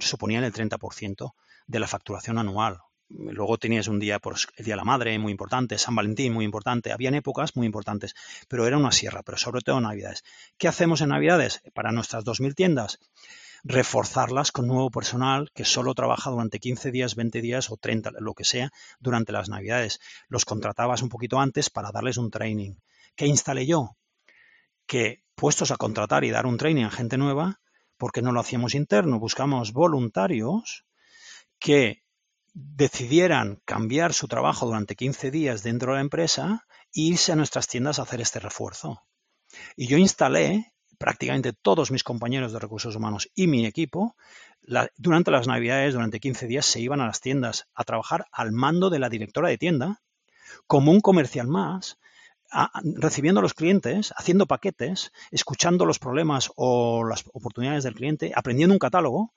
suponían 0.00 0.44
el 0.44 0.52
30% 0.52 1.32
de 1.66 1.78
la 1.78 1.86
facturación 1.86 2.38
anual. 2.38 2.78
Luego 3.10 3.56
tenías 3.56 3.88
un 3.88 3.98
día, 3.98 4.18
por 4.18 4.36
el 4.56 4.64
Día 4.64 4.74
de 4.74 4.76
la 4.76 4.84
Madre, 4.84 5.18
muy 5.18 5.32
importante, 5.32 5.78
San 5.78 5.94
Valentín, 5.94 6.34
muy 6.34 6.44
importante. 6.44 6.92
Habían 6.92 7.14
épocas 7.14 7.56
muy 7.56 7.66
importantes, 7.66 8.14
pero 8.48 8.66
era 8.66 8.76
una 8.76 8.92
sierra, 8.92 9.22
pero 9.22 9.38
sobre 9.38 9.62
todo 9.62 9.80
Navidades. 9.80 10.24
¿Qué 10.58 10.68
hacemos 10.68 11.00
en 11.00 11.08
Navidades? 11.08 11.62
Para 11.72 11.90
nuestras 11.90 12.24
2.000 12.24 12.54
tiendas, 12.54 12.98
reforzarlas 13.64 14.52
con 14.52 14.66
nuevo 14.66 14.90
personal 14.90 15.50
que 15.54 15.64
solo 15.64 15.94
trabaja 15.94 16.30
durante 16.30 16.58
15 16.58 16.90
días, 16.90 17.14
20 17.14 17.40
días 17.40 17.70
o 17.70 17.78
30, 17.78 18.12
lo 18.18 18.34
que 18.34 18.44
sea, 18.44 18.70
durante 19.00 19.32
las 19.32 19.48
Navidades. 19.48 20.00
Los 20.28 20.44
contratabas 20.44 21.00
un 21.00 21.08
poquito 21.08 21.40
antes 21.40 21.70
para 21.70 21.90
darles 21.92 22.18
un 22.18 22.30
training. 22.30 22.74
¿Qué 23.16 23.26
instalé 23.26 23.66
yo? 23.66 23.96
Que 24.86 25.22
puestos 25.34 25.70
a 25.70 25.76
contratar 25.76 26.24
y 26.24 26.30
dar 26.30 26.46
un 26.46 26.58
training 26.58 26.84
a 26.84 26.90
gente 26.90 27.16
nueva, 27.16 27.60
porque 27.98 28.22
no 28.22 28.32
lo 28.32 28.40
hacíamos 28.40 28.74
interno, 28.74 29.18
buscamos 29.18 29.72
voluntarios 29.72 30.86
que 31.58 32.02
decidieran 32.54 33.60
cambiar 33.64 34.14
su 34.14 34.26
trabajo 34.26 34.66
durante 34.66 34.96
15 34.96 35.30
días 35.30 35.62
dentro 35.62 35.92
de 35.92 35.96
la 35.96 36.02
empresa 36.02 36.66
e 36.94 37.02
irse 37.02 37.32
a 37.32 37.36
nuestras 37.36 37.68
tiendas 37.68 37.98
a 37.98 38.02
hacer 38.02 38.20
este 38.20 38.40
refuerzo. 38.40 39.02
Y 39.76 39.86
yo 39.86 39.98
instalé 39.98 40.72
prácticamente 40.98 41.52
todos 41.52 41.90
mis 41.90 42.02
compañeros 42.02 42.52
de 42.52 42.58
recursos 42.58 42.96
humanos 42.96 43.30
y 43.34 43.46
mi 43.46 43.66
equipo, 43.66 44.16
durante 44.96 45.30
las 45.30 45.46
navidades, 45.46 45.94
durante 45.94 46.20
15 46.20 46.46
días, 46.46 46.66
se 46.66 46.80
iban 46.80 47.00
a 47.00 47.06
las 47.06 47.20
tiendas 47.20 47.68
a 47.74 47.84
trabajar 47.84 48.26
al 48.32 48.52
mando 48.52 48.90
de 48.90 48.98
la 48.98 49.08
directora 49.08 49.48
de 49.48 49.58
tienda, 49.58 50.02
como 50.66 50.90
un 50.90 51.00
comercial 51.00 51.46
más, 51.46 51.98
recibiendo 52.96 53.40
a 53.40 53.42
los 53.42 53.54
clientes, 53.54 54.12
haciendo 54.16 54.46
paquetes, 54.46 55.12
escuchando 55.30 55.84
los 55.84 55.98
problemas 55.98 56.50
o 56.56 57.04
las 57.04 57.24
oportunidades 57.32 57.84
del 57.84 57.94
cliente, 57.94 58.32
aprendiendo 58.34 58.74
un 58.74 58.78
catálogo, 58.78 59.32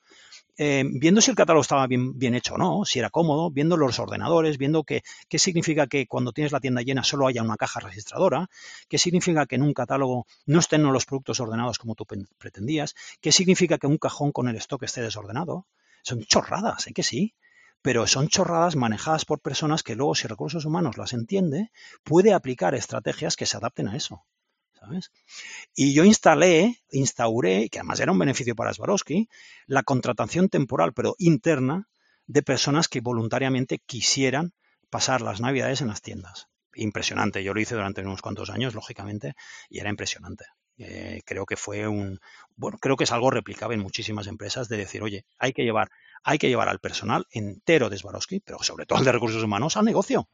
eh, 0.58 0.84
viendo 0.86 1.21
si 1.21 1.32
el 1.32 1.38
catálogo 1.38 1.62
estaba 1.62 1.88
bien, 1.88 2.17
bien, 2.17 2.36
hecho 2.36 2.56
o 2.56 2.58
no, 2.58 2.86
si 2.86 3.00
era 3.00 3.10
cómodo, 3.10 3.50
viendo 3.50 3.78
los 3.78 4.00
ordenadores, 4.00 4.58
viendo 4.58 4.84
qué 4.84 5.02
significa 5.39 5.88
que 5.88 6.08
cuando 6.08 6.34
tienes 6.34 6.52
la 6.52 6.60
tienda 6.60 6.82
llena 6.82 7.04
solo 7.04 7.28
haya 7.28 7.41
una 7.41 7.58
caja 7.58 7.80
registradora, 7.80 8.50
qué 8.88 8.97
significa 8.97 9.45
que 9.45 9.56
en 9.56 9.63
un 9.63 9.74
catálogo 9.74 10.28
no 10.45 10.60
estén 10.60 10.84
los 10.84 11.06
productos 11.06 11.39
ordenados 11.39 11.80
como 11.80 11.95
tú 11.95 12.06
pretendías, 12.38 12.95
qué 13.21 13.32
significa 13.32 13.78
que 13.78 13.88
un 13.88 13.97
cajón 13.97 14.32
con 14.32 14.47
el 14.50 14.56
stock 14.58 14.84
esté 14.84 15.02
desordenado. 15.02 15.67
Son 16.04 16.24
chorradas, 16.24 16.88
¿eh? 16.88 16.93
que 16.93 17.04
sí 17.04 17.36
pero 17.82 18.08
son 18.08 18.28
chorradas 18.28 18.76
manejadas 18.76 19.26
por 19.26 19.39
personas 19.39 19.84
que 19.84 19.96
luego, 19.96 20.15
si 20.15 20.28
recursos 20.28 20.65
humanos 20.65 20.98
las 20.98 21.13
entiende, 21.13 21.72
puede 22.04 22.34
aplicar 22.34 22.76
estrategias 22.76 23.36
que 23.36 23.46
se 23.46 23.58
adapten 23.58 23.88
a 23.88 23.96
eso. 23.96 24.26
¿sabes? 24.80 25.12
Y 25.75 25.94
yo 25.94 26.04
instalé, 26.04 26.84
instauré, 26.92 27.69
que 27.69 27.79
además 27.79 28.00
era 28.00 28.12
un 28.12 28.19
beneficio 28.19 28.56
para 28.56 28.73
Swarovski, 28.73 29.29
la 29.67 29.84
contratación 29.84 30.50
temporal, 30.50 30.94
pero 30.94 31.15
interna, 31.19 31.88
de 32.25 32.44
personas 32.44 32.88
que 32.88 33.02
voluntariamente 33.02 33.79
quisieran 33.79 34.54
pasar 34.90 35.21
las 35.21 35.42
navidades 35.42 35.82
en 35.82 35.88
las 35.88 36.02
tiendas. 36.02 36.48
Impresionante, 36.75 37.44
yo 37.44 37.54
lo 37.54 37.60
hice 37.60 37.75
durante 37.75 38.02
unos 38.02 38.21
cuantos 38.21 38.50
años, 38.50 38.73
lógicamente, 38.73 39.34
y 39.69 39.79
era 39.79 39.90
impresionante. 39.90 40.46
Eh, 40.84 41.21
creo 41.25 41.46
que 41.46 41.58
fue 41.58 41.88
un, 41.88 42.19
bueno, 42.56 42.77
creo 42.79 42.96
que 42.98 43.04
es 43.04 43.12
algo 43.12 43.29
replicable 43.29 43.75
en 43.75 43.82
muchísimas 43.82 44.27
empresas 44.27 44.67
de 44.67 44.77
decir, 44.77 45.04
oye, 45.04 45.25
hay 45.38 45.54
que 45.54 45.63
llevar 45.63 45.90
hay 46.23 46.38
que 46.38 46.50
llevar 46.50 46.69
al 46.69 46.79
personal 46.79 47.25
entero 47.32 47.90
de 47.90 47.98
Swarovski, 47.98 48.40
pero 48.40 48.62
sobre 48.63 48.86
todo 48.86 49.00
al 49.00 49.06
de 49.06 49.12
recursos 49.12 49.44
humanos, 49.44 49.77
al 49.77 49.86
negocio. 49.86 50.27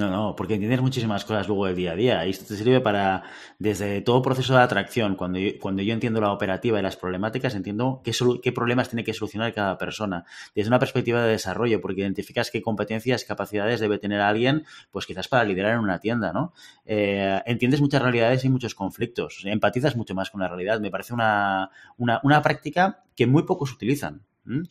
No, 0.00 0.08
no, 0.08 0.34
porque 0.34 0.54
entiendes 0.54 0.80
muchísimas 0.80 1.26
cosas 1.26 1.46
luego 1.46 1.66
del 1.66 1.76
día 1.76 1.92
a 1.92 1.94
día. 1.94 2.26
Y 2.26 2.30
esto 2.30 2.46
te 2.46 2.56
sirve 2.56 2.80
para, 2.80 3.22
desde 3.58 4.00
todo 4.00 4.22
proceso 4.22 4.54
de 4.54 4.62
atracción, 4.62 5.14
cuando 5.14 5.38
yo, 5.38 5.50
cuando 5.60 5.82
yo 5.82 5.92
entiendo 5.92 6.22
la 6.22 6.32
operativa 6.32 6.78
y 6.78 6.82
las 6.82 6.96
problemáticas, 6.96 7.54
entiendo 7.54 8.00
qué, 8.02 8.12
qué 8.42 8.50
problemas 8.50 8.88
tiene 8.88 9.04
que 9.04 9.12
solucionar 9.12 9.52
cada 9.52 9.76
persona. 9.76 10.24
Desde 10.54 10.68
una 10.68 10.78
perspectiva 10.78 11.22
de 11.22 11.32
desarrollo, 11.32 11.82
porque 11.82 12.00
identificas 12.00 12.50
qué 12.50 12.62
competencias, 12.62 13.24
capacidades 13.24 13.78
debe 13.78 13.98
tener 13.98 14.22
alguien, 14.22 14.64
pues 14.90 15.04
quizás 15.04 15.28
para 15.28 15.44
liderar 15.44 15.74
en 15.74 15.80
una 15.80 15.98
tienda, 15.98 16.32
¿no? 16.32 16.54
Eh, 16.86 17.42
entiendes 17.44 17.82
muchas 17.82 18.00
realidades 18.00 18.42
y 18.46 18.48
muchos 18.48 18.74
conflictos. 18.74 19.42
Empatizas 19.44 19.96
mucho 19.96 20.14
más 20.14 20.30
con 20.30 20.40
la 20.40 20.48
realidad. 20.48 20.80
Me 20.80 20.90
parece 20.90 21.12
una, 21.12 21.72
una, 21.98 22.20
una 22.22 22.40
práctica 22.40 23.04
que 23.14 23.26
muy 23.26 23.42
pocos 23.42 23.70
utilizan, 23.70 24.22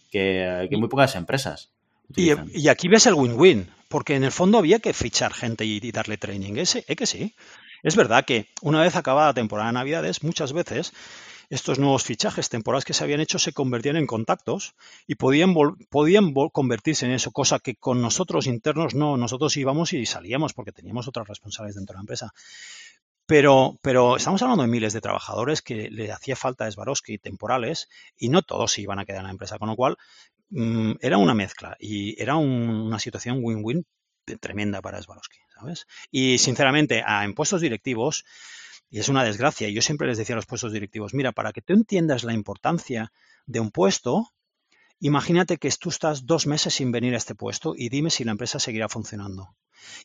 que, 0.09 0.65
que 0.71 0.77
muy 0.77 0.89
pocas 0.89 1.15
empresas. 1.15 1.71
Y, 2.15 2.67
aquí 2.67 2.87
ves 2.87 3.05
el 3.05 3.13
win-win, 3.13 3.69
porque 3.87 4.15
en 4.15 4.23
el 4.23 4.31
fondo 4.31 4.57
había 4.57 4.79
que 4.79 4.93
fichar 4.93 5.33
gente 5.33 5.65
y, 5.65 5.91
darle 5.91 6.17
training. 6.17 6.57
Es, 6.57 6.75
es 6.75 6.95
que 6.95 7.05
sí. 7.05 7.35
Es 7.83 7.95
verdad 7.95 8.25
que 8.25 8.47
una 8.61 8.81
vez 8.81 8.95
acabada 8.95 9.27
la 9.27 9.33
temporada 9.33 9.69
de 9.69 9.73
Navidades, 9.73 10.23
muchas 10.23 10.51
veces 10.51 10.91
estos 11.49 11.79
nuevos 11.79 12.03
fichajes 12.03 12.49
temporales 12.49 12.85
que 12.85 12.93
se 12.93 13.03
habían 13.03 13.21
hecho 13.21 13.39
se 13.39 13.53
convertían 13.53 13.97
en 13.97 14.05
contactos 14.05 14.75
y 15.07 15.15
podían, 15.15 15.55
podían 15.89 16.33
convertirse 16.33 17.05
en 17.05 17.13
eso, 17.13 17.31
cosa 17.31 17.59
que 17.59 17.75
con 17.75 18.01
nosotros 18.01 18.45
internos 18.47 18.93
no, 18.93 19.17
nosotros 19.17 19.57
íbamos 19.57 19.93
y 19.93 20.05
salíamos 20.05 20.53
porque 20.53 20.71
teníamos 20.71 21.07
otras 21.07 21.27
responsabilidades 21.27 21.75
dentro 21.75 21.93
de 21.93 21.97
la 21.97 22.01
empresa. 22.01 22.33
Pero, 23.25 23.77
pero 23.81 24.17
estamos 24.17 24.41
hablando 24.41 24.63
de 24.63 24.69
miles 24.69 24.93
de 24.93 25.01
trabajadores 25.01 25.61
que 25.61 25.89
le 25.89 26.11
hacía 26.11 26.35
falta 26.35 26.65
a 26.65 26.71
Swarovski 26.71 27.19
temporales 27.19 27.87
y 28.17 28.29
no 28.29 28.41
todos 28.41 28.71
se 28.71 28.81
iban 28.81 28.99
a 28.99 29.05
quedar 29.05 29.19
en 29.19 29.25
la 29.25 29.31
empresa, 29.31 29.59
con 29.59 29.69
lo 29.69 29.75
cual 29.75 29.97
mm, 30.49 30.93
era 31.01 31.17
una 31.17 31.33
mezcla 31.33 31.75
y 31.79 32.21
era 32.21 32.35
una 32.35 32.99
situación 32.99 33.39
win-win 33.41 33.85
tremenda 34.39 34.81
para 34.81 35.01
Swarovski, 35.01 35.39
¿sabes? 35.53 35.87
Y 36.11 36.37
sinceramente, 36.37 37.03
a, 37.05 37.23
en 37.25 37.33
puestos 37.33 37.61
directivos, 37.61 38.25
y 38.89 38.99
es 38.99 39.09
una 39.09 39.23
desgracia, 39.23 39.67
y 39.67 39.73
yo 39.73 39.81
siempre 39.81 40.07
les 40.07 40.17
decía 40.17 40.35
a 40.35 40.37
los 40.37 40.45
puestos 40.45 40.73
directivos, 40.73 41.13
mira, 41.13 41.31
para 41.31 41.51
que 41.51 41.61
tú 41.61 41.73
entiendas 41.73 42.23
la 42.23 42.33
importancia 42.33 43.11
de 43.45 43.59
un 43.59 43.71
puesto, 43.71 44.29
imagínate 44.99 45.57
que 45.57 45.71
tú 45.79 45.89
estás 45.89 46.25
dos 46.25 46.47
meses 46.47 46.73
sin 46.73 46.91
venir 46.91 47.13
a 47.13 47.17
este 47.17 47.35
puesto 47.35 47.73
y 47.75 47.89
dime 47.89 48.09
si 48.09 48.23
la 48.23 48.31
empresa 48.31 48.59
seguirá 48.59 48.89
funcionando. 48.89 49.55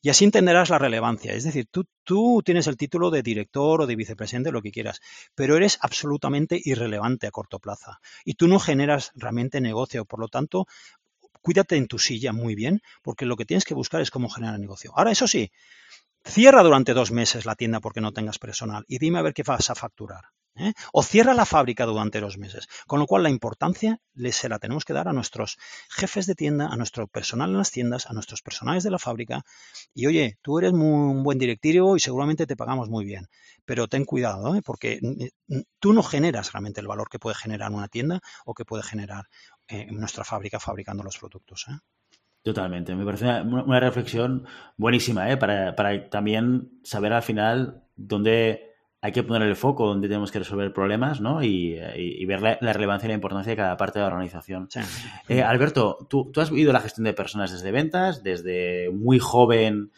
Y 0.02 0.10
así 0.10 0.24
entenderás 0.24 0.70
la 0.70 0.78
relevancia. 0.78 1.32
Es 1.34 1.44
decir, 1.44 1.68
tú, 1.70 2.42
tienes 2.44 2.66
el 2.66 2.76
título 2.76 3.10
de 3.10 3.22
director 3.22 3.82
o 3.82 3.86
de 3.86 3.96
vicepresidente, 3.96 4.52
lo 4.52 4.62
que 4.62 4.70
quieras, 4.70 5.00
pero 5.34 5.56
eres 5.56 5.78
absolutamente 5.80 6.60
irrelevante 6.62 7.26
a 7.26 7.30
corto 7.30 7.58
plazo. 7.58 7.98
Y 8.24 8.34
tú 8.34 8.48
no 8.48 8.58
generas 8.58 9.10
realmente 9.14 9.60
negocio. 9.60 10.04
Por 10.04 10.20
lo 10.20 10.28
tanto, 10.28 10.66
cuídate 11.42 11.76
en 11.76 11.88
tu 11.88 11.98
silla 11.98 12.32
muy 12.32 12.54
bien, 12.54 12.80
porque 13.02 13.26
lo 13.26 13.36
que 13.36 13.44
tienes 13.44 13.64
que 13.64 13.74
buscar 13.74 14.00
es 14.00 14.10
cómo 14.10 14.28
generar 14.28 14.58
negocio. 14.58 14.92
Ahora, 14.94 15.10
eso 15.10 15.26
sí, 15.26 15.50
cierra 16.24 16.62
durante 16.62 16.94
dos 16.94 17.10
meses 17.10 17.44
la 17.44 17.56
tienda 17.56 17.80
porque 17.80 18.00
no 18.00 18.12
tengas 18.12 18.38
personal 18.38 18.84
y 18.88 18.98
dime 18.98 19.18
a 19.18 19.22
ver 19.22 19.34
qué 19.34 19.42
vas 19.42 19.70
a 19.70 19.74
facturar. 19.74 20.24
¿Eh? 20.56 20.72
o 20.92 21.02
cierra 21.02 21.34
la 21.34 21.46
fábrica 21.46 21.86
durante 21.86 22.20
dos 22.20 22.38
meses. 22.38 22.68
Con 22.86 23.00
lo 23.00 23.06
cual 23.06 23.22
la 23.22 23.30
importancia 23.30 24.00
se 24.30 24.48
la 24.48 24.58
tenemos 24.58 24.84
que 24.84 24.92
dar 24.92 25.08
a 25.08 25.12
nuestros 25.12 25.58
jefes 25.90 26.26
de 26.26 26.34
tienda, 26.34 26.68
a 26.68 26.76
nuestro 26.76 27.06
personal 27.06 27.50
en 27.50 27.58
las 27.58 27.70
tiendas, 27.70 28.06
a 28.06 28.12
nuestros 28.12 28.42
personales 28.42 28.84
de 28.84 28.90
la 28.90 28.98
fábrica. 28.98 29.42
Y 29.94 30.06
oye, 30.06 30.38
tú 30.42 30.58
eres 30.58 30.72
un 30.72 31.22
buen 31.22 31.38
directivo 31.38 31.96
y 31.96 32.00
seguramente 32.00 32.46
te 32.46 32.56
pagamos 32.56 32.88
muy 32.88 33.04
bien, 33.04 33.28
pero 33.64 33.88
ten 33.88 34.04
cuidado, 34.04 34.54
¿eh? 34.54 34.62
porque 34.64 35.00
tú 35.78 35.92
no 35.92 36.02
generas 36.02 36.52
realmente 36.52 36.80
el 36.80 36.86
valor 36.86 37.08
que 37.08 37.18
puede 37.18 37.36
generar 37.36 37.72
una 37.72 37.88
tienda 37.88 38.20
o 38.44 38.54
que 38.54 38.64
puede 38.64 38.82
generar 38.82 39.24
eh, 39.68 39.86
nuestra 39.90 40.24
fábrica 40.24 40.60
fabricando 40.60 41.02
los 41.02 41.18
productos. 41.18 41.66
Totalmente, 42.42 42.94
me 42.94 43.06
parece 43.06 43.24
una, 43.24 43.80
reflexión 43.80 44.46
buenísima 44.76 45.38
para, 45.38 45.74
para 45.74 46.10
también 46.10 46.78
saber 46.82 47.14
al 47.14 47.22
final 47.22 47.88
dónde 47.96 48.73
hay 49.04 49.12
que 49.12 49.22
poner 49.22 49.46
el 49.46 49.54
foco 49.54 49.86
donde 49.86 50.08
tenemos 50.08 50.32
que 50.32 50.38
resolver 50.38 50.72
problemas 50.72 51.20
¿no? 51.20 51.42
y, 51.42 51.74
ver 52.24 52.40
la, 52.40 52.72
relevancia 52.72 53.06
y 53.06 53.08
la 53.08 53.14
importancia 53.16 53.50
de 53.50 53.56
cada 53.56 53.76
parte 53.76 53.98
de 53.98 54.02
la 54.02 54.06
organización. 54.06 54.66
Eh, 55.28 55.42
Alberto, 55.42 55.98
¿tú, 56.08 56.30
tú 56.32 56.40
has 56.40 56.48
vivido 56.48 56.72
la 56.72 56.80
gestión 56.80 57.04
de 57.04 57.12
personas 57.12 57.52
desde 57.52 57.70
ventas, 57.70 58.22
desde 58.22 58.88
muy 58.90 59.18
joven 59.18 59.90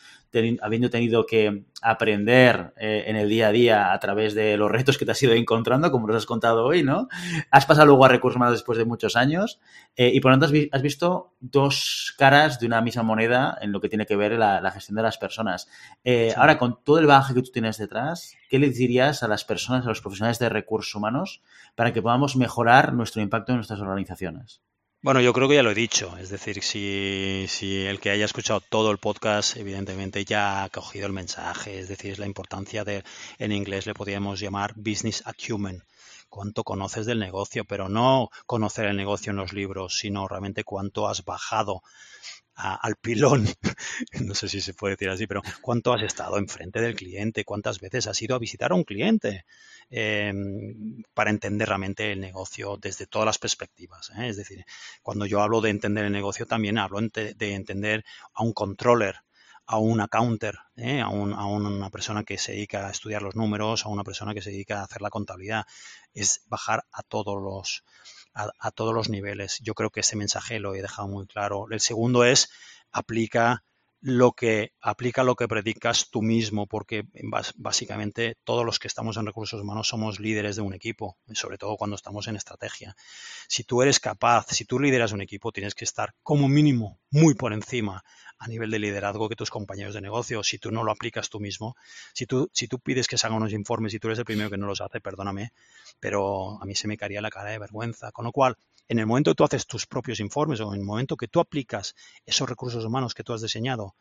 habiendo 0.61 0.91
tenido 0.91 1.26
que 1.26 1.64
aprender 1.82 2.72
eh, 2.76 3.05
en 3.07 3.16
el 3.16 3.28
día 3.28 3.49
a 3.49 3.53
día 3.53 3.93
a 3.93 3.99
través 3.99 4.34
de 4.34 4.57
los 4.57 4.70
retos 4.70 4.99
que 4.99 5.05
te 5.05 5.12
has 5.12 5.22
ido 5.22 5.32
encontrando, 5.32 5.91
como 5.91 6.07
nos 6.07 6.16
has 6.16 6.26
contado 6.26 6.64
hoy, 6.64 6.82
¿no? 6.82 7.09
Has 7.51 7.66
pasado 7.66 7.87
luego 7.87 8.05
a 8.05 8.09
recursos 8.09 8.37
humanos 8.37 8.55
después 8.55 8.78
de 8.78 8.84
muchos 8.84 9.16
años 9.16 9.61
eh, 9.97 10.11
y 10.12 10.20
por 10.20 10.30
lo 10.30 10.39
tanto 10.39 10.55
has, 10.72 10.82
visto 10.82 11.32
dos 11.41 12.14
caras 12.18 12.59
de 12.59 12.66
una 12.66 12.80
misma 12.80 13.03
moneda 13.03 13.57
en 13.61 13.72
lo 13.72 13.80
que 13.80 13.89
tiene 13.89 14.07
que 14.07 14.16
ver 14.16 14.32
la, 14.32 14.70
gestión 14.70 14.97
de 14.97 15.03
las 15.03 15.18
personas. 15.18 15.68
Eh, 16.05 16.32
ahora, 16.37 16.59
con 16.59 16.82
todo 16.82 16.99
el 16.99 17.07
bagaje 17.07 17.34
que 17.34 17.43
tú 17.43 17.51
tienes 17.51 17.78
detrás, 17.78 18.34
¿qué 18.49 18.59
le 18.59 18.70
dirías 18.70 19.22
a 19.22 19.28
las 19.28 19.45
personas, 19.45 19.84
a 19.84 19.89
los 19.89 20.01
profesionales 20.01 20.39
de 20.39 20.49
recursos 20.49 20.95
humanos 20.95 21.43
para 21.74 21.93
que 21.93 22.03
podamos 22.03 22.37
mejorar 22.37 22.93
nuestro 22.93 23.22
impacto 23.22 23.53
en 23.53 23.57
nuestras 23.57 23.80
organizaciones? 23.80 24.61
Bueno, 25.07 25.21
yo 25.21 25.33
creo 25.33 25.49
que 25.49 25.55
ya 25.55 25.63
lo 25.63 25.71
he 25.71 25.75
dicho. 25.75 26.17
Es 26.19 26.31
decir, 26.31 26.65
si, 26.65 27.47
si, 27.47 27.87
el 27.87 28.01
que 28.01 28.11
haya 28.11 28.25
escuchado 28.25 28.61
todo 28.61 28.91
el 28.91 28.99
podcast, 28.99 29.57
evidentemente 29.57 30.25
ya 30.25 30.65
ha 30.65 30.69
cogido 30.69 31.07
el 31.07 31.13
mensaje. 31.13 31.79
Es 31.79 31.89
decir, 31.89 32.11
es 32.11 32.19
la 32.19 32.27
importancia 32.27 32.83
de, 32.83 33.05
en 33.39 33.53
inglés 33.53 33.87
le 33.87 33.95
podríamos 33.95 34.41
llamar 34.41 34.75
business 34.75 35.23
acumen. 35.25 35.85
Cuánto 36.29 36.65
conoces 36.65 37.07
del 37.07 37.21
negocio, 37.21 37.65
pero 37.65 37.89
no 37.89 38.31
conocer 38.47 38.87
el 38.87 38.97
negocio 38.97 39.31
en 39.31 39.37
los 39.37 39.53
libros, 39.53 39.97
sino 39.97 40.27
realmente 40.27 40.65
cuánto 40.65 41.07
has 41.07 41.25
bajado 41.25 41.85
al 42.57 42.97
pilón, 42.97 43.47
no 44.25 44.35
sé 44.35 44.49
si 44.49 44.61
se 44.61 44.75
puede 44.75 44.95
decir 44.95 45.11
así, 45.11 45.29
pero 45.29 45.43
cuánto 45.61 45.93
has 45.93 46.03
estado 46.03 46.37
enfrente 46.39 46.81
del 46.81 46.97
cliente, 46.97 47.45
cuántas 47.45 47.79
veces 47.79 48.09
has 48.09 48.21
ido 48.23 48.35
a 48.35 48.41
visitar 48.41 48.73
a 48.73 48.75
un 48.75 48.83
cliente 48.83 49.45
em, 49.91 51.03
para 51.14 51.30
entender 51.30 51.68
realmente 51.68 52.12
el 52.12 52.20
negocio 52.20 52.76
desde 52.76 53.07
todas 53.07 53.26
las 53.26 53.39
perspectivas. 53.39 54.11
¿eh? 54.18 54.28
Es 54.28 54.37
decir, 54.37 54.64
cuando 55.03 55.26
yo 55.26 55.41
hablo 55.41 55.61
de 55.61 55.70
entender 55.70 56.05
el 56.05 56.12
negocio, 56.12 56.47
también 56.47 56.78
hablo 56.78 57.01
de 57.01 57.55
entender 57.55 58.05
a 58.34 58.43
un 58.43 58.53
controller, 58.53 59.16
a 59.66 59.78
un 59.78 60.01
accounter, 60.01 60.59
¿eh? 60.76 61.01
a, 61.01 61.09
un, 61.09 61.32
a, 61.32 61.47
una 61.47 61.91
persona 61.91 62.22
que 62.22 62.39
se 62.39 62.53
dedica 62.53 62.87
a 62.87 62.91
estudiar 62.91 63.22
los 63.22 63.34
números, 63.34 63.84
a 63.84 63.89
una 63.89 64.05
persona 64.05 64.32
que 64.32 64.43
se 64.43 64.51
dedica 64.51 64.80
a 64.80 64.84
hacer 64.84 65.03
la 65.03 65.11
contabilidad. 65.11 65.66
Es 66.14 66.43
bajar 66.47 66.84
a 66.93 67.03
todos 67.03 67.43
los, 67.43 67.84
a, 68.32 68.70
todos 68.70 68.95
los 68.95 69.09
niveles. 69.09 69.59
Yo 69.62 69.74
creo 69.74 69.91
que 69.91 70.01
ese 70.01 70.16
mensaje 70.16 70.61
lo 70.61 70.74
he 70.74 70.82
dejado 70.82 71.09
muy 71.09 71.26
claro. 71.26 71.66
El 71.70 71.80
segundo 71.80 72.24
es 72.24 72.49
aplica 72.93 73.64
lo 74.01 74.33
que 74.33 74.73
aplica 74.81 75.25
lo 75.25 75.35
que 75.35 75.49
predicas 75.49 76.11
tú 76.11 76.23
mismo, 76.23 76.67
porque 76.67 77.05
básicamente 77.57 78.37
todos 78.45 78.65
los 78.65 78.79
que 78.79 78.89
estamos 78.89 79.17
en 79.17 79.27
recursos 79.27 79.61
humanos 79.61 79.89
somos 79.89 80.21
líderes 80.21 80.57
de 80.57 80.63
un 80.63 80.75
equipo, 80.75 81.17
sobre 81.33 81.59
todo 81.59 81.77
cuando 81.77 81.97
estamos 81.97 82.29
en 82.29 82.37
estrategia. 82.37 82.95
Si 83.49 83.65
tú 83.65 83.83
eres 83.83 83.99
capaz, 83.99 84.47
si 84.51 84.65
tú 84.65 84.79
lideras 84.79 85.13
un 85.13 85.23
equipo, 85.23 85.53
tienes 85.53 85.75
que 85.75 85.85
estar 85.85 86.15
como 86.23 86.49
mínimo 86.49 87.01
muy 87.11 87.35
por 87.35 87.53
encima 87.53 88.05
a 88.39 88.49
nivel 88.49 88.70
de 88.70 88.78
liderazgo 88.78 89.28
que 89.28 89.37
tus 89.37 89.51
compañeros 89.51 89.95
de 89.95 90.01
negocio. 90.01 90.43
Si 90.43 90.59
tú 90.59 90.70
no 90.70 90.84
lo 90.84 90.93
aplicas 90.93 91.28
tú 91.28 91.41
mismo, 91.41 91.76
si 92.12 92.26
tú, 92.26 92.51
si 92.53 92.68
tú 92.68 92.78
pides 92.78 93.07
que 93.07 93.18
se 93.18 93.26
hagan 93.26 93.39
unos 93.39 93.53
informes 93.53 93.95
y 93.95 93.99
tú 93.99 94.09
eres 94.09 94.18
el 94.18 94.24
primero 94.24 94.51
que 94.51 94.59
no 94.59 94.66
los 94.66 94.80
hace, 94.80 95.01
perdóname, 95.01 95.53
pero 96.01 96.62
a 96.62 96.64
mí 96.64 96.74
se 96.74 96.89
me 96.89 96.97
caería 96.97 97.20
la 97.20 97.30
cara 97.30 97.51
de 97.51 97.59
vergüenza. 97.59 98.12
Con 98.12 98.24
lo 98.24 98.32
cual, 98.32 98.57
en 98.89 98.99
el 98.99 99.07
momento 99.07 99.30
que 99.30 99.37
tú 99.37 99.45
haces 99.45 99.66
tus 99.66 99.87
propios 99.87 100.20
informes 100.20 100.61
o 100.61 100.72
en 100.72 100.80
el 100.80 100.87
momento 100.87 101.16
que 101.16 101.28
tú 101.28 101.41
aplicas 101.41 101.95
esos 102.24 102.49
recursos 102.49 102.84
humanos 102.84 103.14
que 103.14 103.24
tú 103.24 103.32
has 103.32 103.43
diseñado 103.43 103.97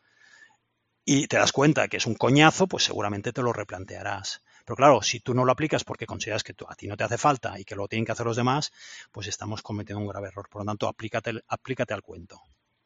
y 1.08 1.28
te 1.28 1.36
das 1.36 1.52
cuenta 1.52 1.86
que 1.86 1.98
es 1.98 2.06
un 2.06 2.16
coñazo, 2.16 2.66
pues 2.66 2.84
seguramente 2.84 3.32
te 3.32 3.40
lo 3.40 3.52
replantearás. 3.52 4.42
Pero 4.64 4.76
claro, 4.76 5.02
si 5.02 5.20
tú 5.20 5.34
no 5.34 5.44
lo 5.44 5.52
aplicas 5.52 5.84
porque 5.84 6.04
consideras 6.04 6.42
que 6.42 6.52
a 6.68 6.74
ti 6.74 6.88
no 6.88 6.96
te 6.96 7.04
hace 7.04 7.16
falta 7.16 7.58
y 7.60 7.64
que 7.64 7.76
lo 7.76 7.86
tienen 7.86 8.04
que 8.04 8.10
hacer 8.10 8.26
los 8.26 8.36
demás, 8.36 8.72
pues 9.12 9.28
estamos 9.28 9.62
cometiendo 9.62 10.00
un 10.00 10.08
grave 10.08 10.28
error. 10.28 10.48
Por 10.50 10.62
lo 10.62 10.66
tanto, 10.66 10.88
aplícate, 10.88 11.40
aplícate 11.46 11.94
al 11.94 12.02
cuento. 12.02 12.40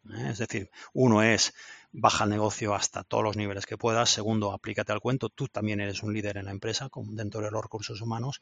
¿Eh? 0.09 0.31
Es 0.31 0.39
decir, 0.39 0.71
uno 0.93 1.23
es 1.23 1.55
baja 1.93 2.25
el 2.25 2.31
negocio 2.31 2.75
hasta 2.75 3.05
todos 3.05 3.25
los 3.25 3.37
niveles 3.37 3.67
que 3.67 3.79
puedas. 3.79 4.11
Segundo, 4.11 4.53
aplícate 4.53 4.93
al 4.93 5.01
cuento. 5.01 5.29
Tú 5.29 5.49
también 5.49 5.81
eres 5.81 6.03
un 6.03 6.13
líder 6.13 6.37
en 6.37 6.47
la 6.47 6.51
empresa 6.51 6.89
dentro 6.95 7.41
de 7.41 7.51
los 7.51 7.63
recursos 7.63 8.01
humanos. 8.01 8.41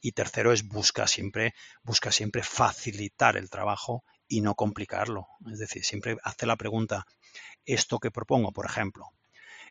Y 0.00 0.12
tercero 0.12 0.52
es 0.52 0.66
busca 0.66 1.06
siempre, 1.06 1.54
busca 1.82 2.10
siempre 2.12 2.42
facilitar 2.42 3.36
el 3.36 3.50
trabajo 3.50 4.04
y 4.26 4.40
no 4.40 4.54
complicarlo. 4.54 5.28
Es 5.50 5.58
decir, 5.58 5.84
siempre 5.84 6.16
hace 6.22 6.46
la 6.46 6.56
pregunta, 6.56 7.06
esto 7.64 7.98
que 7.98 8.10
propongo, 8.10 8.52
por 8.52 8.66
ejemplo, 8.66 9.12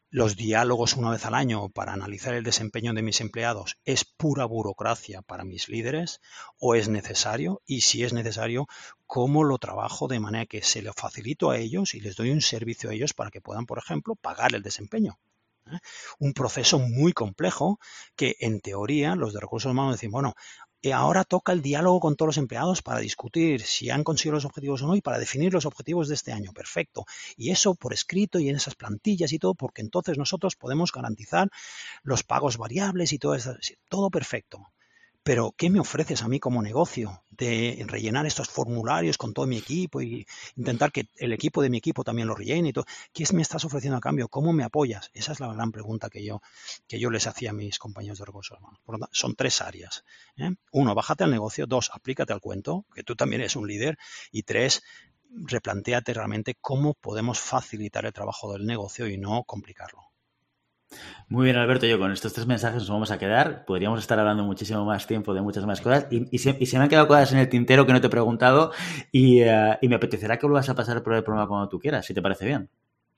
los 0.09 0.37
diálogos 0.37 0.93
una 0.93 1.09
vez 1.09 1.25
al 1.25 1.35
año 1.35 1.67
para 1.69 1.91
analizar 1.91 2.33
el 2.33 2.43
desempeño 2.43 2.93
de 2.93 3.01
mis 3.01 3.19
empleados 3.19 3.77
es 3.83 4.05
pura 4.05 4.45
burocracia 4.45 5.21
para 5.21 5.43
mis 5.43 5.67
líderes 5.67 6.21
o 6.59 6.75
es 6.75 6.87
necesario 6.87 7.61
y 7.65 7.81
si 7.81 8.03
es 8.03 8.13
necesario, 8.13 8.67
cómo 9.05 9.43
lo 9.43 9.57
trabajo 9.57 10.07
de 10.07 10.19
manera 10.19 10.45
que 10.45 10.61
se 10.61 10.81
lo 10.81 10.93
facilito 10.93 11.51
a 11.51 11.57
ellos 11.57 11.93
y 11.93 11.99
les 11.99 12.15
doy 12.15 12.31
un 12.31 12.41
servicio 12.41 12.89
a 12.89 12.93
ellos 12.93 13.13
para 13.13 13.31
que 13.31 13.41
puedan, 13.41 13.65
por 13.65 13.79
ejemplo, 13.79 14.15
pagar 14.15 14.55
el 14.55 14.63
desempeño. 14.63 15.19
¿eh? 15.65 15.77
Un 16.19 16.33
proceso 16.33 16.79
muy 16.79 17.11
complejo 17.11 17.79
que 18.15 18.35
en 18.39 18.61
teoría 18.61 19.15
los 19.15 19.33
de 19.33 19.41
recursos 19.41 19.71
humanos 19.71 19.95
decimos, 19.95 20.13
bueno, 20.13 20.35
ahora 20.93 21.23
toca 21.23 21.51
el 21.51 21.61
diálogo 21.61 21.99
con 21.99 22.15
todos 22.15 22.27
los 22.27 22.37
empleados 22.37 22.81
para 22.81 22.99
discutir 22.99 23.61
si 23.61 23.89
han 23.89 24.03
conseguido 24.03 24.35
los 24.35 24.45
objetivos 24.45 24.81
o 24.81 24.87
no 24.87 24.95
y 24.95 25.01
para 25.01 25.19
definir 25.19 25.53
los 25.53 25.65
objetivos 25.65 26.07
de 26.07 26.15
este 26.15 26.31
año. 26.31 26.53
Perfecto. 26.53 27.05
Y 27.35 27.51
eso 27.51 27.75
por 27.75 27.93
escrito 27.93 28.39
y 28.39 28.49
en 28.49 28.55
esas 28.55 28.75
plantillas 28.75 29.33
y 29.33 29.39
todo, 29.39 29.55
porque 29.55 29.81
entonces 29.81 30.17
nosotros 30.17 30.55
podemos 30.55 30.91
garantizar 30.91 31.49
los 32.03 32.23
pagos 32.23 32.57
variables 32.57 33.13
y 33.13 33.19
todo 33.19 33.35
eso. 33.35 33.55
Todo 33.89 34.09
perfecto. 34.09 34.67
Pero, 35.27 35.53
¿qué 35.57 35.69
me 35.69 35.81
ofreces 35.81 36.23
a 36.23 36.29
mí 36.29 36.39
como 36.39 36.61
negocio 36.61 37.21
de 37.31 37.83
rellenar 37.85 38.25
estos 38.25 38.47
formularios 38.47 39.17
con 39.17 39.33
todo 39.33 39.45
mi 39.45 39.57
equipo 39.57 40.01
y 40.01 40.25
intentar 40.55 40.89
que 40.93 41.09
el 41.17 41.33
equipo 41.33 41.61
de 41.61 41.69
mi 41.69 41.79
equipo 41.79 42.05
también 42.05 42.29
lo 42.29 42.33
rellene 42.33 42.69
y 42.69 42.71
todo? 42.71 42.85
¿Qué 43.11 43.25
me 43.33 43.41
estás 43.41 43.65
ofreciendo 43.65 43.97
a 43.97 43.99
cambio? 43.99 44.29
¿Cómo 44.29 44.53
me 44.53 44.63
apoyas? 44.63 45.11
Esa 45.13 45.33
es 45.33 45.41
la 45.41 45.51
gran 45.51 45.73
pregunta 45.73 46.09
que 46.09 46.23
yo, 46.23 46.39
que 46.87 46.97
yo 46.97 47.09
les 47.09 47.27
hacía 47.27 47.49
a 47.49 47.53
mis 47.53 47.77
compañeros 47.77 48.19
de 48.19 48.23
recursos 48.23 48.57
humanos. 48.57 49.09
son 49.11 49.35
tres 49.35 49.61
áreas. 49.61 50.05
¿eh? 50.37 50.51
Uno, 50.71 50.95
bájate 50.95 51.25
al 51.25 51.31
negocio. 51.31 51.65
Dos, 51.67 51.91
aplícate 51.93 52.31
al 52.31 52.39
cuento, 52.39 52.85
que 52.95 53.03
tú 53.03 53.17
también 53.17 53.41
eres 53.41 53.57
un 53.57 53.67
líder. 53.67 53.97
Y 54.31 54.43
tres, 54.43 54.81
replanteate 55.29 56.13
realmente 56.13 56.55
cómo 56.61 56.93
podemos 56.93 57.37
facilitar 57.37 58.05
el 58.05 58.13
trabajo 58.13 58.53
del 58.53 58.65
negocio 58.65 59.09
y 59.09 59.17
no 59.17 59.43
complicarlo. 59.43 60.06
Muy 61.29 61.43
bien, 61.43 61.57
Alberto. 61.57 61.85
Yo 61.85 61.99
con 61.99 62.13
estos 62.13 62.31
tres 62.31 62.47
mensajes 62.47 62.79
nos 62.79 62.89
vamos 62.89 63.11
a 63.11 63.17
quedar. 63.17 63.65
Podríamos 63.65 63.99
estar 63.99 64.17
hablando 64.17 64.43
muchísimo 64.43 64.85
más 64.85 65.05
tiempo 65.07 65.33
de 65.33 65.41
muchas 65.41 65.65
más 65.65 65.81
cosas. 65.81 66.07
Y, 66.09 66.37
se, 66.37 66.53
me 66.53 66.83
han 66.83 66.89
quedado 66.89 67.07
cosas 67.07 67.33
en 67.33 67.39
el 67.39 67.49
tintero 67.49 67.85
que 67.85 67.91
no 67.91 67.99
te 67.99 68.07
he 68.07 68.09
preguntado. 68.09 68.71
Y, 69.11 69.41
eh, 69.41 69.77
me 69.81 69.95
apetecerá 69.95 70.39
que 70.39 70.45
vuelvas 70.45 70.69
a 70.69 70.75
pasar 70.75 71.03
por 71.03 71.13
el 71.13 71.23
programa 71.23 71.47
cuando 71.47 71.67
tú 71.67 71.79
quieras, 71.79 72.05
si 72.05 72.13
te 72.13 72.21
parece 72.21 72.45
bien. 72.45 72.69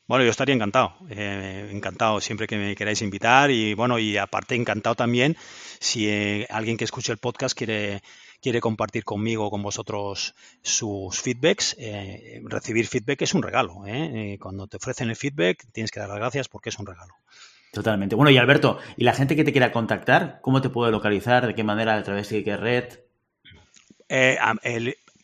Bueno, 0.07 0.23
yo 0.23 0.31
estaría 0.31 0.55
encantado, 0.55 0.95
eh, 1.11 1.69
encantado 1.71 2.19
siempre 2.19 2.47
que 2.47 2.57
me 2.57 2.75
queráis 2.75 3.03
invitar 3.03 3.51
y 3.51 3.75
bueno, 3.75 3.99
y 3.99 4.17
aparte 4.17 4.55
encantado 4.55 4.95
también 4.95 5.37
si 5.79 6.09
eh, 6.09 6.47
alguien 6.49 6.77
que 6.77 6.85
escuche 6.85 7.11
el 7.11 7.19
podcast 7.19 7.55
quiere, 7.55 8.01
quiere 8.41 8.59
compartir 8.59 9.03
conmigo 9.03 9.51
con 9.51 9.61
vosotros 9.61 10.33
sus 10.63 11.21
feedbacks. 11.21 11.77
recibir 12.45 12.87
feedback 12.87 13.21
es 13.21 13.35
un 13.35 13.43
regalo. 13.43 13.83
Cuando 14.39 14.65
te 14.65 14.77
ofrecen 14.77 15.11
el 15.11 15.15
feedback 15.15 15.67
tienes 15.71 15.91
que 15.91 15.99
dar 15.99 16.09
las 16.09 16.17
gracias 16.17 16.47
porque 16.47 16.69
es 16.69 16.79
un 16.79 16.87
regalo. 16.87 17.13
Totalmente. 17.71 18.15
Bueno, 18.15 18.31
y 18.31 18.37
Alberto, 18.37 18.79
¿y 18.97 19.03
la 19.03 19.13
gente 19.13 19.35
que 19.35 19.43
te 19.43 19.51
quiera 19.51 19.71
contactar, 19.71 20.39
cómo 20.41 20.61
te 20.61 20.69
puede 20.69 20.91
localizar? 20.91 21.45
¿De 21.45 21.55
qué 21.55 21.63
manera? 21.63 21.95
¿A 21.95 22.03
través 22.03 22.29
de 22.29 22.43
qué 22.43 22.57
red? 22.57 22.85
Eh, 24.07 24.37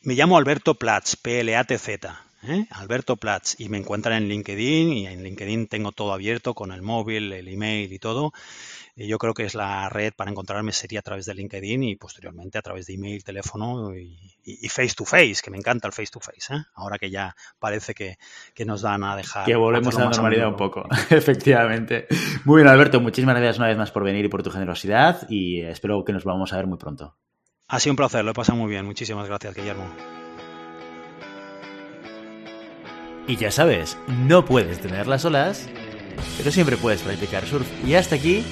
me 0.03 0.13
llamo 0.13 0.37
Alberto 0.37 0.75
Platz, 0.75 1.15
P-L-A-T-Z. 1.15 2.21
¿Eh? 2.49 2.67
Alberto 2.71 3.15
Platz, 3.17 3.55
y 3.59 3.69
me 3.69 3.77
encuentran 3.77 4.23
en 4.23 4.29
LinkedIn, 4.29 4.93
y 4.93 5.07
en 5.07 5.23
LinkedIn 5.23 5.67
tengo 5.67 5.91
todo 5.91 6.13
abierto 6.13 6.53
con 6.53 6.71
el 6.71 6.81
móvil, 6.81 7.33
el 7.33 7.47
email 7.47 7.91
y 7.91 7.99
todo 7.99 8.33
yo 8.95 9.17
creo 9.17 9.33
que 9.33 9.43
es 9.43 9.55
la 9.55 9.89
red 9.89 10.13
para 10.15 10.31
encontrarme 10.31 10.71
sería 10.71 10.99
a 10.99 11.01
través 11.01 11.25
de 11.25 11.33
LinkedIn 11.33 11.83
y 11.83 11.95
posteriormente 11.97 12.57
a 12.57 12.61
través 12.61 12.85
de 12.85 12.93
email, 12.93 13.23
teléfono 13.23 13.93
y, 13.93 14.69
face 14.69 14.93
to 14.95 15.03
face, 15.03 15.37
que 15.43 15.51
me 15.51 15.57
encanta 15.57 15.87
el 15.87 15.93
face 15.93 16.11
to 16.11 16.19
face, 16.19 16.53
¿eh? 16.53 16.63
ahora 16.75 16.97
que 16.97 17.09
ya 17.09 17.35
parece 17.59 17.93
que, 17.93 18.17
nos 18.65 18.81
dan 18.81 19.03
a 19.03 19.15
dejar. 19.15 19.45
Que 19.45 19.55
volvemos 19.55 19.95
a 19.97 19.99
la 19.99 20.05
normalidad 20.05 20.47
un 20.47 20.55
poco, 20.55 20.87
efectivamente. 21.09 22.07
Muy 22.45 22.61
bien, 22.61 22.67
Alberto, 22.69 23.01
muchísimas 23.01 23.35
gracias 23.35 23.57
una 23.57 23.67
vez 23.67 23.77
más 23.77 23.91
por 23.91 24.03
venir 24.03 24.25
y 24.25 24.29
por 24.29 24.43
tu 24.43 24.49
generosidad 24.49 25.27
y 25.29 25.61
espero 25.61 26.03
que 26.05 26.13
nos 26.13 26.23
vamos 26.23 26.53
a 26.53 26.57
ver 26.57 26.67
muy 26.67 26.77
pronto. 26.77 27.17
Ha 27.67 27.79
sido 27.79 27.93
un 27.93 27.97
placer, 27.97 28.23
lo 28.23 28.31
he 28.31 28.33
pasado 28.33 28.57
muy 28.57 28.69
bien. 28.69 28.85
Muchísimas 28.85 29.27
gracias, 29.27 29.55
Guillermo. 29.55 30.24
Y 33.27 33.37
ya 33.37 33.49
sabes, 33.51 33.97
no 34.07 34.45
puedes 34.45 34.79
tener 34.79 35.07
las 35.07 35.25
olas, 35.25 35.67
pero 36.37 36.51
siempre 36.51 36.77
puedes 36.77 37.01
practicar 37.01 37.45
surf. 37.45 37.67
Y 37.85 37.95
hasta 37.95 38.15
aquí 38.15 38.43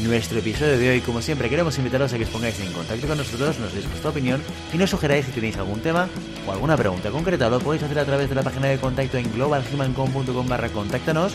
nuestro 0.00 0.38
episodio 0.38 0.78
de 0.78 0.90
hoy. 0.90 1.00
Como 1.00 1.20
siempre, 1.20 1.48
queremos 1.48 1.76
invitaros 1.78 2.12
a 2.12 2.18
que 2.18 2.24
os 2.24 2.30
pongáis 2.30 2.58
en 2.60 2.72
contacto 2.72 3.06
con 3.06 3.18
nosotros, 3.18 3.58
nos 3.58 3.72
deis 3.72 3.88
vuestra 3.88 4.10
opinión 4.10 4.42
y 4.72 4.78
nos 4.78 4.90
sugeráis 4.90 5.26
si 5.26 5.32
tenéis 5.32 5.56
algún 5.56 5.80
tema 5.80 6.08
o 6.46 6.52
alguna 6.52 6.76
pregunta 6.76 7.10
concreta. 7.10 7.48
Lo 7.48 7.60
podéis 7.60 7.82
hacer 7.82 7.98
a 7.98 8.04
través 8.04 8.28
de 8.28 8.34
la 8.34 8.42
página 8.42 8.68
de 8.68 8.78
contacto 8.78 9.18
en 9.18 9.32
globalhumancom.com 9.32 10.48
barra 10.48 10.68
contáctanos 10.70 11.34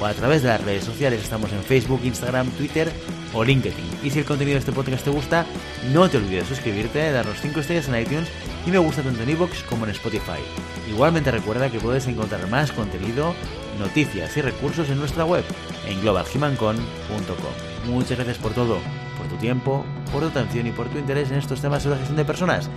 o 0.00 0.06
a 0.06 0.14
través 0.14 0.42
de 0.42 0.48
las 0.48 0.64
redes 0.64 0.84
sociales. 0.84 1.22
Estamos 1.22 1.52
en 1.52 1.62
Facebook, 1.62 2.00
Instagram, 2.04 2.50
Twitter 2.52 2.90
o 3.34 3.44
LinkedIn. 3.44 3.84
Y 4.02 4.10
si 4.10 4.20
el 4.20 4.24
contenido 4.24 4.54
de 4.54 4.60
este 4.60 4.72
podcast 4.72 5.04
te 5.04 5.10
gusta, 5.10 5.44
no 5.92 6.08
te 6.08 6.18
olvides 6.18 6.48
de 6.48 6.54
suscribirte, 6.54 7.10
darnos 7.10 7.40
5 7.40 7.60
estrellas 7.60 7.88
en 7.88 8.00
iTunes 8.00 8.28
y 8.66 8.70
me 8.70 8.78
gusta 8.78 9.02
tanto 9.02 9.22
en 9.22 9.30
iVoox 9.30 9.62
como 9.64 9.84
en 9.84 9.90
Spotify. 9.92 10.40
Igualmente 10.88 11.30
recuerda 11.30 11.70
que 11.70 11.78
puedes 11.78 12.06
encontrar 12.06 12.46
más 12.48 12.72
contenido, 12.72 13.34
noticias 13.78 14.36
y 14.36 14.42
recursos 14.42 14.88
en 14.90 14.98
nuestra 14.98 15.24
web 15.24 15.44
en 15.86 16.00
globalhumancon.com. 16.00 17.90
Muchas 17.90 18.18
gracias 18.18 18.38
por 18.38 18.52
todo, 18.52 18.78
por 19.16 19.28
tu 19.28 19.36
tiempo, 19.36 19.84
por 20.12 20.22
tu 20.22 20.28
atención 20.28 20.66
y 20.66 20.72
por 20.72 20.88
tu 20.88 20.98
interés 20.98 21.30
en 21.30 21.38
estos 21.38 21.60
temas 21.60 21.82
sobre 21.82 21.96
la 21.96 22.00
gestión 22.00 22.16
de 22.16 22.24
personas. 22.24 22.70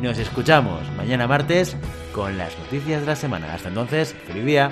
Nos 0.00 0.18
escuchamos 0.18 0.80
mañana 0.96 1.26
martes 1.26 1.76
con 2.14 2.38
las 2.38 2.56
noticias 2.58 3.00
de 3.00 3.06
la 3.06 3.16
semana. 3.16 3.52
Hasta 3.54 3.68
entonces, 3.68 4.14
feliz 4.26 4.44
día. 4.44 4.70